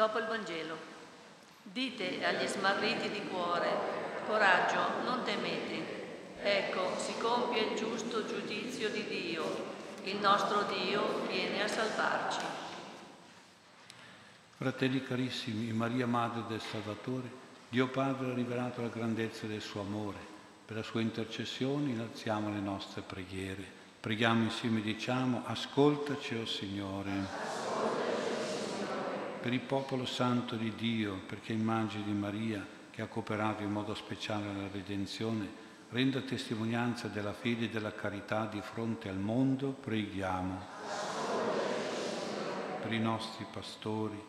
Dopo 0.01 0.19
il 0.19 0.25
Vangelo. 0.25 0.79
Dite 1.63 2.25
agli 2.25 2.47
smarriti 2.47 3.11
di 3.11 3.23
cuore, 3.27 3.69
coraggio, 4.27 5.03
non 5.05 5.23
temete. 5.25 6.39
Ecco, 6.43 6.97
si 6.97 7.13
compie 7.19 7.65
il 7.65 7.77
giusto 7.77 8.25
giudizio 8.25 8.89
di 8.89 9.05
Dio. 9.05 9.45
Il 10.05 10.17
nostro 10.17 10.63
Dio 10.63 11.27
viene 11.29 11.63
a 11.63 11.69
salvarci. 11.69 12.41
Fratelli 14.57 15.05
carissimi, 15.05 15.71
Maria 15.73 16.07
Madre 16.07 16.45
del 16.49 16.63
Salvatore, 16.63 17.31
Dio 17.69 17.89
Padre 17.89 18.31
ha 18.31 18.35
rivelato 18.35 18.81
la 18.81 18.89
grandezza 18.89 19.45
del 19.45 19.61
suo 19.61 19.83
amore. 19.83 20.17
Per 20.65 20.77
la 20.77 20.83
sua 20.83 21.03
intercessione 21.03 21.91
innalziamo 21.91 22.49
le 22.49 22.61
nostre 22.61 23.03
preghiere. 23.03 23.79
Preghiamo 24.01 24.45
insieme, 24.45 24.81
diciamo, 24.81 25.43
ascoltaci, 25.45 26.37
o 26.37 26.41
oh 26.41 26.47
Signore. 26.47 27.60
Per 29.41 29.55
il 29.55 29.61
popolo 29.61 30.05
santo 30.05 30.55
di 30.55 30.75
Dio, 30.75 31.23
perché 31.27 31.55
immagine 31.55 32.05
di 32.05 32.13
Maria, 32.13 32.65
che 32.91 33.01
ha 33.01 33.07
cooperato 33.07 33.63
in 33.63 33.73
modo 33.73 33.95
speciale 33.95 34.49
alla 34.49 34.69
redenzione, 34.71 35.49
renda 35.89 36.21
testimonianza 36.21 37.09
della 37.09 37.33
fede 37.33 37.65
e 37.65 37.71
della 37.71 37.95
carità 37.95 38.45
di 38.45 38.61
fronte 38.61 39.09
al 39.09 39.19
mondo, 39.19 39.71
preghiamo. 39.71 40.67
Per 42.83 42.93
i 42.93 43.01
nostri 43.01 43.47
pastori, 43.51 44.23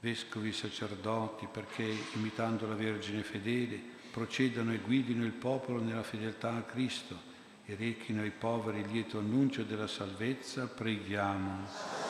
vescovi, 0.00 0.52
sacerdoti, 0.52 1.48
perché 1.50 1.90
imitando 2.14 2.68
la 2.68 2.74
Vergine 2.74 3.22
fedele 3.22 3.80
procedano 4.10 4.72
e 4.72 4.78
guidino 4.78 5.24
il 5.24 5.32
popolo 5.32 5.80
nella 5.80 6.02
fedeltà 6.02 6.54
a 6.54 6.62
Cristo 6.62 7.34
e 7.64 7.74
rechino 7.74 8.20
ai 8.20 8.30
poveri 8.30 8.80
il 8.80 8.90
lieto 8.90 9.18
annuncio 9.18 9.62
della 9.62 9.88
salvezza, 9.88 10.66
preghiamo 10.66 12.05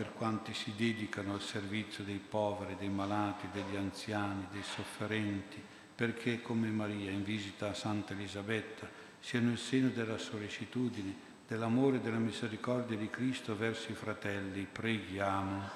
per 0.00 0.14
quanti 0.14 0.54
si 0.54 0.72
dedicano 0.74 1.34
al 1.34 1.42
servizio 1.42 2.02
dei 2.04 2.22
poveri, 2.26 2.74
dei 2.78 2.88
malati, 2.88 3.48
degli 3.52 3.76
anziani, 3.76 4.46
dei 4.50 4.62
sofferenti, 4.62 5.62
perché 5.94 6.40
come 6.40 6.68
Maria 6.68 7.10
in 7.10 7.22
visita 7.22 7.68
a 7.68 7.74
Santa 7.74 8.14
Elisabetta 8.14 8.88
siano 9.20 9.50
il 9.50 9.58
seno 9.58 9.90
della 9.90 10.16
sollecitudine, 10.16 11.14
dell'amore 11.46 11.98
e 11.98 12.00
della 12.00 12.16
misericordia 12.16 12.96
di 12.96 13.10
Cristo 13.10 13.54
verso 13.54 13.92
i 13.92 13.94
fratelli. 13.94 14.66
Preghiamo. 14.72 15.68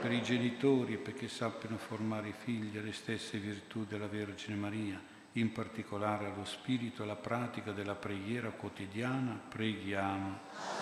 Per 0.00 0.12
i 0.12 0.22
genitori 0.22 0.98
perché 0.98 1.26
sappiano 1.26 1.78
formare 1.78 2.28
i 2.28 2.34
figli 2.44 2.78
alle 2.78 2.92
stesse 2.92 3.38
virtù 3.38 3.86
della 3.86 4.06
Vergine 4.06 4.54
Maria, 4.54 5.02
in 5.32 5.50
particolare 5.50 6.26
allo 6.26 6.44
spirito 6.44 7.02
e 7.02 7.06
alla 7.06 7.16
pratica 7.16 7.72
della 7.72 7.96
preghiera 7.96 8.50
quotidiana, 8.50 9.32
preghiamo 9.48 10.79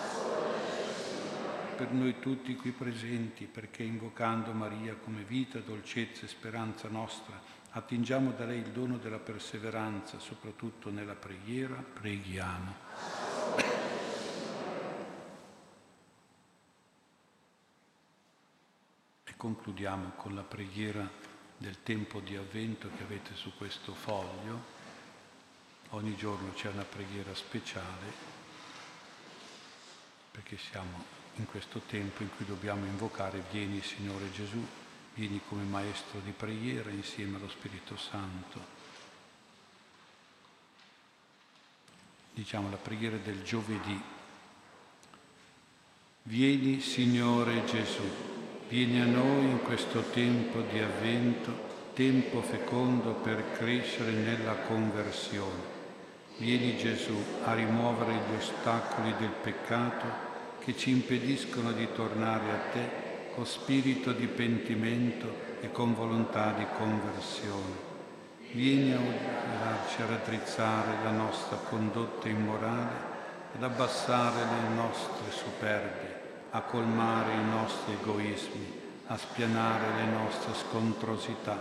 per 1.79 1.93
noi 1.93 2.19
tutti 2.19 2.57
qui 2.57 2.71
presenti, 2.71 3.45
perché 3.45 3.83
invocando 3.83 4.51
Maria 4.51 4.95
come 4.95 5.23
vita, 5.23 5.59
dolcezza 5.59 6.25
e 6.25 6.27
speranza 6.27 6.89
nostra, 6.89 7.41
attingiamo 7.69 8.31
da 8.31 8.43
lei 8.43 8.59
il 8.59 8.71
dono 8.71 8.97
della 8.97 9.17
perseveranza, 9.17 10.19
soprattutto 10.19 10.89
nella 10.91 11.15
preghiera, 11.15 11.75
preghiamo. 11.75 12.75
E 19.23 19.33
concludiamo 19.37 20.11
con 20.17 20.35
la 20.35 20.43
preghiera 20.43 21.09
del 21.55 21.81
tempo 21.81 22.19
di 22.19 22.35
avvento 22.35 22.89
che 22.97 23.03
avete 23.03 23.35
su 23.35 23.53
questo 23.55 23.93
foglio. 23.93 24.77
Ogni 25.91 26.17
giorno 26.17 26.51
c'è 26.51 26.67
una 26.67 26.83
preghiera 26.83 27.33
speciale 27.33 28.37
perché 30.29 30.57
siamo 30.57 31.18
in 31.35 31.45
questo 31.45 31.81
tempo 31.87 32.23
in 32.23 32.29
cui 32.35 32.45
dobbiamo 32.45 32.85
invocare 32.85 33.43
vieni 33.51 33.81
Signore 33.81 34.31
Gesù, 34.31 34.65
vieni 35.13 35.41
come 35.47 35.63
maestro 35.63 36.19
di 36.19 36.31
preghiera 36.31 36.89
insieme 36.89 37.37
allo 37.37 37.49
Spirito 37.49 37.97
Santo. 37.97 38.77
Diciamo 42.33 42.69
la 42.69 42.77
preghiera 42.77 43.17
del 43.17 43.43
giovedì. 43.43 44.01
Vieni 46.23 46.79
Signore 46.79 47.65
Gesù, 47.65 48.03
vieni 48.67 49.01
a 49.01 49.05
noi 49.05 49.45
in 49.45 49.61
questo 49.63 50.01
tempo 50.11 50.61
di 50.61 50.79
avvento, 50.79 51.67
tempo 51.93 52.41
fecondo 52.41 53.13
per 53.13 53.53
crescere 53.53 54.11
nella 54.11 54.55
conversione. 54.55 55.77
Vieni 56.37 56.77
Gesù 56.77 57.21
a 57.43 57.53
rimuovere 57.53 58.13
gli 58.13 58.35
ostacoli 58.35 59.13
del 59.17 59.33
peccato 59.41 60.28
che 60.69 60.77
ci 60.77 60.91
impediscono 60.91 61.71
di 61.71 61.87
tornare 61.95 62.51
a 62.51 62.71
te 62.71 62.89
con 63.33 63.43
spirito 63.43 64.11
di 64.11 64.27
pentimento 64.27 65.27
e 65.61 65.71
con 65.71 65.95
volontà 65.95 66.51
di 66.51 66.65
conversione. 66.77 67.87
Vieni 68.51 68.93
a 68.93 68.99
aiutarci 68.99 70.01
a 70.03 70.05
raddrizzare 70.05 71.03
la 71.03 71.09
nostra 71.09 71.57
condotta 71.57 72.27
immorale, 72.27 72.95
ad 73.55 73.63
abbassare 73.63 74.41
le 74.41 74.75
nostre 74.75 75.31
superbie, 75.31 76.21
a 76.51 76.61
colmare 76.61 77.33
i 77.33 77.49
nostri 77.49 77.93
egoismi, 77.93 78.79
a 79.07 79.17
spianare 79.17 79.95
le 79.95 80.11
nostre 80.11 80.53
scontrosità, 80.53 81.59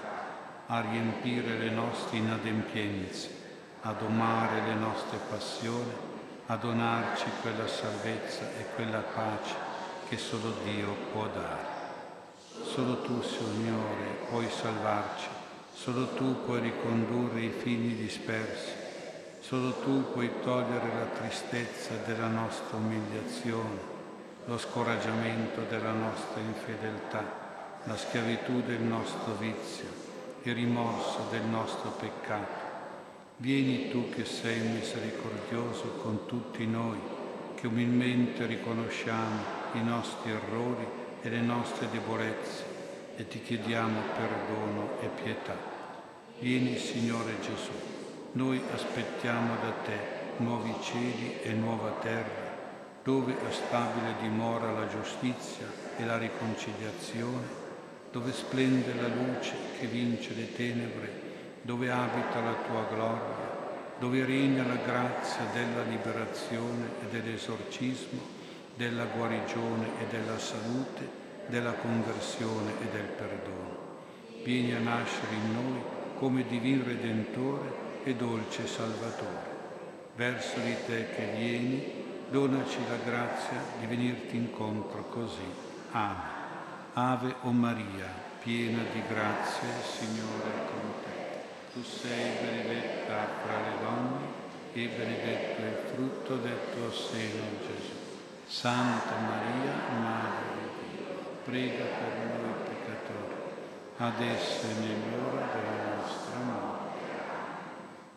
a 0.66 0.80
riempire 0.82 1.56
le 1.56 1.70
nostre 1.70 2.18
inadempienze, 2.18 3.30
a 3.80 3.92
domare 3.92 4.66
le 4.66 4.74
nostre 4.74 5.18
passioni 5.30 6.07
a 6.50 6.56
donarci 6.56 7.26
quella 7.42 7.66
salvezza 7.66 8.42
e 8.58 8.64
quella 8.74 9.00
pace 9.00 9.54
che 10.08 10.16
solo 10.16 10.54
Dio 10.64 10.94
può 11.12 11.26
dare. 11.26 11.76
Solo 12.64 13.02
tu, 13.02 13.20
Signore, 13.20 14.16
puoi 14.30 14.48
salvarci, 14.48 15.28
solo 15.74 16.06
tu 16.14 16.44
puoi 16.46 16.60
ricondurre 16.60 17.40
i 17.40 17.50
figli 17.50 18.00
dispersi, 18.00 18.72
solo 19.40 19.74
tu 19.74 20.10
puoi 20.12 20.30
togliere 20.42 20.88
la 20.94 21.18
tristezza 21.18 21.96
della 22.06 22.28
nostra 22.28 22.78
umiliazione, 22.78 23.96
lo 24.46 24.56
scoraggiamento 24.56 25.60
della 25.68 25.92
nostra 25.92 26.40
infedeltà, 26.40 27.24
la 27.84 27.96
schiavitù 27.96 28.62
del 28.62 28.80
nostro 28.80 29.34
vizio, 29.34 29.88
il 30.44 30.54
rimorso 30.54 31.26
del 31.30 31.42
nostro 31.42 31.90
peccato 31.90 32.67
Vieni 33.40 33.88
tu 33.88 34.08
che 34.08 34.24
sei 34.24 34.58
misericordioso 34.58 36.00
con 36.02 36.26
tutti 36.26 36.66
noi, 36.66 36.98
che 37.54 37.68
umilmente 37.68 38.46
riconosciamo 38.46 39.40
i 39.74 39.84
nostri 39.84 40.32
errori 40.32 40.84
e 41.22 41.28
le 41.28 41.40
nostre 41.40 41.86
debolezze 41.88 42.64
e 43.14 43.28
ti 43.28 43.40
chiediamo 43.40 44.00
perdono 44.16 45.00
e 45.00 45.22
pietà. 45.22 45.54
Vieni 46.40 46.76
Signore 46.78 47.38
Gesù, 47.40 47.70
noi 48.32 48.60
aspettiamo 48.74 49.54
da 49.62 49.70
te 49.84 49.98
nuovi 50.38 50.74
cieli 50.82 51.38
e 51.40 51.52
nuova 51.52 51.90
terra, 52.00 52.56
dove 53.04 53.34
è 53.34 53.52
stabile 53.52 54.14
dimora 54.20 54.72
la 54.72 54.88
giustizia 54.88 55.66
e 55.96 56.04
la 56.04 56.18
riconciliazione, 56.18 57.46
dove 58.10 58.32
splende 58.32 58.94
la 58.94 59.06
luce 59.06 59.54
che 59.78 59.86
vince 59.86 60.34
le 60.34 60.52
tenebre 60.52 61.27
dove 61.68 61.90
abita 61.90 62.40
la 62.40 62.54
tua 62.66 62.86
gloria, 62.90 63.36
dove 63.98 64.24
regna 64.24 64.66
la 64.66 64.76
grazia 64.76 65.44
della 65.52 65.82
liberazione 65.82 66.92
e 67.02 67.08
dell'esorcismo, 67.10 68.20
della 68.74 69.04
guarigione 69.04 69.86
e 70.00 70.06
della 70.08 70.38
salute, 70.38 71.06
della 71.48 71.72
conversione 71.72 72.72
e 72.80 72.88
del 72.90 73.04
perdono. 73.04 73.76
Vieni 74.42 74.72
a 74.72 74.78
nascere 74.78 75.34
in 75.34 75.52
noi 75.52 75.82
come 76.16 76.46
divin 76.48 76.82
Redentore 76.86 78.00
e 78.02 78.14
dolce 78.14 78.66
Salvatore. 78.66 79.56
Verso 80.16 80.60
di 80.60 80.74
te 80.86 81.08
che 81.14 81.34
vieni, 81.36 81.84
donaci 82.30 82.78
la 82.88 82.96
grazia 83.04 83.60
di 83.78 83.84
venirti 83.84 84.36
incontro 84.36 85.04
così. 85.10 85.52
Amen. 85.90 86.36
Ave 86.94 87.34
o 87.42 87.50
Maria, 87.50 88.08
piena 88.42 88.84
di 88.90 89.02
grazia, 89.06 89.68
Signore 89.82 90.48
è 90.48 90.70
con 90.70 90.92
te 91.04 91.17
tu 91.72 91.82
sei 91.82 92.30
benedetta 92.40 93.26
fra 93.42 93.60
le 93.60 93.78
donne 93.80 94.26
e 94.72 94.88
benedetto 94.88 95.62
è 95.62 95.66
il 95.66 95.94
frutto 95.94 96.36
del 96.36 96.58
tuo 96.72 96.90
seno, 96.92 97.42
Gesù. 97.66 97.96
Santa 98.46 99.16
Maria, 99.16 99.72
Madre 100.00 100.70
di 100.80 100.96
Dio, 100.96 101.04
prega 101.44 101.84
per 101.84 102.40
noi 102.40 102.52
peccatori, 102.64 103.34
adesso 103.98 104.66
e 104.66 104.80
nell'ora 104.80 105.46
della 105.52 105.96
nostra 105.96 106.38
morte. 106.38 106.86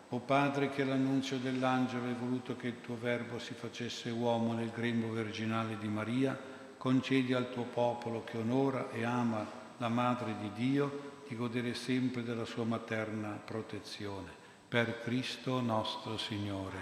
O 0.08 0.18
Padre, 0.18 0.70
che 0.70 0.84
l'annunzio 0.84 1.38
dell'angelo 1.38 2.06
hai 2.06 2.14
voluto 2.18 2.56
che 2.56 2.68
il 2.68 2.80
tuo 2.80 2.96
Verbo 2.98 3.38
si 3.38 3.54
facesse 3.54 4.10
uomo 4.10 4.54
nel 4.54 4.70
grembo 4.70 5.08
virginale 5.08 5.76
di 5.78 5.88
Maria, 5.88 6.38
concedi 6.78 7.32
al 7.34 7.50
tuo 7.50 7.64
popolo 7.64 8.24
che 8.24 8.38
onora 8.38 8.90
e 8.90 9.04
ama 9.04 9.44
la 9.78 9.88
Madre 9.88 10.34
di 10.40 10.50
Dio, 10.54 11.11
di 11.32 11.38
godere 11.38 11.72
sempre 11.72 12.22
della 12.22 12.44
sua 12.44 12.64
materna 12.64 13.30
protezione. 13.42 14.28
Per 14.68 15.00
Cristo 15.00 15.62
nostro 15.62 16.18
Signore. 16.18 16.76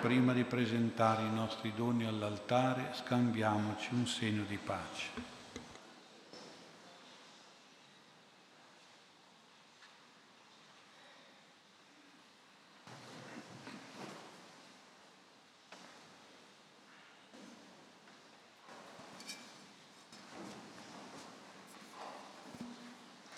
Prima 0.00 0.32
di 0.32 0.44
presentare 0.44 1.26
i 1.26 1.30
nostri 1.30 1.74
doni 1.76 2.06
all'altare, 2.06 2.92
scambiamoci 2.94 3.92
un 3.92 4.06
segno 4.06 4.44
di 4.48 4.56
pace. 4.56 5.35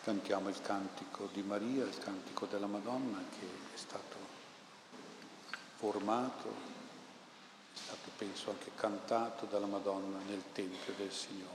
Cantiamo 0.09 0.49
il 0.49 0.59
cantico 0.63 1.29
di 1.35 1.43
Maria, 1.43 1.85
il 1.85 1.99
cantico 1.99 2.47
della 2.47 2.65
Madonna 2.65 3.19
che 3.39 3.47
è 3.75 3.77
stato 3.77 4.17
formato, 5.77 6.49
è 6.49 7.77
stato 7.77 8.09
penso 8.17 8.49
anche 8.49 8.71
cantato 8.75 9.45
dalla 9.45 9.67
Madonna 9.67 10.17
nel 10.27 10.45
Tempio 10.55 10.95
del 10.97 11.13
Signore. 11.13 11.53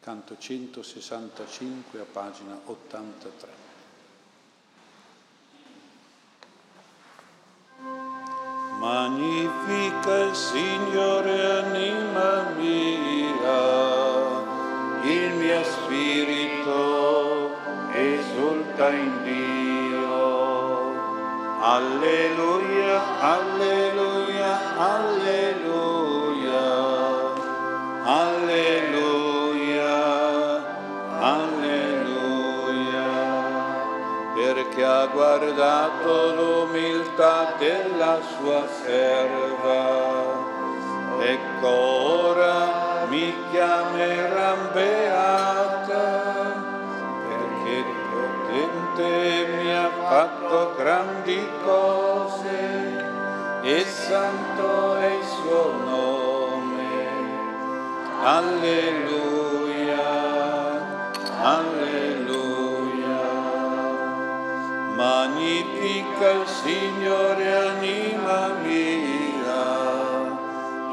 Canto 0.00 0.36
165 0.36 1.98
a 1.98 2.04
pagina 2.04 2.60
83. 2.66 3.48
Magnifica 8.80 10.18
il 10.18 10.34
Signore 10.34 11.50
anima 11.62 12.50
mia, 12.50 13.60
il 15.04 15.32
mio 15.36 15.64
spirito 15.64 16.41
esulta 18.82 18.90
in 18.90 19.22
Dio. 19.22 20.90
Alleluia, 21.60 23.00
alleluia, 23.20 24.58
alleluia, 24.76 25.80
alleluia, 28.04 29.14
alleluia, 31.20 33.10
perché 34.34 34.84
ha 34.84 35.06
guardato 35.06 36.34
l'umiltà 36.34 37.54
della 37.58 38.18
sua 38.36 38.66
serva. 38.82 40.50
Ecco 41.20 41.68
ora 41.68 43.06
mi 43.08 43.32
chiameranno 43.52 44.70
beata, 44.72 45.81
potente 49.02 49.46
mi 49.56 49.74
ha 49.74 49.90
fatto 50.08 50.74
grandi 50.76 51.38
cose 51.64 53.10
e 53.62 53.84
santo 53.84 54.96
è 54.96 55.06
il 55.06 55.24
suo 55.24 55.72
nome. 55.84 56.90
Alleluia, 58.24 59.98
alleluia. 61.40 62.10
Magnifica 64.94 66.30
il 66.30 66.46
Signore 66.46 67.56
anima 67.56 68.48
mia, 68.62 69.64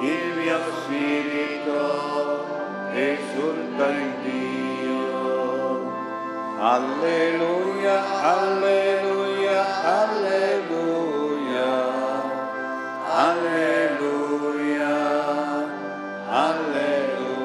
il 0.01 0.33
mio 0.35 0.59
spirito 0.83 2.45
esulta 2.93 3.89
in. 3.89 4.18
Alleluia, 6.59 8.03
alleluia, 8.21 9.63
alleluia, 10.01 11.71
alleluia, 13.07 14.97
alleluia. 16.27 17.39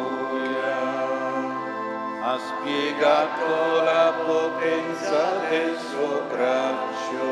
Ha 2.23 2.39
spiegato 2.43 3.82
la 3.85 4.15
potenza 4.27 5.47
del 5.49 5.78
suo 5.78 6.27
braccio, 6.32 7.31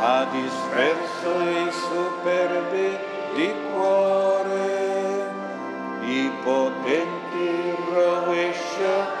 ha 0.00 0.26
disperso 0.32 1.30
i 1.38 1.70
superbi 1.70 2.98
di 3.34 3.54
cuore, 3.70 5.30
i 6.02 6.32
potenti 6.42 7.76
rovescia 7.94 9.11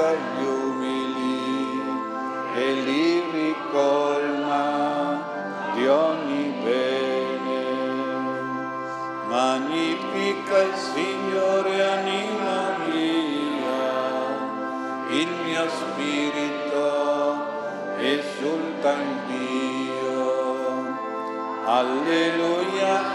innalza 0.00 0.14
gli 0.14 0.44
umili 0.44 1.82
e 2.54 2.72
li 2.72 3.22
ricolma 3.32 4.62
di 5.74 5.86
ogni 5.86 6.54
bene. 6.64 7.62
Magnifica 9.28 10.62
il 10.62 10.74
Signore 10.74 11.86
anima 11.86 12.76
mia, 12.88 13.92
il 15.10 15.28
mio 15.44 15.68
spirito 15.68 16.88
esulta 17.98 18.92
in 18.92 19.18
Dio. 19.26 20.18
Alleluia, 21.66 23.09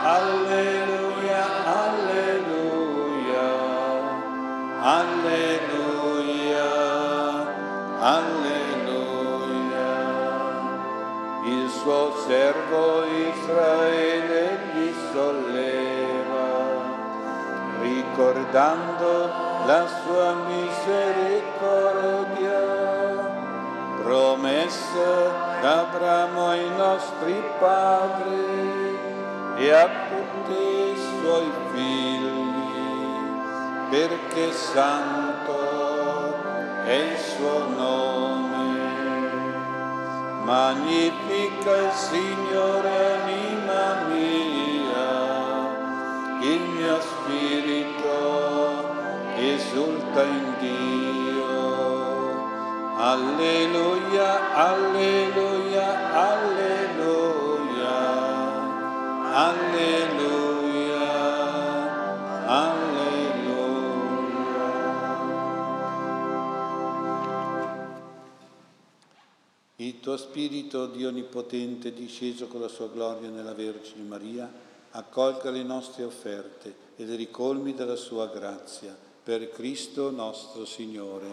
Spirito, 70.76 70.88
Dio 70.88 71.08
Onnipotente, 71.08 71.94
disceso 71.94 72.48
con 72.48 72.60
la 72.60 72.68
sua 72.68 72.90
gloria 72.90 73.30
nella 73.30 73.54
Vergine 73.54 74.04
Maria, 74.04 74.52
accolga 74.92 75.50
le 75.50 75.64
nostre 75.64 76.04
offerte 76.04 76.76
e 76.98 77.06
le 77.06 77.16
ricolmi 77.16 77.74
della 77.74 77.96
sua 77.96 78.28
grazia. 78.28 78.94
Per 79.24 79.52
Cristo 79.52 80.12
nostro 80.12 80.66
Signore. 80.66 81.28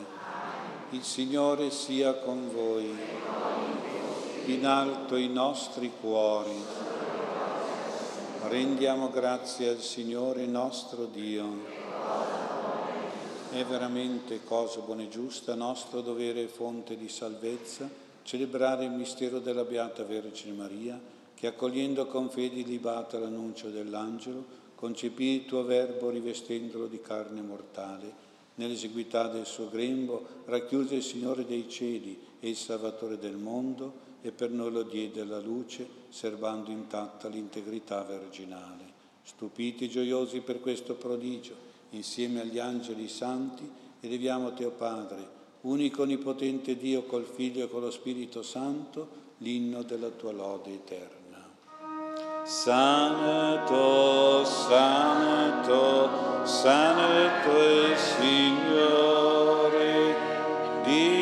Il 0.91 1.03
Signore 1.03 1.73
sia 1.73 2.15
con 2.15 2.53
voi. 2.53 2.97
In 4.47 4.65
alto 4.65 5.17
i 5.17 5.29
nostri 5.29 5.91
cuori. 6.01 6.55
Rendiamo 8.49 9.11
grazie 9.11 9.71
al 9.71 9.81
Signore 9.81 10.47
nostro 10.47 11.07
Dio. 11.07 11.81
È 13.51 13.65
veramente 13.65 14.45
cosa 14.45 14.81
buona 14.81 15.03
e 15.03 15.09
giusta, 15.09 15.57
nostro 15.57 16.01
dovere 16.01 16.43
e 16.43 16.49
fonte 16.49 16.97
di 16.97 17.09
salvezza, 17.09 18.02
celebrare 18.23 18.85
il 18.85 18.91
mistero 18.91 19.39
della 19.39 19.65
Beata 19.65 20.05
Vergine 20.05 20.57
Maria, 20.57 21.01
che 21.35 21.47
accogliendo 21.47 22.07
con 22.07 22.31
fede 22.31 22.61
ilibata 22.61 23.19
l'annuncio 23.19 23.69
dell'angelo, 23.69 24.61
concepì 24.75 25.25
il 25.25 25.45
tuo 25.45 25.65
verbo 25.65 26.11
rivestendolo 26.11 26.87
di 26.87 27.01
carne 27.01 27.41
mortale. 27.41 28.31
Nell'esiguità 28.55 29.29
del 29.29 29.47
suo 29.47 29.69
grembo 29.69 30.27
racchiuse 30.45 30.97
il 30.97 31.03
Signore 31.03 31.47
dei 31.47 31.69
cieli 31.69 32.19
e 32.39 32.49
il 32.49 32.57
Salvatore 32.57 33.19
del 33.19 33.37
mondo 33.37 34.11
e 34.23 34.31
per 34.31 34.51
noi 34.51 34.71
lo 34.71 34.83
diede 34.83 35.21
alla 35.21 35.41
luce, 35.41 35.87
servando 36.09 36.71
intatta 36.71 37.29
l'integrità 37.29 38.03
virginale. 38.03 38.85
Stupiti 39.25 39.85
e 39.85 39.89
gioiosi 39.89 40.41
per 40.41 40.61
questo 40.61 40.95
prodigio, 40.95 41.55
insieme 41.91 42.41
agli 42.41 42.59
angeli 42.59 43.09
santi, 43.09 43.69
eleviamo 44.01 44.49
a 44.49 44.53
Te, 44.53 44.65
o 44.65 44.71
Padre, 44.71 45.41
unico 45.63 46.03
onnipotente 46.03 46.77
Dio 46.77 47.05
col 47.05 47.25
Figlio 47.25 47.65
e 47.65 47.71
con 47.71 47.81
lo 47.81 47.91
Spirito 47.91 48.43
Santo, 48.43 49.21
l'inno 49.39 49.83
della 49.83 50.11
Tua 50.11 50.33
lode 50.33 50.73
eterna. 50.73 51.21
Santo, 52.45 54.45
santo, 54.45 56.45
santo 56.45 57.51
il 57.51 57.97
Signore, 57.97 59.71
Dio 60.85 61.22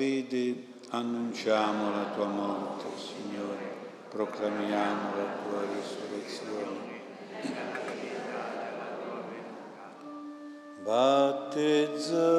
fede, 0.00 0.64
annunciamo 0.92 1.90
la 1.90 2.04
tua 2.14 2.24
morte, 2.24 2.86
Signore, 2.96 3.74
proclamiamo 4.08 5.14
la 5.14 5.26
tua 5.42 5.60
risurrezione. 5.74 6.88
Battezzami, 10.82 12.29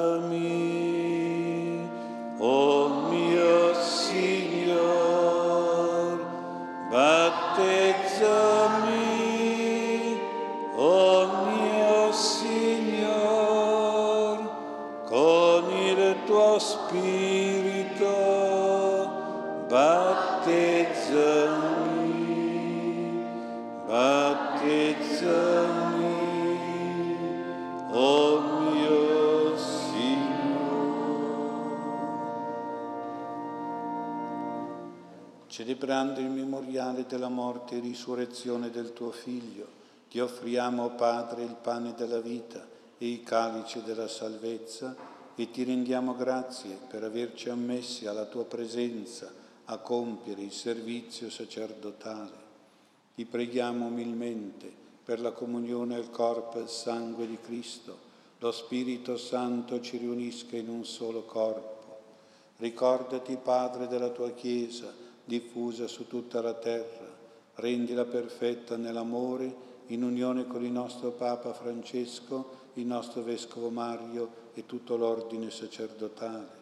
Celebrando 35.92 36.22
il 36.22 36.30
memoriale 36.30 37.06
della 37.06 37.28
morte 37.28 37.76
e 37.76 37.82
risurrezione 37.82 38.70
del 38.70 38.94
tuo 38.94 39.12
Figlio, 39.12 39.68
ti 40.10 40.22
offriamo, 40.22 40.92
Padre, 40.92 41.44
il 41.44 41.58
pane 41.62 41.94
della 41.96 42.22
vita 42.22 42.66
e 42.98 43.12
il 43.12 43.24
calice 43.24 43.84
della 43.84 44.08
salvezza 44.08 44.96
e 45.36 45.52
ti 45.52 45.66
rendiamo 45.66 46.16
grazie 46.16 46.78
per 46.88 47.04
averci 47.04 47.50
ammessi 47.50 48.08
alla 48.08 48.24
tua 48.24 48.46
presenza 48.46 49.34
a 49.66 49.78
compiere 49.80 50.44
il 50.44 50.54
servizio 50.54 51.30
sacerdotale. 51.30 52.40
Ti 53.14 53.26
preghiamo 53.26 53.88
umilmente 53.88 54.72
per 55.04 55.20
la 55.20 55.32
comunione 55.32 55.96
al 55.96 56.10
corpo 56.10 56.58
e 56.58 56.62
al 56.62 56.70
sangue 56.70 57.28
di 57.28 57.38
Cristo. 57.42 57.98
Lo 58.40 58.54
Spirito 58.54 59.18
Santo 59.18 59.82
ci 59.82 59.98
riunisca 59.98 60.56
in 60.56 60.70
un 60.70 60.86
solo 60.86 61.24
corpo. 61.24 61.80
Ricordati, 62.60 63.36
Padre, 63.36 63.90
della 63.90 64.10
tua 64.10 64.32
Chiesa 64.32 65.02
diffusa 65.32 65.88
su 65.88 66.08
tutta 66.08 66.42
la 66.42 66.54
terra. 66.56 67.10
Rendila 67.56 68.04
perfetta 68.04 68.76
nell'amore 68.76 69.70
in 69.88 70.04
unione 70.04 70.46
con 70.46 70.66
il 70.66 70.72
nostro 70.72 71.12
Papa 71.12 71.54
Francesco, 71.54 72.60
il 72.74 72.86
nostro 72.86 73.22
Vescovo 73.24 73.70
Mario 73.70 74.50
e 74.54 74.66
tutto 74.66 74.98
l'ordine 74.98 75.50
sacerdotale. 75.50 76.60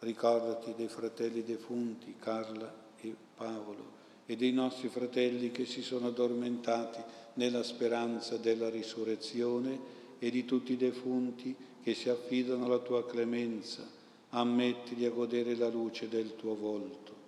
Ricordati 0.00 0.74
dei 0.76 0.88
fratelli 0.88 1.44
defunti 1.44 2.16
Carla 2.18 2.72
e 3.00 3.14
Paolo 3.36 4.00
e 4.26 4.34
dei 4.34 4.52
nostri 4.52 4.88
fratelli 4.88 5.52
che 5.52 5.64
si 5.64 5.80
sono 5.80 6.08
addormentati 6.08 7.00
nella 7.34 7.62
speranza 7.62 8.36
della 8.36 8.68
risurrezione 8.68 9.78
e 10.18 10.28
di 10.30 10.44
tutti 10.44 10.72
i 10.72 10.76
defunti 10.76 11.54
che 11.80 11.94
si 11.94 12.08
affidano 12.08 12.64
alla 12.64 12.78
tua 12.78 13.06
clemenza, 13.06 13.86
ammettili 14.30 15.04
a 15.04 15.10
godere 15.10 15.54
la 15.54 15.68
luce 15.68 16.08
del 16.08 16.34
tuo 16.34 16.56
volto. 16.56 17.21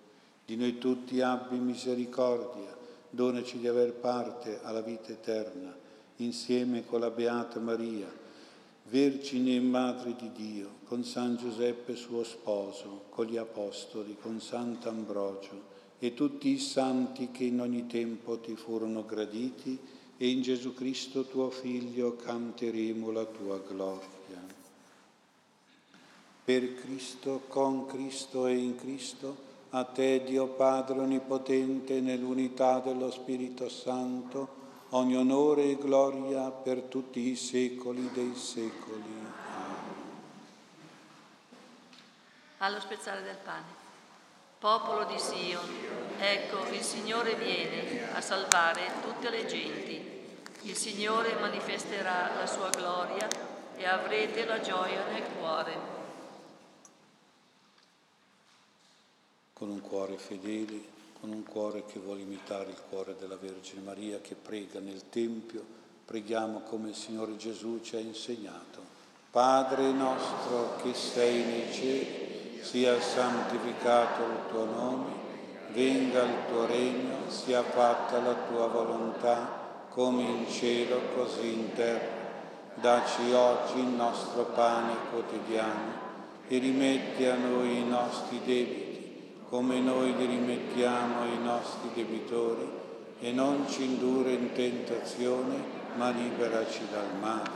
Di 0.47 0.57
noi 0.57 0.79
tutti 0.79 1.21
abbi 1.21 1.57
misericordia, 1.57 2.77
donaci 3.09 3.59
di 3.59 3.67
aver 3.67 3.93
parte 3.95 4.61
alla 4.63 4.83
vita 4.83 5.11
eterna, 5.11 5.75
insieme 6.17 6.85
con 6.85 7.01
la 7.01 7.11
Beata 7.11 7.59
Maria, 7.61 8.13
Vergine 8.91 9.55
e 9.55 9.61
Madre 9.61 10.15
di 10.15 10.31
Dio, 10.33 10.69
con 10.85 11.03
San 11.03 11.37
Giuseppe 11.37 11.97
suo 11.97 12.23
sposo, 12.25 13.05
con 13.09 13.25
gli 13.27 13.39
Apostoli, 13.39 14.17
con 14.21 14.41
Sant'Ambrogio 14.41 15.73
e 15.99 16.13
tutti 16.13 16.49
i 16.49 16.59
santi 16.59 17.31
che 17.31 17.45
in 17.45 17.61
ogni 17.61 17.87
tempo 17.87 18.39
ti 18.39 18.55
furono 18.57 19.07
graditi, 19.07 19.79
e 20.17 20.29
in 20.29 20.43
Gesù 20.43 20.75
Cristo 20.75 21.25
tuo 21.25 21.51
Figlio 21.51 22.15
canteremo 22.17 23.11
la 23.11 23.25
tua 23.25 23.59
gloria. 23.59 24.13
Per 26.45 26.75
Cristo, 26.75 27.43
con 27.49 27.87
Cristo 27.87 28.47
e 28.47 28.57
in 28.57 28.77
Cristo, 28.77 29.44
a 29.77 29.83
te 29.83 30.23
Dio 30.23 30.47
Padre 30.47 31.01
Onnipotente, 31.01 32.01
nell'unità 32.01 32.79
dello 32.79 33.11
Spirito 33.11 33.69
Santo, 33.69 34.63
ogni 34.91 35.17
onore 35.17 35.65
e 35.65 35.77
gloria 35.77 36.49
per 36.53 36.83
tutti 36.83 37.29
i 37.29 37.35
secoli 37.35 38.09
dei 38.13 38.37
secoli. 38.37 39.33
Allo 42.59 42.79
spezzare 42.79 43.23
del 43.23 43.37
pane. 43.43 43.83
Popolo 44.61 45.07
di 45.07 45.19
Sion, 45.19 45.69
ecco 46.21 46.69
il 46.71 46.81
Signore 46.81 47.35
viene 47.35 48.15
a 48.15 48.21
salvare 48.21 48.93
tutte 49.03 49.29
le 49.29 49.45
genti. 49.45 50.01
Il 50.63 50.77
Signore 50.77 51.35
manifesterà 51.41 52.31
la 52.37 52.47
sua 52.47 52.71
gloria 52.71 53.27
e 53.75 53.85
avrete 53.85 54.45
la 54.45 54.61
gioia 54.61 55.05
nel 55.11 55.25
cuore. 55.37 55.94
Con 59.65 59.73
un 59.73 59.81
cuore 59.81 60.19
fedele, 60.19 60.79
con 61.19 61.31
un 61.31 61.43
cuore 61.43 61.85
che 61.87 61.99
vuole 61.99 62.21
imitare 62.21 62.69
il 62.69 62.83
cuore 62.91 63.17
della 63.19 63.39
Vergine 63.41 63.81
Maria 63.81 64.21
che 64.21 64.35
prega 64.35 64.79
nel 64.79 65.09
Tempio, 65.09 65.65
preghiamo 66.05 66.61
come 66.69 66.91
il 66.91 66.95
Signore 66.95 67.39
Gesù 67.39 67.81
ci 67.81 67.97
ha 67.97 67.99
insegnato. 67.99 68.83
Padre 69.31 69.91
nostro 69.91 70.77
che 70.83 70.93
sei 70.93 71.45
nei 71.45 71.73
cieli, 71.73 72.61
sia 72.61 73.01
santificato 73.01 74.25
il 74.25 74.51
tuo 74.51 74.65
nome, 74.67 75.13
venga 75.73 76.25
il 76.25 76.47
tuo 76.47 76.67
regno, 76.67 77.31
sia 77.31 77.63
fatta 77.63 78.21
la 78.21 78.35
tua 78.47 78.67
volontà 78.67 79.87
come 79.89 80.25
in 80.25 80.47
cielo 80.51 81.01
così 81.15 81.55
in 81.55 81.73
terra. 81.73 82.23
Daci 82.75 83.33
oggi 83.33 83.79
il 83.79 83.87
nostro 83.87 84.45
pane 84.45 84.95
quotidiano 85.09 86.03
e 86.49 86.59
rimetti 86.59 87.25
a 87.25 87.37
noi 87.37 87.79
i 87.79 87.85
nostri 87.87 88.41
debiti, 88.45 88.84
come 89.55 89.79
noi 89.79 90.17
li 90.17 90.27
rimettiamo 90.27 91.21
ai 91.21 91.41
nostri 91.41 91.91
debitori, 91.95 92.69
e 93.21 93.31
non 93.31 93.69
ci 93.69 93.85
indurre 93.85 94.33
in 94.33 94.51
tentazione, 94.53 95.55
ma 95.95 96.11
liberaci 96.11 96.81
dal 96.91 97.17
male. 97.21 97.51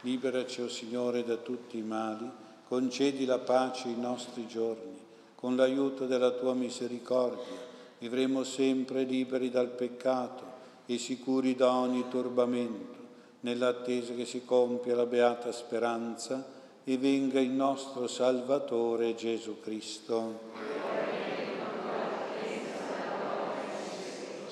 Liberaci, 0.00 0.62
o 0.62 0.64
oh 0.64 0.68
Signore, 0.68 1.24
da 1.24 1.36
tutti 1.36 1.76
i 1.76 1.82
mali, 1.82 2.26
concedi 2.66 3.26
la 3.26 3.40
pace 3.40 3.88
ai 3.88 4.00
nostri 4.00 4.46
giorni, 4.46 4.96
con 5.34 5.54
l'aiuto 5.54 6.06
della 6.06 6.30
tua 6.30 6.54
misericordia, 6.54 7.60
vivremo 7.98 8.42
sempre 8.42 9.02
liberi 9.02 9.50
dal 9.50 9.68
peccato 9.68 10.44
e 10.86 10.96
sicuri 10.96 11.54
da 11.54 11.74
ogni 11.74 12.06
turbamento, 12.08 12.96
nell'attesa 13.40 14.14
che 14.14 14.24
si 14.24 14.46
compia 14.46 14.96
la 14.96 15.04
beata 15.04 15.52
speranza 15.52 16.42
e 16.84 16.96
venga 16.96 17.38
il 17.38 17.50
nostro 17.50 18.06
Salvatore 18.06 19.14
Gesù 19.14 19.60
Cristo. 19.60 20.87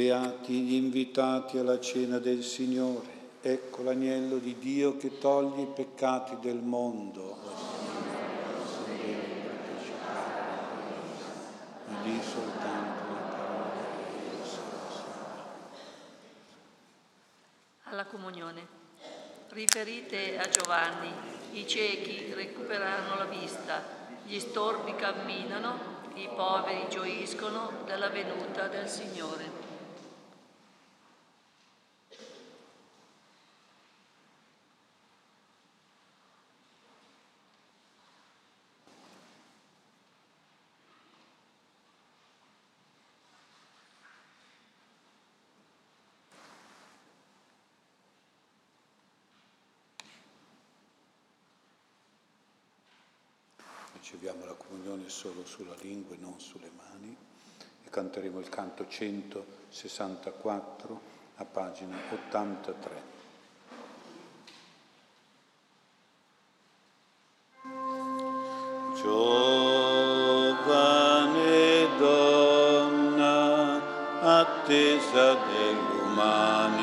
Beati 0.00 0.62
gli 0.62 0.72
invitati 0.72 1.58
alla 1.58 1.78
cena 1.78 2.18
del 2.18 2.42
Signore. 2.42 3.36
Ecco 3.42 3.82
l'agnello 3.82 4.38
di 4.38 4.56
Dio 4.58 4.96
che 4.96 5.18
toglie 5.18 5.64
i 5.64 5.66
peccati 5.66 6.38
del 6.40 6.56
mondo. 6.56 7.36
Di 12.02 12.18
soltanto 12.22 13.12
la 13.12 13.20
parola 13.28 13.72
Alla 17.82 18.06
comunione. 18.06 18.66
Riferite 19.50 20.38
a 20.38 20.48
Giovanni, 20.48 21.12
i 21.52 21.66
ciechi 21.66 22.32
recuperano 22.32 23.18
la 23.18 23.26
vista, 23.26 23.82
gli 24.24 24.38
storpi 24.38 24.94
camminano, 24.96 25.98
i 26.14 26.26
poveri 26.34 26.86
gioiscono 26.88 27.82
della 27.84 28.08
venuta 28.08 28.66
del 28.66 28.88
Signore. 28.88 29.68
riceviamo 54.10 54.44
la 54.44 54.54
comunione 54.54 54.98
solo 55.10 55.44
sulla 55.44 55.74
lingua 55.80 56.14
e 56.14 56.18
non 56.18 56.40
sulle 56.40 56.70
mani 56.74 57.14
e 57.84 57.90
canteremo 57.90 58.38
il 58.38 58.48
canto 58.48 58.88
164 58.88 61.00
a 61.36 61.44
pagina 61.44 61.98
83. 62.12 63.18
Giovane 68.94 70.28
donna 71.98 73.82
attesa 74.22 75.34
dell'umanità. 75.34 76.79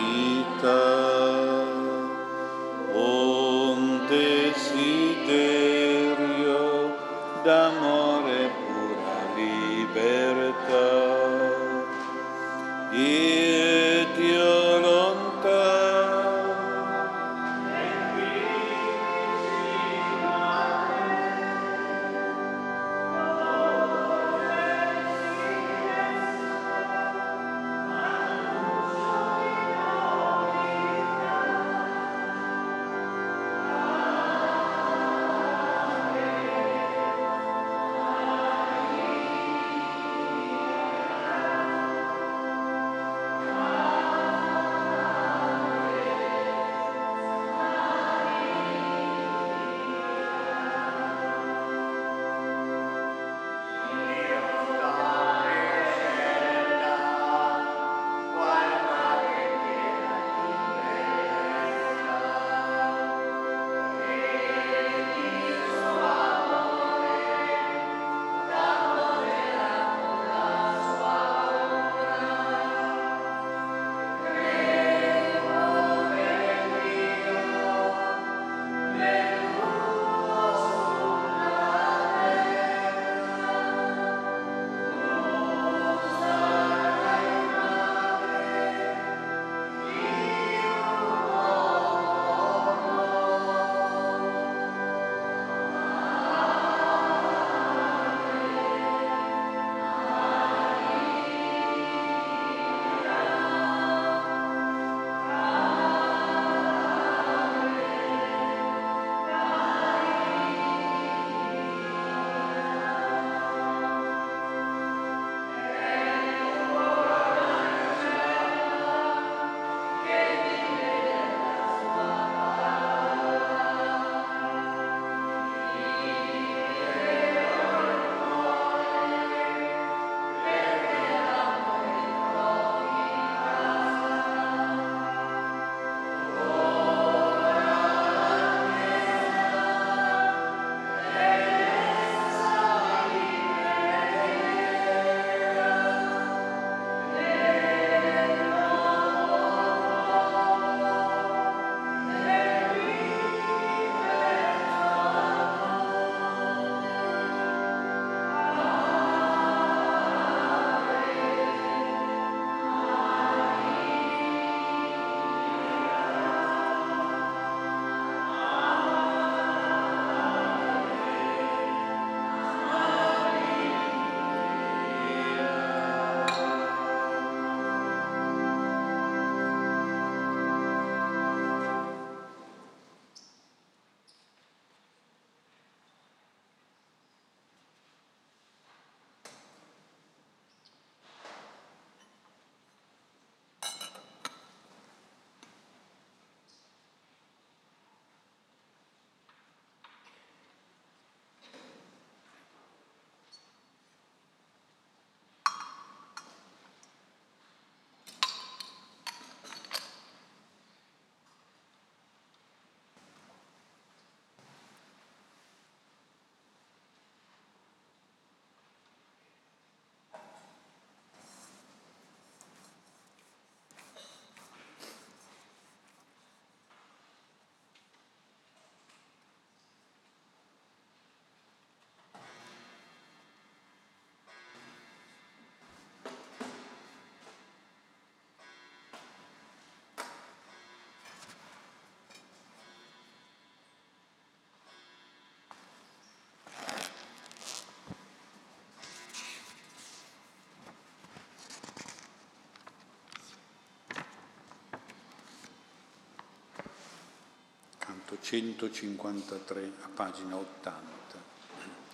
153 258.15 259.71
a 259.81 259.89
pagina 259.93 260.35
80 260.35 260.77
eh, 261.11 261.19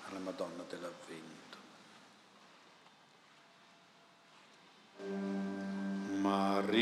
alla 0.09 0.19
Madonna 0.19 0.63
dell'Avvento. 0.69 1.31
Maria, 6.19 6.81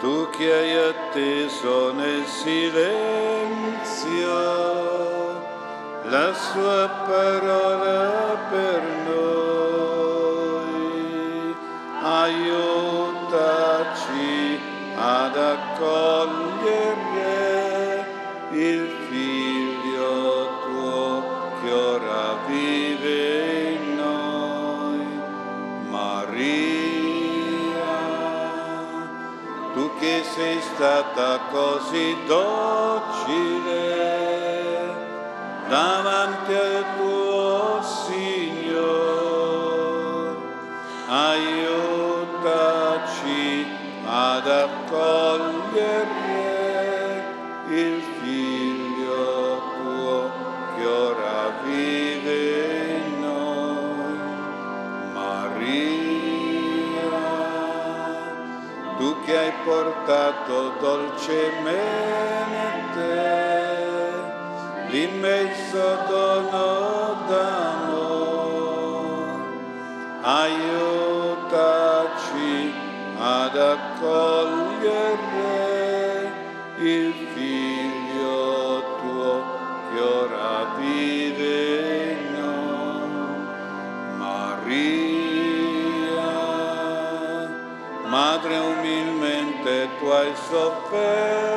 tu 0.00 0.28
che 0.30 0.52
hai 0.52 0.76
atteso 0.88 1.92
nel 1.94 2.26
silenzio 2.26 3.22
la 6.12 6.34
sua 6.34 6.88
parola, 7.06 7.51
così 31.50 32.16
docile 32.26 33.61
portato 61.24 62.01
tu 90.52 90.58
hai 90.92 91.51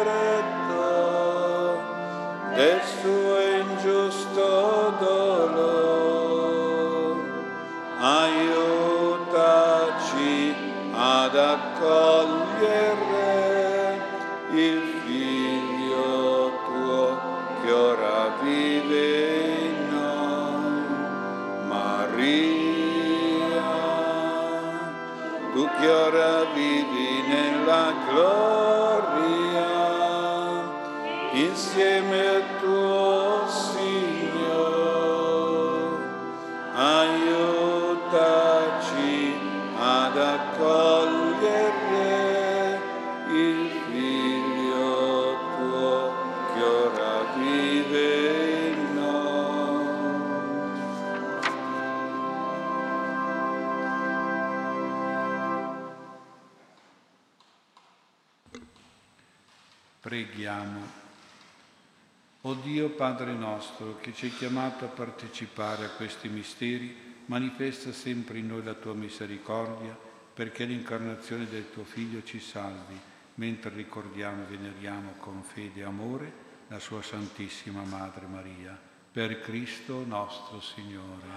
Nostro, 63.75 63.97
che 63.99 64.13
ci 64.13 64.27
hai 64.27 64.33
chiamato 64.33 64.85
a 64.85 64.87
partecipare 64.87 65.83
a 65.83 65.89
questi 65.89 66.29
misteri, 66.29 66.95
manifesta 67.25 67.91
sempre 67.91 68.37
in 68.37 68.47
noi 68.47 68.63
la 68.63 68.73
tua 68.73 68.93
misericordia, 68.93 69.97
perché 70.33 70.63
l'incarnazione 70.63 71.45
del 71.49 71.69
tuo 71.71 71.83
Figlio 71.83 72.23
ci 72.23 72.39
salvi, 72.39 72.97
mentre 73.35 73.71
ricordiamo 73.71 74.43
e 74.43 74.45
veneriamo 74.57 75.15
con 75.19 75.43
fede 75.43 75.81
e 75.81 75.83
amore 75.83 76.33
la 76.69 76.79
sua 76.79 77.01
Santissima 77.01 77.83
Madre 77.83 78.27
Maria. 78.27 78.79
Per 79.11 79.41
Cristo 79.41 80.05
nostro 80.05 80.61
Signore. 80.61 81.27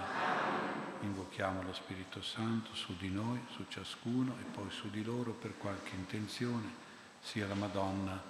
Invochiamo 1.00 1.62
lo 1.62 1.72
Spirito 1.72 2.22
Santo 2.22 2.72
su 2.74 2.96
di 2.96 3.08
noi, 3.08 3.40
su 3.50 3.64
ciascuno 3.68 4.36
e 4.40 4.44
poi 4.44 4.70
su 4.70 4.90
di 4.90 5.02
loro 5.02 5.32
per 5.32 5.58
qualche 5.58 5.96
intenzione, 5.96 6.70
sia 7.18 7.48
la 7.48 7.54
Madonna 7.54 8.22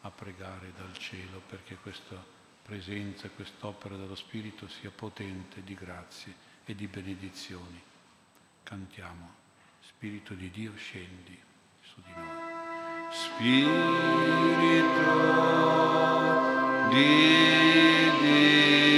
a 0.00 0.10
pregare 0.10 0.72
dal 0.74 0.96
cielo 0.96 1.42
perché 1.46 1.76
questa 1.82 2.38
presenza, 2.70 3.28
quest'opera 3.30 3.96
dello 3.96 4.14
Spirito 4.14 4.68
sia 4.68 4.92
potente 4.92 5.60
di 5.64 5.74
grazie 5.74 6.32
e 6.64 6.76
di 6.76 6.86
benedizioni. 6.86 7.82
Cantiamo, 8.62 9.28
Spirito 9.80 10.34
di 10.34 10.48
Dio 10.52 10.70
scendi 10.76 11.36
su 11.80 12.00
di 12.00 12.12
noi. 12.14 12.28
Spirito 13.10 13.98
di 16.90 18.10
Dio, 18.20 18.89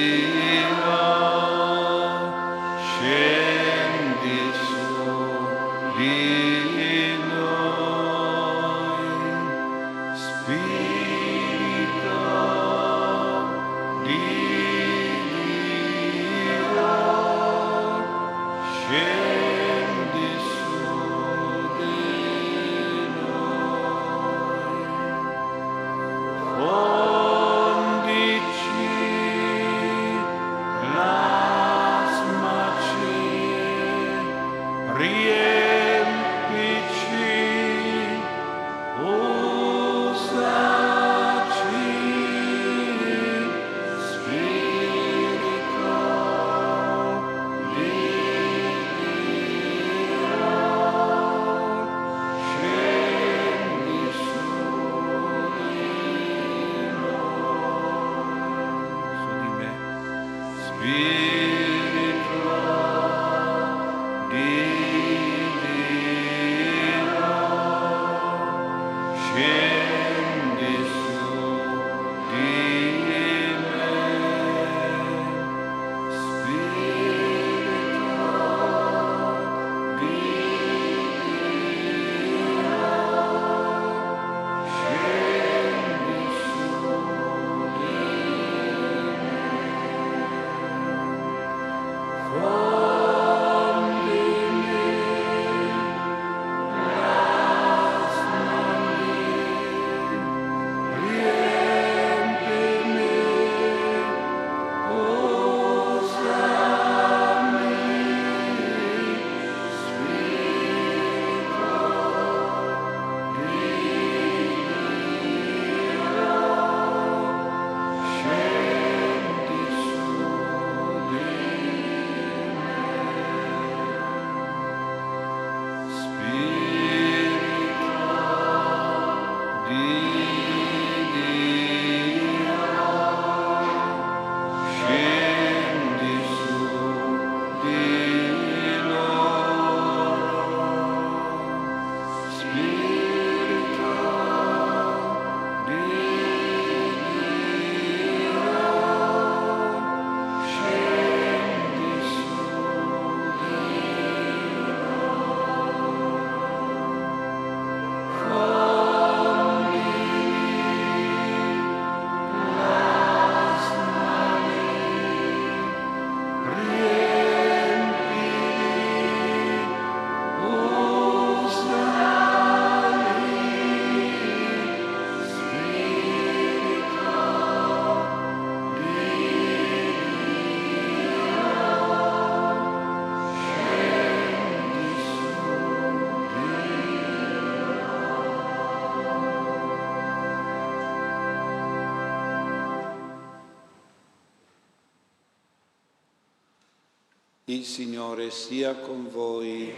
Signore 197.72 198.30
sia 198.30 198.74
con 198.74 199.08
voi. 199.10 199.72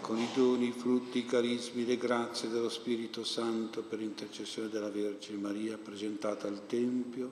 Con 0.00 0.18
i 0.18 0.28
doni, 0.32 0.68
i 0.68 0.70
frutti, 0.70 1.18
i 1.18 1.26
carismi, 1.26 1.84
le 1.84 1.96
grazie 1.96 2.48
dello 2.48 2.68
Spirito 2.68 3.24
Santo 3.24 3.82
per 3.82 4.00
intercessione 4.00 4.68
della 4.68 4.88
Vergine 4.88 5.40
Maria 5.40 5.76
presentata 5.76 6.46
al 6.46 6.64
Tempio, 6.68 7.28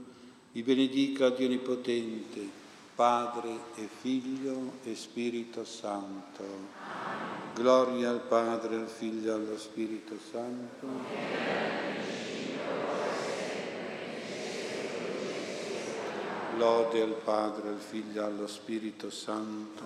vi 0.51 0.65
benedica 0.65 1.31
Dio 1.31 1.47
Onnipotente, 1.47 2.41
Padre 2.97 3.57
e 3.77 3.89
Figlio 4.01 4.73
e 4.83 4.97
Spirito 4.97 5.65
Santo. 5.65 6.43
Gloria 7.55 8.11
al 8.11 8.23
Padre, 8.23 8.75
al 8.75 8.89
Figlio 8.89 9.31
e 9.31 9.35
allo 9.35 9.57
Spirito 9.57 10.17
Santo. 10.33 11.92
Lode 16.57 17.01
al 17.01 17.15
Padre, 17.15 17.71
al 17.71 17.79
Figlio 17.79 18.21
e 18.21 18.25
allo 18.25 18.47
Spirito 18.47 19.09
Santo. 19.09 19.83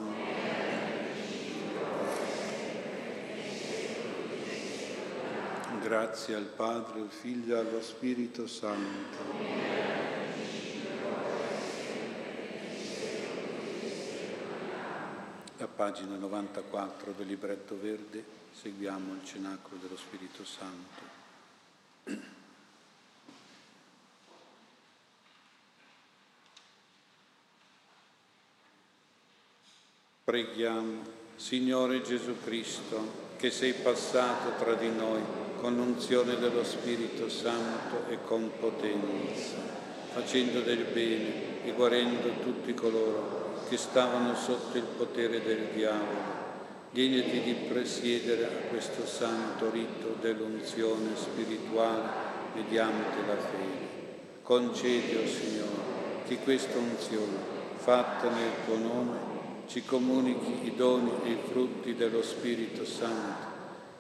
Grazie 5.81 6.35
al 6.35 6.45
Padre, 6.45 7.01
al 7.01 7.11
Figlio 7.11 7.55
e 7.55 7.59
allo 7.61 7.81
Spirito 7.81 8.49
Santo. 8.49 9.17
A 15.59 15.67
pagina 15.69 16.17
94 16.17 17.13
del 17.13 17.29
libretto 17.29 17.79
verde 17.81 18.25
seguiamo 18.53 19.15
il 19.15 19.25
cenacolo 19.25 19.81
dello 19.81 19.97
Spirito 19.97 20.45
Santo. 20.45 21.16
Preghiamo, 30.27 31.05
Signore 31.37 32.03
Gesù 32.03 32.35
Cristo, 32.43 33.01
che 33.37 33.53
sei 33.53 33.75
passato 33.75 34.61
tra 34.61 34.75
di 34.75 34.89
noi 34.89 35.21
con 35.61 35.77
l'unzione 35.77 36.35
dello 36.35 36.65
Spirito 36.65 37.29
Santo 37.29 38.09
e 38.09 38.19
con 38.25 38.51
potenza, 38.59 39.55
facendo 40.13 40.63
del 40.63 40.83
bene 40.93 41.65
e 41.65 41.71
guarendo 41.71 42.41
tutti 42.43 42.75
coloro 42.75 43.67
che 43.69 43.77
stavano 43.77 44.35
sotto 44.35 44.77
il 44.77 44.89
potere 44.97 45.45
del 45.45 45.69
diavolo. 45.73 46.35
Vieniti 46.91 47.43
di 47.43 47.55
presiedere 47.69 48.47
a 48.47 48.69
questo 48.69 49.07
santo 49.07 49.71
rito 49.71 50.17
dell'unzione 50.21 51.15
spirituale 51.15 52.03
mediante 52.53 53.19
la 53.29 53.37
fede. 53.37 54.43
Concedi, 54.43 55.15
o 55.15 55.21
oh 55.21 55.27
Signore, 55.29 56.25
che 56.27 56.39
questa 56.39 56.79
unzione, 56.79 57.55
fatta 57.77 58.29
nel 58.29 58.65
tuo 58.65 58.77
nome, 58.77 59.36
ci 59.67 59.85
comunichi 59.85 60.67
i 60.67 60.77
doni 60.77 61.11
e 61.25 61.31
i 61.31 61.39
frutti 61.49 61.95
dello 61.95 62.23
Spirito 62.23 62.85
Santo, 62.85 63.55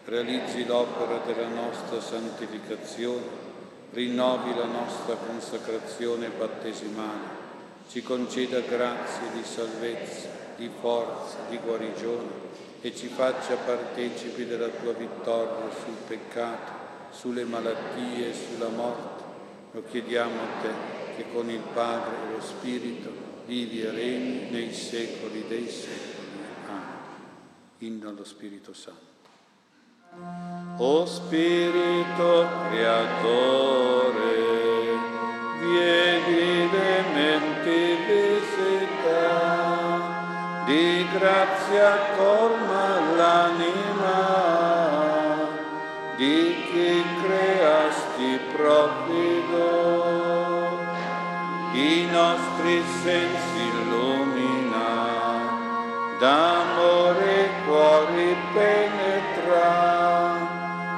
realizzi 0.04 0.64
l'opera 0.64 1.18
della 1.26 1.48
nostra 1.48 2.00
santificazione, 2.00 3.44
rinnovi 3.90 4.54
la 4.54 4.66
nostra 4.66 5.16
consacrazione 5.16 6.28
battesimale, 6.28 7.44
ci 7.88 8.02
conceda 8.02 8.60
grazie 8.60 9.30
di 9.32 9.42
salvezza, 9.42 10.28
di 10.56 10.70
forza, 10.80 11.38
di 11.48 11.58
guarigione 11.58 12.44
e 12.80 12.94
ci 12.94 13.08
faccia 13.08 13.56
partecipi 13.56 14.46
della 14.46 14.68
tua 14.68 14.92
vittoria 14.92 15.70
sul 15.82 15.96
peccato, 16.06 16.72
sulle 17.10 17.44
malattie 17.44 18.30
e 18.30 18.34
sulla 18.34 18.68
morte. 18.68 19.24
Lo 19.72 19.82
chiediamo 19.90 20.40
a 20.40 20.62
te 20.62 20.68
che 21.16 21.24
con 21.32 21.50
il 21.50 21.62
Padre 21.72 22.14
e 22.28 22.32
lo 22.32 22.40
Spirito 22.40 23.25
vivi 23.46 23.80
e 23.82 23.90
regni 23.90 24.50
nei 24.50 24.72
secoli 24.74 25.44
dei 25.48 25.68
secoli. 25.68 26.26
Amen. 26.68 26.82
Inno 27.78 28.08
allo 28.08 28.24
Spirito 28.24 28.72
Santo. 28.74 29.04
O 30.78 31.06
Spirito 31.06 32.48
Creatore, 32.70 34.34
vieni 35.60 36.70
le 36.70 37.02
menti 37.12 37.96
visita, 38.06 39.20
di 40.64 41.06
grazia 41.12 42.14
colma 42.16 42.65
i 51.76 52.06
nostri 52.10 52.82
sensi 53.02 53.60
illumina, 53.68 54.88
d'amore 56.18 57.50
cuori 57.66 58.34
penetra, 58.54 59.68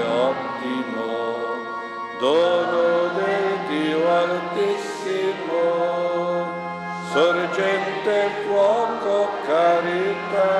ottimo, 0.04 1.08
dono 2.18 3.08
del 3.16 3.48
Dio 3.68 4.00
Altissimo, 4.06 4.97
sorgente 7.18 8.16
fuoco 8.46 9.16
carità, 9.44 10.54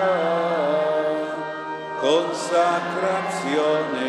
consacrazione 2.01 4.07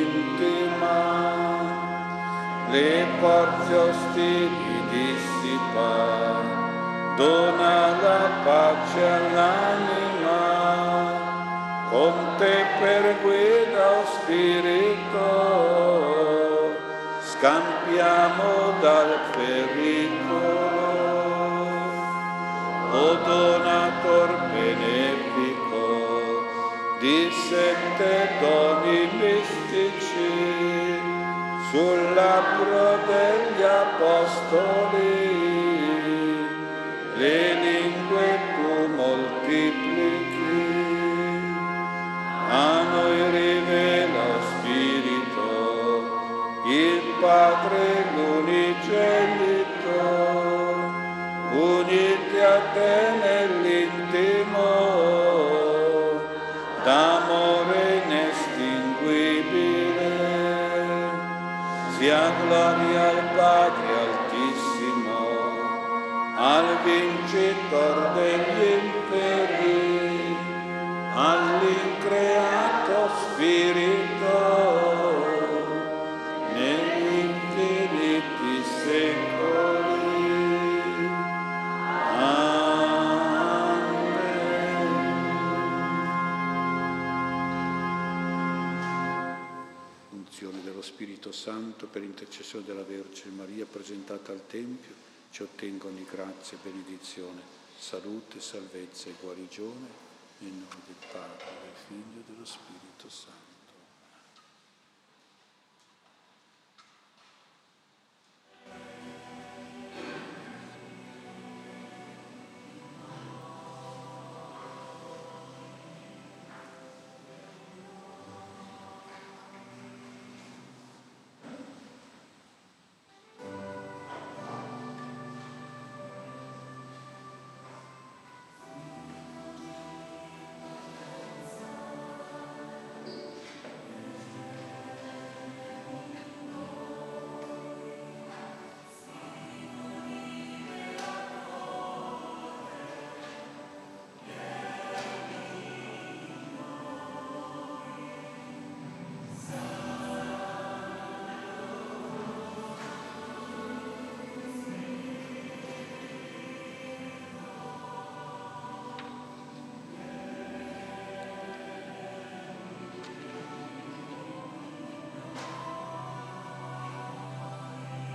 intima, 0.00 0.98
le 2.70 3.06
forze 3.20 3.74
ostili 3.74 4.76
dissipa, 4.88 5.92
dona 7.16 7.78
la 8.04 8.22
pace 8.44 9.02
all'anima, 9.18 10.40
con 11.90 12.14
te 12.38 12.56
per 12.80 13.04
guida 13.20 13.84
o 13.98 14.00
spirito, 14.14 15.28
scampiamo 17.20 18.48
dal 18.80 19.10
pericolo 19.32 20.09
o 23.00 23.14
donator 23.24 24.30
benefico 24.52 25.84
di 27.00 27.30
sette 27.32 28.14
doni 28.40 29.00
mistici 29.20 30.32
sulla 31.70 32.10
sull'abbro 32.10 32.84
degli 33.06 33.62
apostoli, 33.62 35.14
le 37.16 37.40
lingue 37.64 38.28
tu 38.54 38.72
moltiplichi, 38.96 40.60
a 42.48 42.82
noi 42.92 43.18
rivela 43.30 44.28
Spirito, 44.50 45.48
il 46.66 47.00
Padre 47.20 47.84
l'unigeno, 48.14 49.39
nell'intimo, 53.22 54.68
d'amore 56.84 57.82
inestinguibile, 58.04 60.12
sia 61.98 62.22
gloria 62.42 63.02
al 63.10 63.22
Padre 63.36 63.92
Altissimo, 64.06 65.18
al 66.36 66.68
vincitor 66.84 67.94
degli 68.14 68.62
inferi, 68.80 70.36
all'increato 71.14 71.49
per 91.90 92.02
intercessione 92.02 92.64
della 92.64 92.84
Vergine 92.84 93.34
Maria 93.34 93.66
presentata 93.66 94.32
al 94.32 94.46
Tempio, 94.46 94.94
ci 95.30 95.42
ottengono 95.42 95.96
di 95.96 96.06
grazia 96.08 96.58
benedizione, 96.62 97.40
salute, 97.76 98.40
salvezza 98.40 99.08
e 99.08 99.14
guarigione, 99.20 100.08
nel 100.38 100.52
nome 100.52 100.82
del 100.86 101.08
Padre, 101.10 101.44
del 101.62 101.76
Figlio 101.86 102.20
e 102.20 102.32
dello 102.32 102.44
Spirito 102.44 103.08
Santo. 103.08 103.49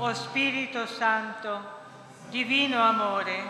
O 0.05 0.13
Spirito 0.13 0.85
Santo, 0.85 1.59
divino 2.29 2.79
amore, 2.79 3.43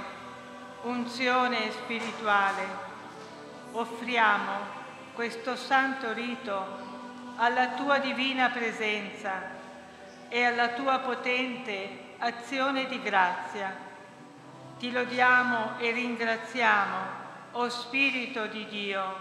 unzione 0.83 1.69
spirituale, 1.71 2.65
offriamo 3.73 4.53
questo 5.15 5.57
santo 5.57 6.13
rito 6.13 6.65
alla 7.35 7.71
tua 7.71 7.97
divina 7.97 8.51
presenza 8.51 9.33
e 10.29 10.45
alla 10.45 10.69
tua 10.69 10.99
potente 10.99 12.13
azione 12.19 12.87
di 12.87 13.01
grazia. 13.01 13.75
Ti 14.79 14.93
lodiamo 14.93 15.77
e 15.77 15.91
ringraziamo, 15.91 16.97
o 17.51 17.67
Spirito 17.67 18.45
di 18.45 18.65
Dio, 18.67 19.15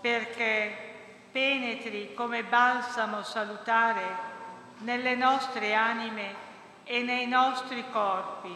perché 0.00 0.94
penetri 1.32 2.14
come 2.14 2.44
balsamo 2.44 3.24
salutare 3.24 4.25
nelle 4.78 5.14
nostre 5.14 5.74
anime 5.74 6.34
e 6.84 7.02
nei 7.02 7.26
nostri 7.26 7.84
corpi, 7.90 8.54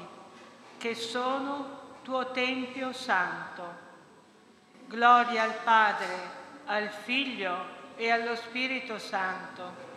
che 0.78 0.94
sono 0.94 1.78
tuo 2.02 2.30
Tempio 2.30 2.92
Santo. 2.92 3.88
Gloria 4.86 5.42
al 5.42 5.54
Padre, 5.62 6.38
al 6.66 6.88
Figlio 6.88 7.78
e 7.96 8.10
allo 8.10 8.34
Spirito 8.36 8.98
Santo. 8.98 9.89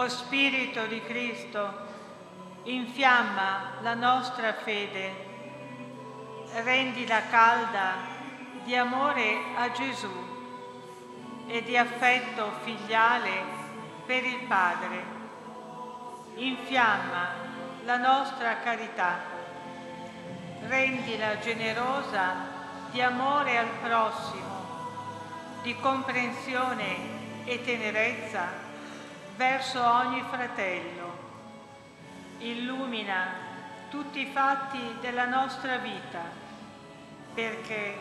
O 0.00 0.08
Spirito 0.08 0.86
di 0.86 1.02
Cristo, 1.02 1.74
infiamma 2.62 3.72
la 3.82 3.92
nostra 3.92 4.54
fede, 4.54 5.12
rendila 6.64 7.20
calda 7.28 7.96
di 8.64 8.74
amore 8.74 9.36
a 9.54 9.70
Gesù 9.72 10.10
e 11.46 11.62
di 11.64 11.76
affetto 11.76 12.50
filiale 12.62 13.42
per 14.06 14.24
il 14.24 14.38
Padre. 14.46 15.04
Infiamma 16.36 17.34
la 17.84 17.98
nostra 17.98 18.56
carità, 18.60 19.18
rendila 20.62 21.38
generosa 21.40 22.36
di 22.90 23.02
amore 23.02 23.58
al 23.58 23.68
prossimo, 23.82 25.60
di 25.60 25.76
comprensione 25.76 27.44
e 27.44 27.62
tenerezza 27.62 28.69
verso 29.40 29.82
ogni 29.82 30.22
fratello. 30.28 31.16
Illumina 32.40 33.32
tutti 33.88 34.20
i 34.20 34.30
fatti 34.30 34.96
della 35.00 35.24
nostra 35.24 35.78
vita, 35.78 36.20
perché 37.32 37.96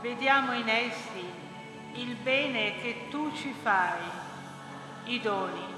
vediamo 0.00 0.52
in 0.52 0.68
essi 0.68 1.24
il 1.94 2.14
bene 2.14 2.80
che 2.80 3.08
tu 3.10 3.34
ci 3.34 3.52
fai, 3.60 3.98
i 5.06 5.20
doni 5.20 5.74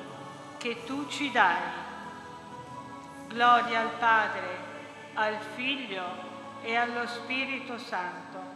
che 0.59 0.85
tu 0.85 1.09
ci 1.09 1.31
dai. 1.31 1.87
Gloria 3.29 3.81
al 3.81 3.93
Padre, 3.99 4.59
al 5.15 5.39
Figlio 5.55 6.05
e 6.61 6.77
allo 6.77 7.07
Spirito 7.07 7.79
Santo 7.79 8.48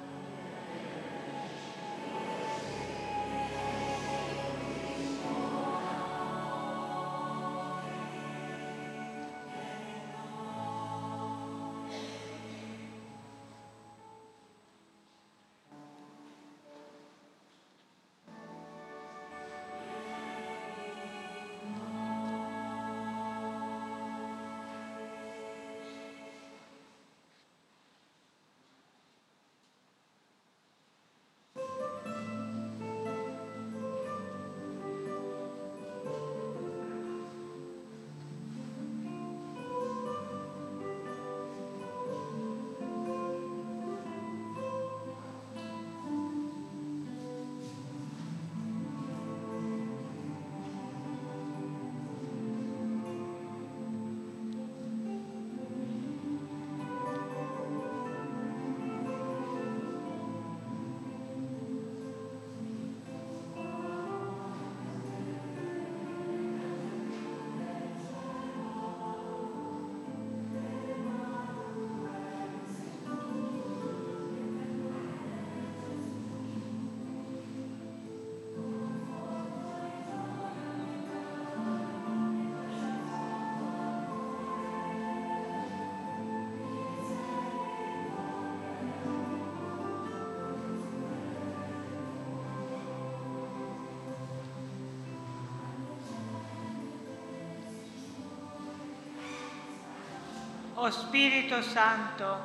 O 100.83 100.91
Spirito 100.91 101.63
Santo, 101.63 102.39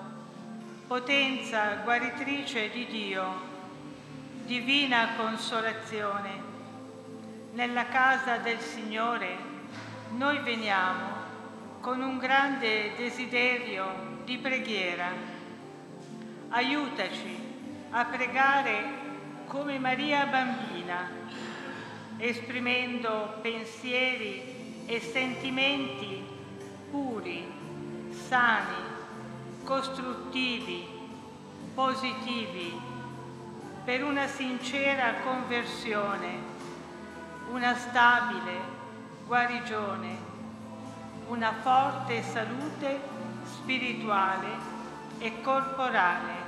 potenza 0.85 1.77
guaritrice 1.83 2.69
di 2.69 2.85
Dio, 2.85 3.25
divina 4.45 5.15
consolazione, 5.17 6.29
nella 7.53 7.87
casa 7.87 8.37
del 8.37 8.59
Signore 8.59 9.37
noi 10.11 10.37
veniamo 10.43 11.07
con 11.81 11.99
un 11.99 12.19
grande 12.19 12.95
desiderio 12.95 14.19
di 14.23 14.37
preghiera. 14.37 15.09
Aiutaci 16.49 17.39
a 17.89 18.05
pregare 18.05 18.83
come 19.47 19.79
Maria 19.79 20.27
bambina, 20.27 21.09
esprimendo 22.17 23.39
pensieri 23.41 24.85
e 24.85 24.99
sentimenti 24.99 26.26
sani, 28.27 28.75
costruttivi, 29.63 30.85
positivi, 31.73 32.77
per 33.85 34.03
una 34.03 34.27
sincera 34.27 35.13
conversione, 35.23 36.55
una 37.51 37.73
stabile 37.75 38.59
guarigione, 39.25 40.17
una 41.27 41.53
forte 41.61 42.21
salute 42.21 42.99
spirituale 43.45 44.47
e 45.19 45.41
corporale. 45.41 46.45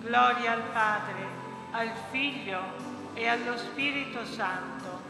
Gloria 0.00 0.52
al 0.52 0.62
Padre, 0.72 1.26
al 1.72 1.90
Figlio 2.10 2.60
e 3.14 3.26
allo 3.26 3.56
Spirito 3.56 4.24
Santo 4.24 5.05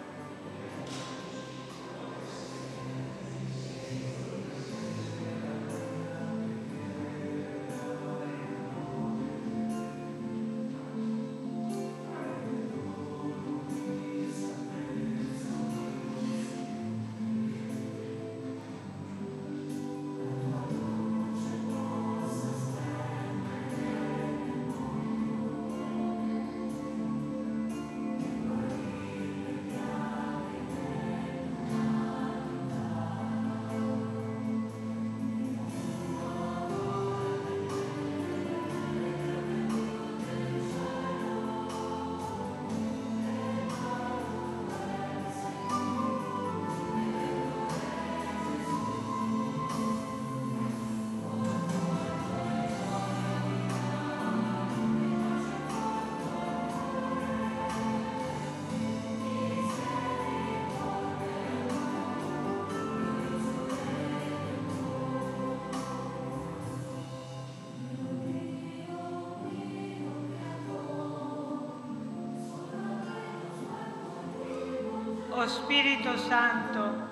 O 75.39 75.47
Spirito 75.47 76.17
Santo, 76.17 77.09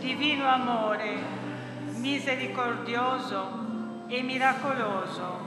divino 0.00 0.48
amore, 0.48 1.18
misericordioso 1.96 4.06
e 4.08 4.22
miracoloso, 4.22 5.38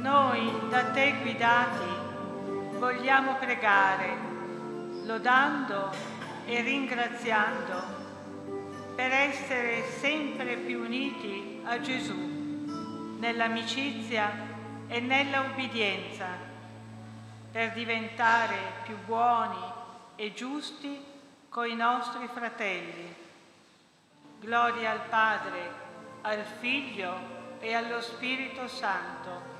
noi 0.00 0.50
da 0.70 0.84
te 0.92 1.12
guidati 1.20 2.78
vogliamo 2.78 3.34
pregare, 3.34 4.16
lodando 5.04 5.90
e 6.46 6.62
ringraziando 6.62 7.82
per 8.96 9.12
essere 9.12 9.84
sempre 10.00 10.56
più 10.56 10.84
uniti 10.84 11.60
a 11.64 11.78
Gesù 11.80 12.16
nell'amicizia 13.18 14.32
e 14.88 15.00
nella 15.00 15.42
ubbidienza, 15.42 16.28
per 17.50 17.74
diventare 17.74 18.56
più 18.84 18.96
buoni 19.04 19.71
e 20.16 20.32
giusti 20.32 21.00
coi 21.48 21.74
nostri 21.74 22.28
fratelli. 22.28 23.14
Gloria 24.40 24.90
al 24.90 25.04
Padre, 25.08 25.72
al 26.22 26.44
Figlio 26.60 27.58
e 27.60 27.74
allo 27.74 28.00
Spirito 28.00 28.66
Santo 28.68 29.51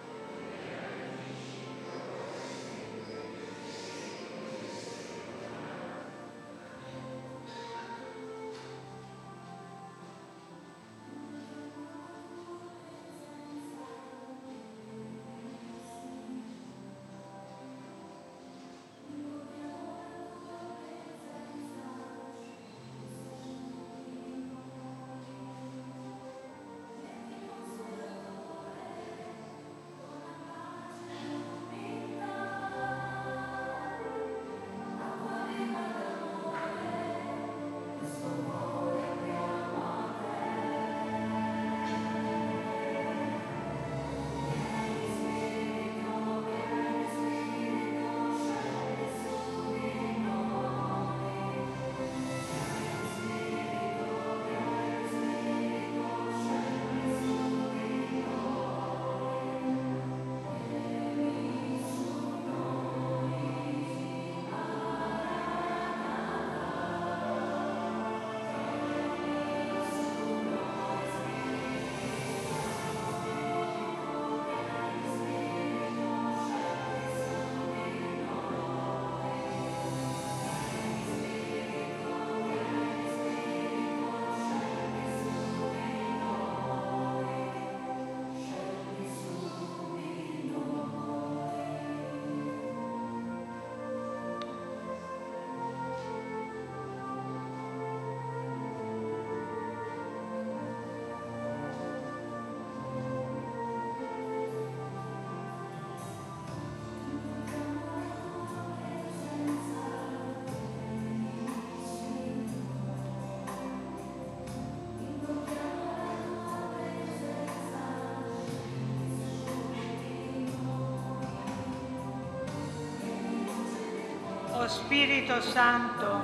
Spirito 124.73 125.43
Santo, 125.43 126.23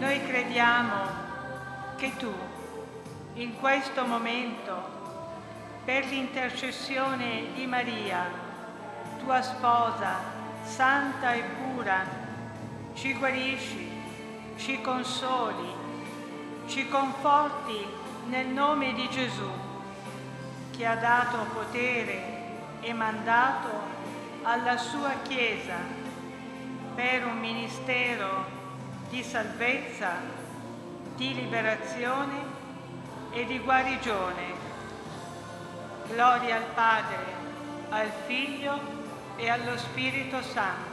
noi 0.00 0.20
crediamo 0.26 0.96
che 1.96 2.10
tu, 2.16 2.32
in 3.34 3.56
questo 3.60 4.04
momento, 4.04 4.74
per 5.84 6.06
l'intercessione 6.06 7.52
di 7.54 7.66
Maria, 7.66 8.26
tua 9.20 9.40
sposa, 9.42 10.16
santa 10.64 11.32
e 11.34 11.42
pura, 11.42 12.04
ci 12.94 13.14
guarisci, 13.14 13.88
ci 14.56 14.80
consoli, 14.80 15.72
ci 16.66 16.88
conforti 16.88 17.86
nel 18.26 18.48
nome 18.48 18.92
di 18.94 19.08
Gesù, 19.08 19.50
che 20.76 20.84
ha 20.84 20.96
dato 20.96 21.46
potere 21.52 22.22
e 22.80 22.92
mandato 22.92 23.68
alla 24.42 24.76
sua 24.76 25.12
Chiesa 25.22 25.99
per 27.00 27.24
un 27.24 27.38
ministero 27.38 28.44
di 29.08 29.22
salvezza, 29.22 30.16
di 31.16 31.32
liberazione 31.32 32.36
e 33.32 33.46
di 33.46 33.58
guarigione. 33.58 34.42
Gloria 36.08 36.56
al 36.56 36.66
Padre, 36.74 37.16
al 37.88 38.10
Figlio 38.26 38.78
e 39.36 39.48
allo 39.48 39.78
Spirito 39.78 40.42
Santo 40.42 40.89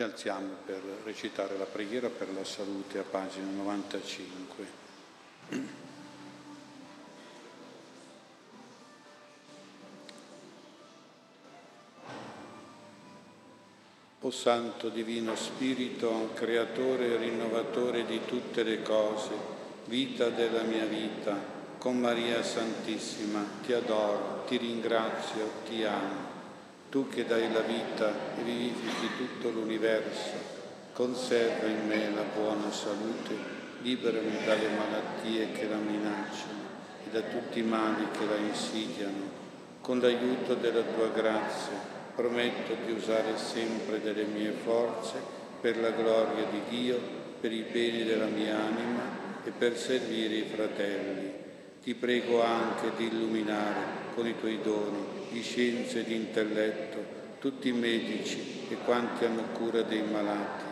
Ci 0.00 0.06
alziamo 0.06 0.54
per 0.64 0.80
recitare 1.04 1.58
la 1.58 1.66
preghiera 1.66 2.08
per 2.08 2.32
la 2.32 2.42
salute 2.42 2.98
a 3.00 3.02
pagina 3.02 3.50
95. 3.50 4.66
O 14.22 14.30
Santo 14.30 14.88
Divino 14.88 15.36
Spirito, 15.36 16.30
Creatore 16.32 17.08
e 17.08 17.16
Rinnovatore 17.18 18.06
di 18.06 18.24
tutte 18.24 18.62
le 18.62 18.80
cose, 18.80 19.32
vita 19.84 20.30
della 20.30 20.62
mia 20.62 20.86
vita, 20.86 21.36
con 21.76 21.98
Maria 21.98 22.42
Santissima, 22.42 23.44
ti 23.62 23.74
adoro, 23.74 24.44
ti 24.46 24.56
ringrazio, 24.56 25.50
ti 25.68 25.84
amo 25.84 26.39
tu 26.90 27.08
che 27.08 27.24
dai 27.24 27.52
la 27.52 27.60
vita 27.60 28.12
e 28.36 28.42
vivifichi 28.42 29.10
tutto 29.16 29.50
l'universo, 29.50 30.58
conserva 30.92 31.66
in 31.66 31.86
me 31.86 32.10
la 32.12 32.24
buona 32.34 32.70
salute, 32.72 33.58
liberami 33.82 34.44
dalle 34.44 34.68
malattie 34.76 35.52
che 35.52 35.68
la 35.68 35.76
minacciano 35.76 36.58
e 37.06 37.10
da 37.10 37.20
tutti 37.20 37.60
i 37.60 37.62
mali 37.62 38.08
che 38.10 38.26
la 38.26 38.34
insidiano. 38.34 39.38
Con 39.80 40.00
l'aiuto 40.00 40.54
della 40.54 40.82
tua 40.82 41.08
grazia 41.08 41.78
prometto 42.14 42.74
di 42.84 42.92
usare 42.92 43.38
sempre 43.38 44.02
delle 44.02 44.24
mie 44.24 44.50
forze 44.50 45.14
per 45.60 45.78
la 45.78 45.90
gloria 45.90 46.44
di 46.50 46.60
Dio, 46.68 46.98
per 47.40 47.52
i 47.52 47.64
beni 47.70 48.02
della 48.02 48.26
mia 48.26 48.58
anima 48.58 49.02
e 49.44 49.50
per 49.56 49.78
servire 49.78 50.34
i 50.34 50.48
fratelli. 50.52 51.32
Ti 51.82 51.94
prego 51.94 52.42
anche 52.42 52.90
di 52.96 53.06
illuminare 53.06 53.99
con 54.14 54.26
i 54.26 54.38
tuoi 54.38 54.60
doni 54.62 55.04
di 55.30 55.42
scienza 55.42 55.98
e 55.98 56.04
di 56.04 56.14
intelletto 56.14 57.18
tutti 57.40 57.68
i 57.68 57.72
medici 57.72 58.66
e 58.68 58.76
quanti 58.84 59.24
hanno 59.24 59.44
cura 59.54 59.80
dei 59.82 60.02
malati, 60.02 60.64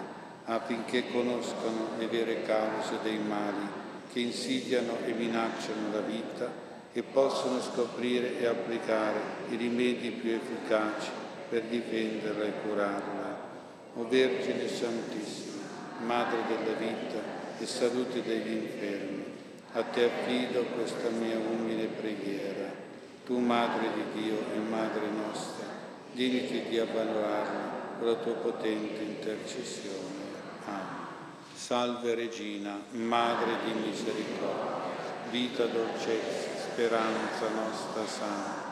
affinché 0.44 1.10
conoscano 1.10 1.90
le 1.98 2.06
vere 2.06 2.42
cause 2.42 2.98
dei 3.02 3.18
mali 3.18 3.66
che 4.12 4.20
insidiano 4.20 4.98
e 5.04 5.12
minacciano 5.12 5.92
la 5.92 6.00
vita 6.00 6.66
e 6.92 7.02
possano 7.02 7.60
scoprire 7.60 8.38
e 8.38 8.46
applicare 8.46 9.18
i 9.48 9.56
rimedi 9.56 10.10
più 10.10 10.30
efficaci 10.30 11.10
per 11.48 11.62
difenderla 11.62 12.44
e 12.44 12.52
curarla. 12.62 13.46
O 13.94 14.06
Vergine 14.06 14.68
Santissima, 14.68 15.56
Madre 16.04 16.38
della 16.48 16.76
vita 16.76 17.18
e 17.58 17.66
salute 17.66 18.22
degli 18.22 18.52
infermi, 18.52 19.24
a 19.72 19.82
te 19.82 20.04
affido 20.04 20.64
questa 20.74 21.08
mia 21.08 21.36
umile 21.38 21.86
preghiera 21.86 22.86
tu 23.28 23.38
Madre 23.40 23.90
di 23.92 24.22
Dio 24.22 24.38
e 24.54 24.58
Madre 24.70 25.06
nostra, 25.10 25.66
digniti 26.12 26.62
di 26.62 26.78
avvalorarla 26.78 27.96
con 27.98 28.06
la 28.06 28.14
tua 28.14 28.32
potente 28.32 29.02
intercessione. 29.02 30.16
Amen. 30.64 31.06
Salve 31.52 32.14
Regina, 32.14 32.80
Madre 32.92 33.50
di 33.66 33.72
misericordia, 33.72 34.96
vita, 35.30 35.66
dolcezza, 35.66 36.58
speranza 36.72 37.50
nostra 37.54 38.06
santa. 38.06 38.66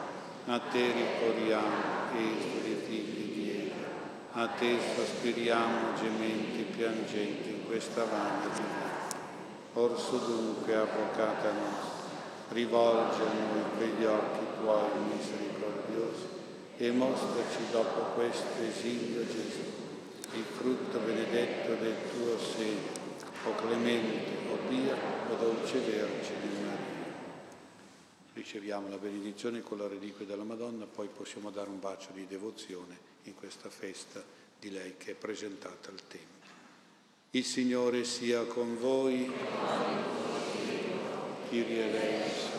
A 0.47 0.59
te 0.59 0.91
ricorriamo, 0.91 2.15
esuli 2.15 2.83
figli 2.87 3.35
di 3.35 3.71
Eva, 3.75 4.41
a 4.43 4.49
te 4.49 4.79
sospiriamo 4.95 5.93
gementi 6.01 6.63
piangenti 6.75 7.51
in 7.51 7.67
questa 7.67 8.05
vana 8.05 8.47
di 8.55 8.63
vita. 8.63 9.19
Orso 9.75 10.17
dunque, 10.17 10.75
avvocata 10.75 11.53
nostra, 11.53 12.05
rivolge 12.53 13.21
a 13.21 13.53
noi 13.53 13.63
quegli 13.77 14.05
occhi 14.05 14.46
tuoi 14.59 14.91
misericordiosi 15.15 16.27
e 16.79 16.91
mostraci 16.91 17.71
dopo 17.71 18.15
questo 18.15 18.61
esilio 18.61 19.27
Gesù, 19.27 19.63
il 20.35 20.45
frutto 20.45 20.99
benedetto 20.99 21.75
del 21.75 21.95
tuo 22.11 22.39
seno, 22.39 23.05
o 23.45 23.55
clemente, 23.55 24.51
o 24.51 24.57
pia, 24.69 24.95
o 25.31 25.35
dolce 25.37 25.79
Vergine 25.79 26.61
Maria. 26.63 27.15
Riceviamo 28.35 28.89
la 28.89 28.99
benedizione 28.99 29.63
con 29.63 29.79
la 29.79 29.89
reliquia 29.89 30.27
della 30.27 30.45
Madonna, 30.45 30.85
poi 30.85 31.09
possiamo 31.09 31.51
dare 31.51 31.71
un 31.71 31.81
bacio 31.81 32.11
di 32.13 32.27
devozione 32.27 32.99
in 33.25 33.35
questa 33.35 33.71
festa 33.71 34.23
di 34.59 34.71
lei 34.71 34.97
che 34.99 35.13
è 35.13 35.15
presentata 35.15 35.91
al 35.91 36.01
Tempio. 36.07 36.35
Il 37.31 37.45
Signore 37.45 38.05
sia 38.05 38.45
con 38.45 38.79
voi. 38.79 39.31
Kyrie 41.49 41.89
eleison. 41.89 42.56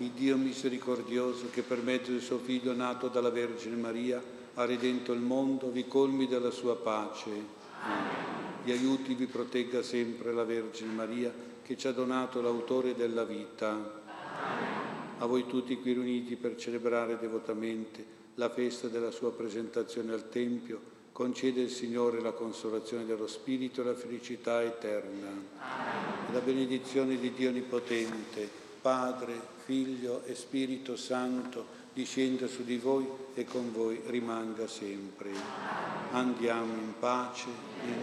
Il 0.00 0.10
Dio 0.10 0.36
misericordioso 0.36 1.50
che 1.50 1.62
per 1.62 1.82
mezzo 1.82 2.12
del 2.12 2.20
suo 2.20 2.38
Figlio 2.38 2.72
nato 2.72 3.08
dalla 3.08 3.30
Vergine 3.30 3.74
Maria 3.74 4.22
ha 4.54 4.64
redento 4.64 5.12
il 5.12 5.18
mondo, 5.18 5.72
vi 5.72 5.88
colmi 5.88 6.28
della 6.28 6.52
sua 6.52 6.76
pace. 6.76 7.30
Vi 8.62 8.70
aiuti, 8.70 9.14
vi 9.14 9.26
protegga 9.26 9.82
sempre 9.82 10.32
la 10.32 10.44
Vergine 10.44 10.92
Maria 10.92 11.32
che 11.62 11.76
ci 11.76 11.88
ha 11.88 11.92
donato 11.92 12.40
l'autore 12.40 12.94
della 12.94 13.24
vita. 13.24 14.00
A 15.18 15.26
voi 15.26 15.46
tutti 15.48 15.76
qui 15.80 15.94
riuniti 15.94 16.36
per 16.36 16.54
celebrare 16.54 17.18
devotamente 17.18 18.04
la 18.36 18.50
festa 18.50 18.86
della 18.86 19.10
sua 19.10 19.32
presentazione 19.32 20.12
al 20.12 20.28
Tempio, 20.28 20.80
concede 21.10 21.60
il 21.60 21.70
Signore 21.70 22.20
la 22.20 22.30
consolazione 22.30 23.04
dello 23.04 23.26
Spirito 23.26 23.80
e 23.80 23.84
la 23.84 23.94
felicità 23.94 24.62
eterna. 24.62 25.28
E 26.28 26.32
la 26.32 26.38
benedizione 26.38 27.18
di 27.18 27.32
Dio 27.32 27.48
Onnipotente, 27.48 28.48
Padre, 28.80 29.56
Figlio 29.68 30.24
e 30.24 30.34
Spirito 30.34 30.96
Santo, 30.96 31.66
discenda 31.92 32.46
su 32.46 32.64
di 32.64 32.78
voi 32.78 33.06
e 33.34 33.44
con 33.44 33.70
voi 33.70 34.00
rimanga 34.06 34.66
sempre. 34.66 35.30
Andiamo 36.12 36.72
in 36.72 36.94
pace. 36.98 37.48
In 37.84 37.94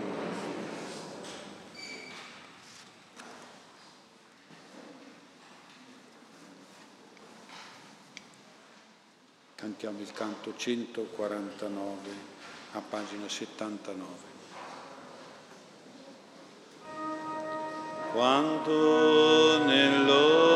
Cantiamo 9.55 10.01
il 10.01 10.11
canto 10.11 10.53
149 10.55 12.09
a 12.73 12.81
pagina 12.87 13.27
79. 13.27 14.05
Quando 18.13 19.63
nell'ombra 19.65 20.54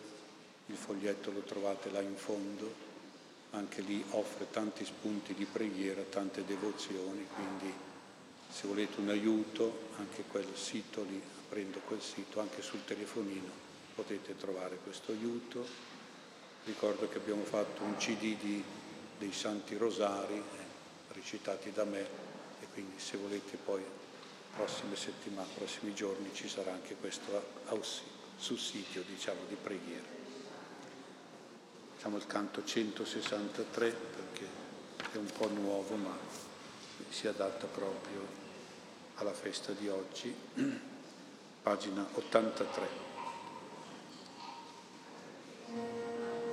il 0.66 0.76
foglietto 0.76 1.32
lo 1.32 1.42
trovate 1.42 1.92
là 1.92 2.02
in 2.02 2.16
fondo, 2.16 2.86
anche 3.52 3.82
lì 3.82 4.04
offre 4.12 4.50
tanti 4.50 4.84
spunti 4.84 5.34
di 5.34 5.46
preghiera, 5.46 6.02
tante 6.02 6.44
devozioni, 6.44 7.26
quindi 7.34 7.72
se 8.50 8.68
volete 8.68 9.00
un 9.00 9.10
aiuto, 9.10 9.90
anche 9.98 10.24
quel 10.30 10.48
sito 10.56 11.04
lì, 11.04 11.22
aprendo 11.46 11.80
quel 11.86 12.02
sito, 12.02 12.40
anche 12.40 12.62
sul 12.62 12.84
telefonino 12.84 13.67
potete 13.98 14.38
trovare 14.38 14.78
questo 14.84 15.12
aiuto. 15.12 15.66
Ricordo 16.66 17.10
che 17.10 17.18
abbiamo 17.18 17.44
fatto 17.44 17.82
un 17.82 17.98
CD 17.98 18.38
di, 18.38 18.64
dei 19.18 19.34
Santi 19.34 19.76
Rosari, 19.76 20.36
eh, 20.36 21.14
recitati 21.14 21.72
da 21.72 21.84
me, 21.84 22.02
e 22.62 22.68
quindi 22.74 23.00
se 23.00 23.18
volete 23.18 23.58
poi 23.58 23.84
prossime 24.56 24.96
settimane, 24.96 25.48
prossimi 25.56 25.96
giorni 25.96 26.30
ci 26.34 26.48
sarà 26.48 26.72
anche 26.72 26.96
questo 26.96 27.44
sussidio 28.38 29.02
diciamo, 29.02 29.40
di 29.48 29.56
preghiera. 29.56 30.06
Facciamo 31.96 32.18
il 32.18 32.28
canto 32.28 32.64
163 32.64 33.90
perché 33.90 34.48
è 35.12 35.18
un 35.18 35.32
po' 35.36 35.48
nuovo 35.48 35.96
ma 35.96 36.16
si 37.10 37.28
adatta 37.28 37.66
proprio 37.66 38.46
alla 39.16 39.34
festa 39.34 39.72
di 39.72 39.88
oggi, 39.88 40.34
pagina 41.64 42.08
83. 42.14 43.17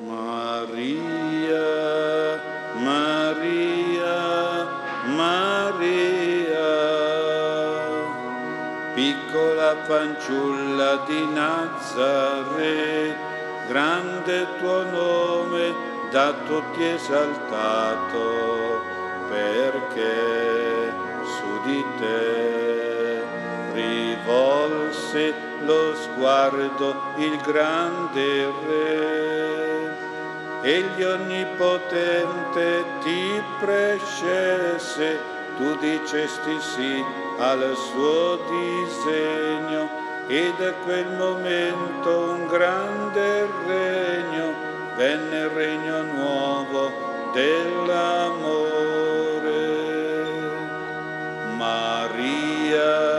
Maria, 0.01 1.63
Maria, 2.77 4.67
Maria. 5.17 6.35
piccola 8.95 9.77
fanciulla 9.87 11.03
di 11.07 11.27
Nazareth, 11.33 13.17
grande 13.67 14.47
tuo 14.59 14.83
nome 14.85 15.75
da 16.11 16.33
tutti 16.47 16.85
esaltato, 16.85 18.81
perché 19.29 20.93
su 21.25 21.61
di 21.65 21.85
te 21.99 22.45
rivolse 25.15 25.35
lo 25.61 25.95
sguardo 25.95 27.15
il 27.17 27.37
grande 27.39 28.53
Re. 28.67 30.03
Egli 30.63 31.03
onnipotente 31.03 32.85
ti 33.03 33.43
prescesse, 33.61 35.21
tu 35.57 35.77
dicesti 35.77 36.61
sì 36.61 37.05
al 37.39 37.77
suo 37.77 38.39
disegno 38.49 39.89
e 40.27 40.53
da 40.59 40.73
quel 40.85 41.07
momento 41.17 42.31
un 42.31 42.47
grande 42.47 43.47
regno 43.67 44.55
venne 44.97 45.39
il 45.39 45.49
regno 45.49 46.03
nuovo 46.03 46.91
dell'amore. 47.35 48.83
Maria, 51.57 53.14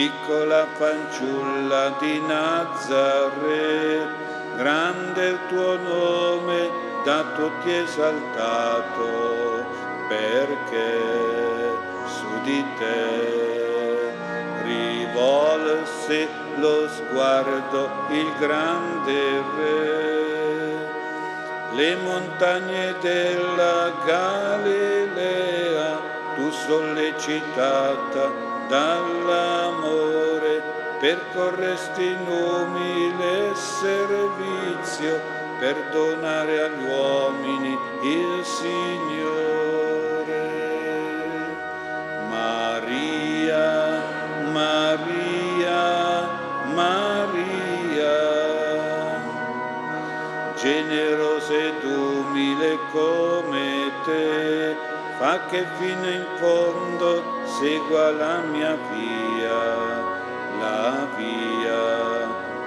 piccola 0.00 0.64
fanciulla 0.78 1.94
di 1.98 2.20
Nazareth, 2.20 4.08
grande 4.56 5.26
il 5.26 5.38
tuo 5.48 5.76
nome, 5.76 6.70
da 7.04 7.22
tutti 7.36 7.70
esaltato, 7.70 9.66
perché 10.08 10.98
su 12.06 12.40
di 12.44 12.64
te 12.78 14.14
rivolse 14.62 16.28
lo 16.56 16.88
sguardo 16.88 17.90
il 18.08 18.32
grande 18.38 19.42
Re. 19.54 20.88
Le 21.72 21.96
montagne 21.96 22.94
della 23.02 23.92
Galilea, 24.06 26.00
tu 26.36 26.50
sollecitata 26.50 28.59
dall'amore, 28.70 30.62
percorresti 31.00 32.04
in 32.04 32.26
umile 32.26 33.52
servizio 33.54 35.20
per 35.58 35.74
donare 35.90 36.62
agli 36.62 36.84
uomini 36.84 37.76
il 38.02 38.44
Signore. 38.44 39.88
Maria, 42.28 44.02
Maria, 44.52 46.28
Maria, 46.72 48.18
generosa 50.54 51.54
ed 51.54 51.82
umile 51.82 52.78
come 52.92 53.90
te, 54.04 54.76
fa 55.18 55.40
che 55.50 55.66
fino 55.76 56.08
in 56.08 56.24
fondo 56.36 57.39
segua 57.60 58.10
la 58.12 58.40
mia 58.40 58.74
via, 58.90 59.58
la 60.60 61.06
via 61.18 61.84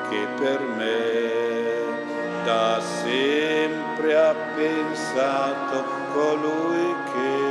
che 0.07 0.27
per 0.39 0.59
me 0.77 2.45
da 2.45 2.79
sempre 2.79 4.15
ha 4.15 4.35
pensato 4.55 5.83
colui 6.13 6.95
che 7.11 7.42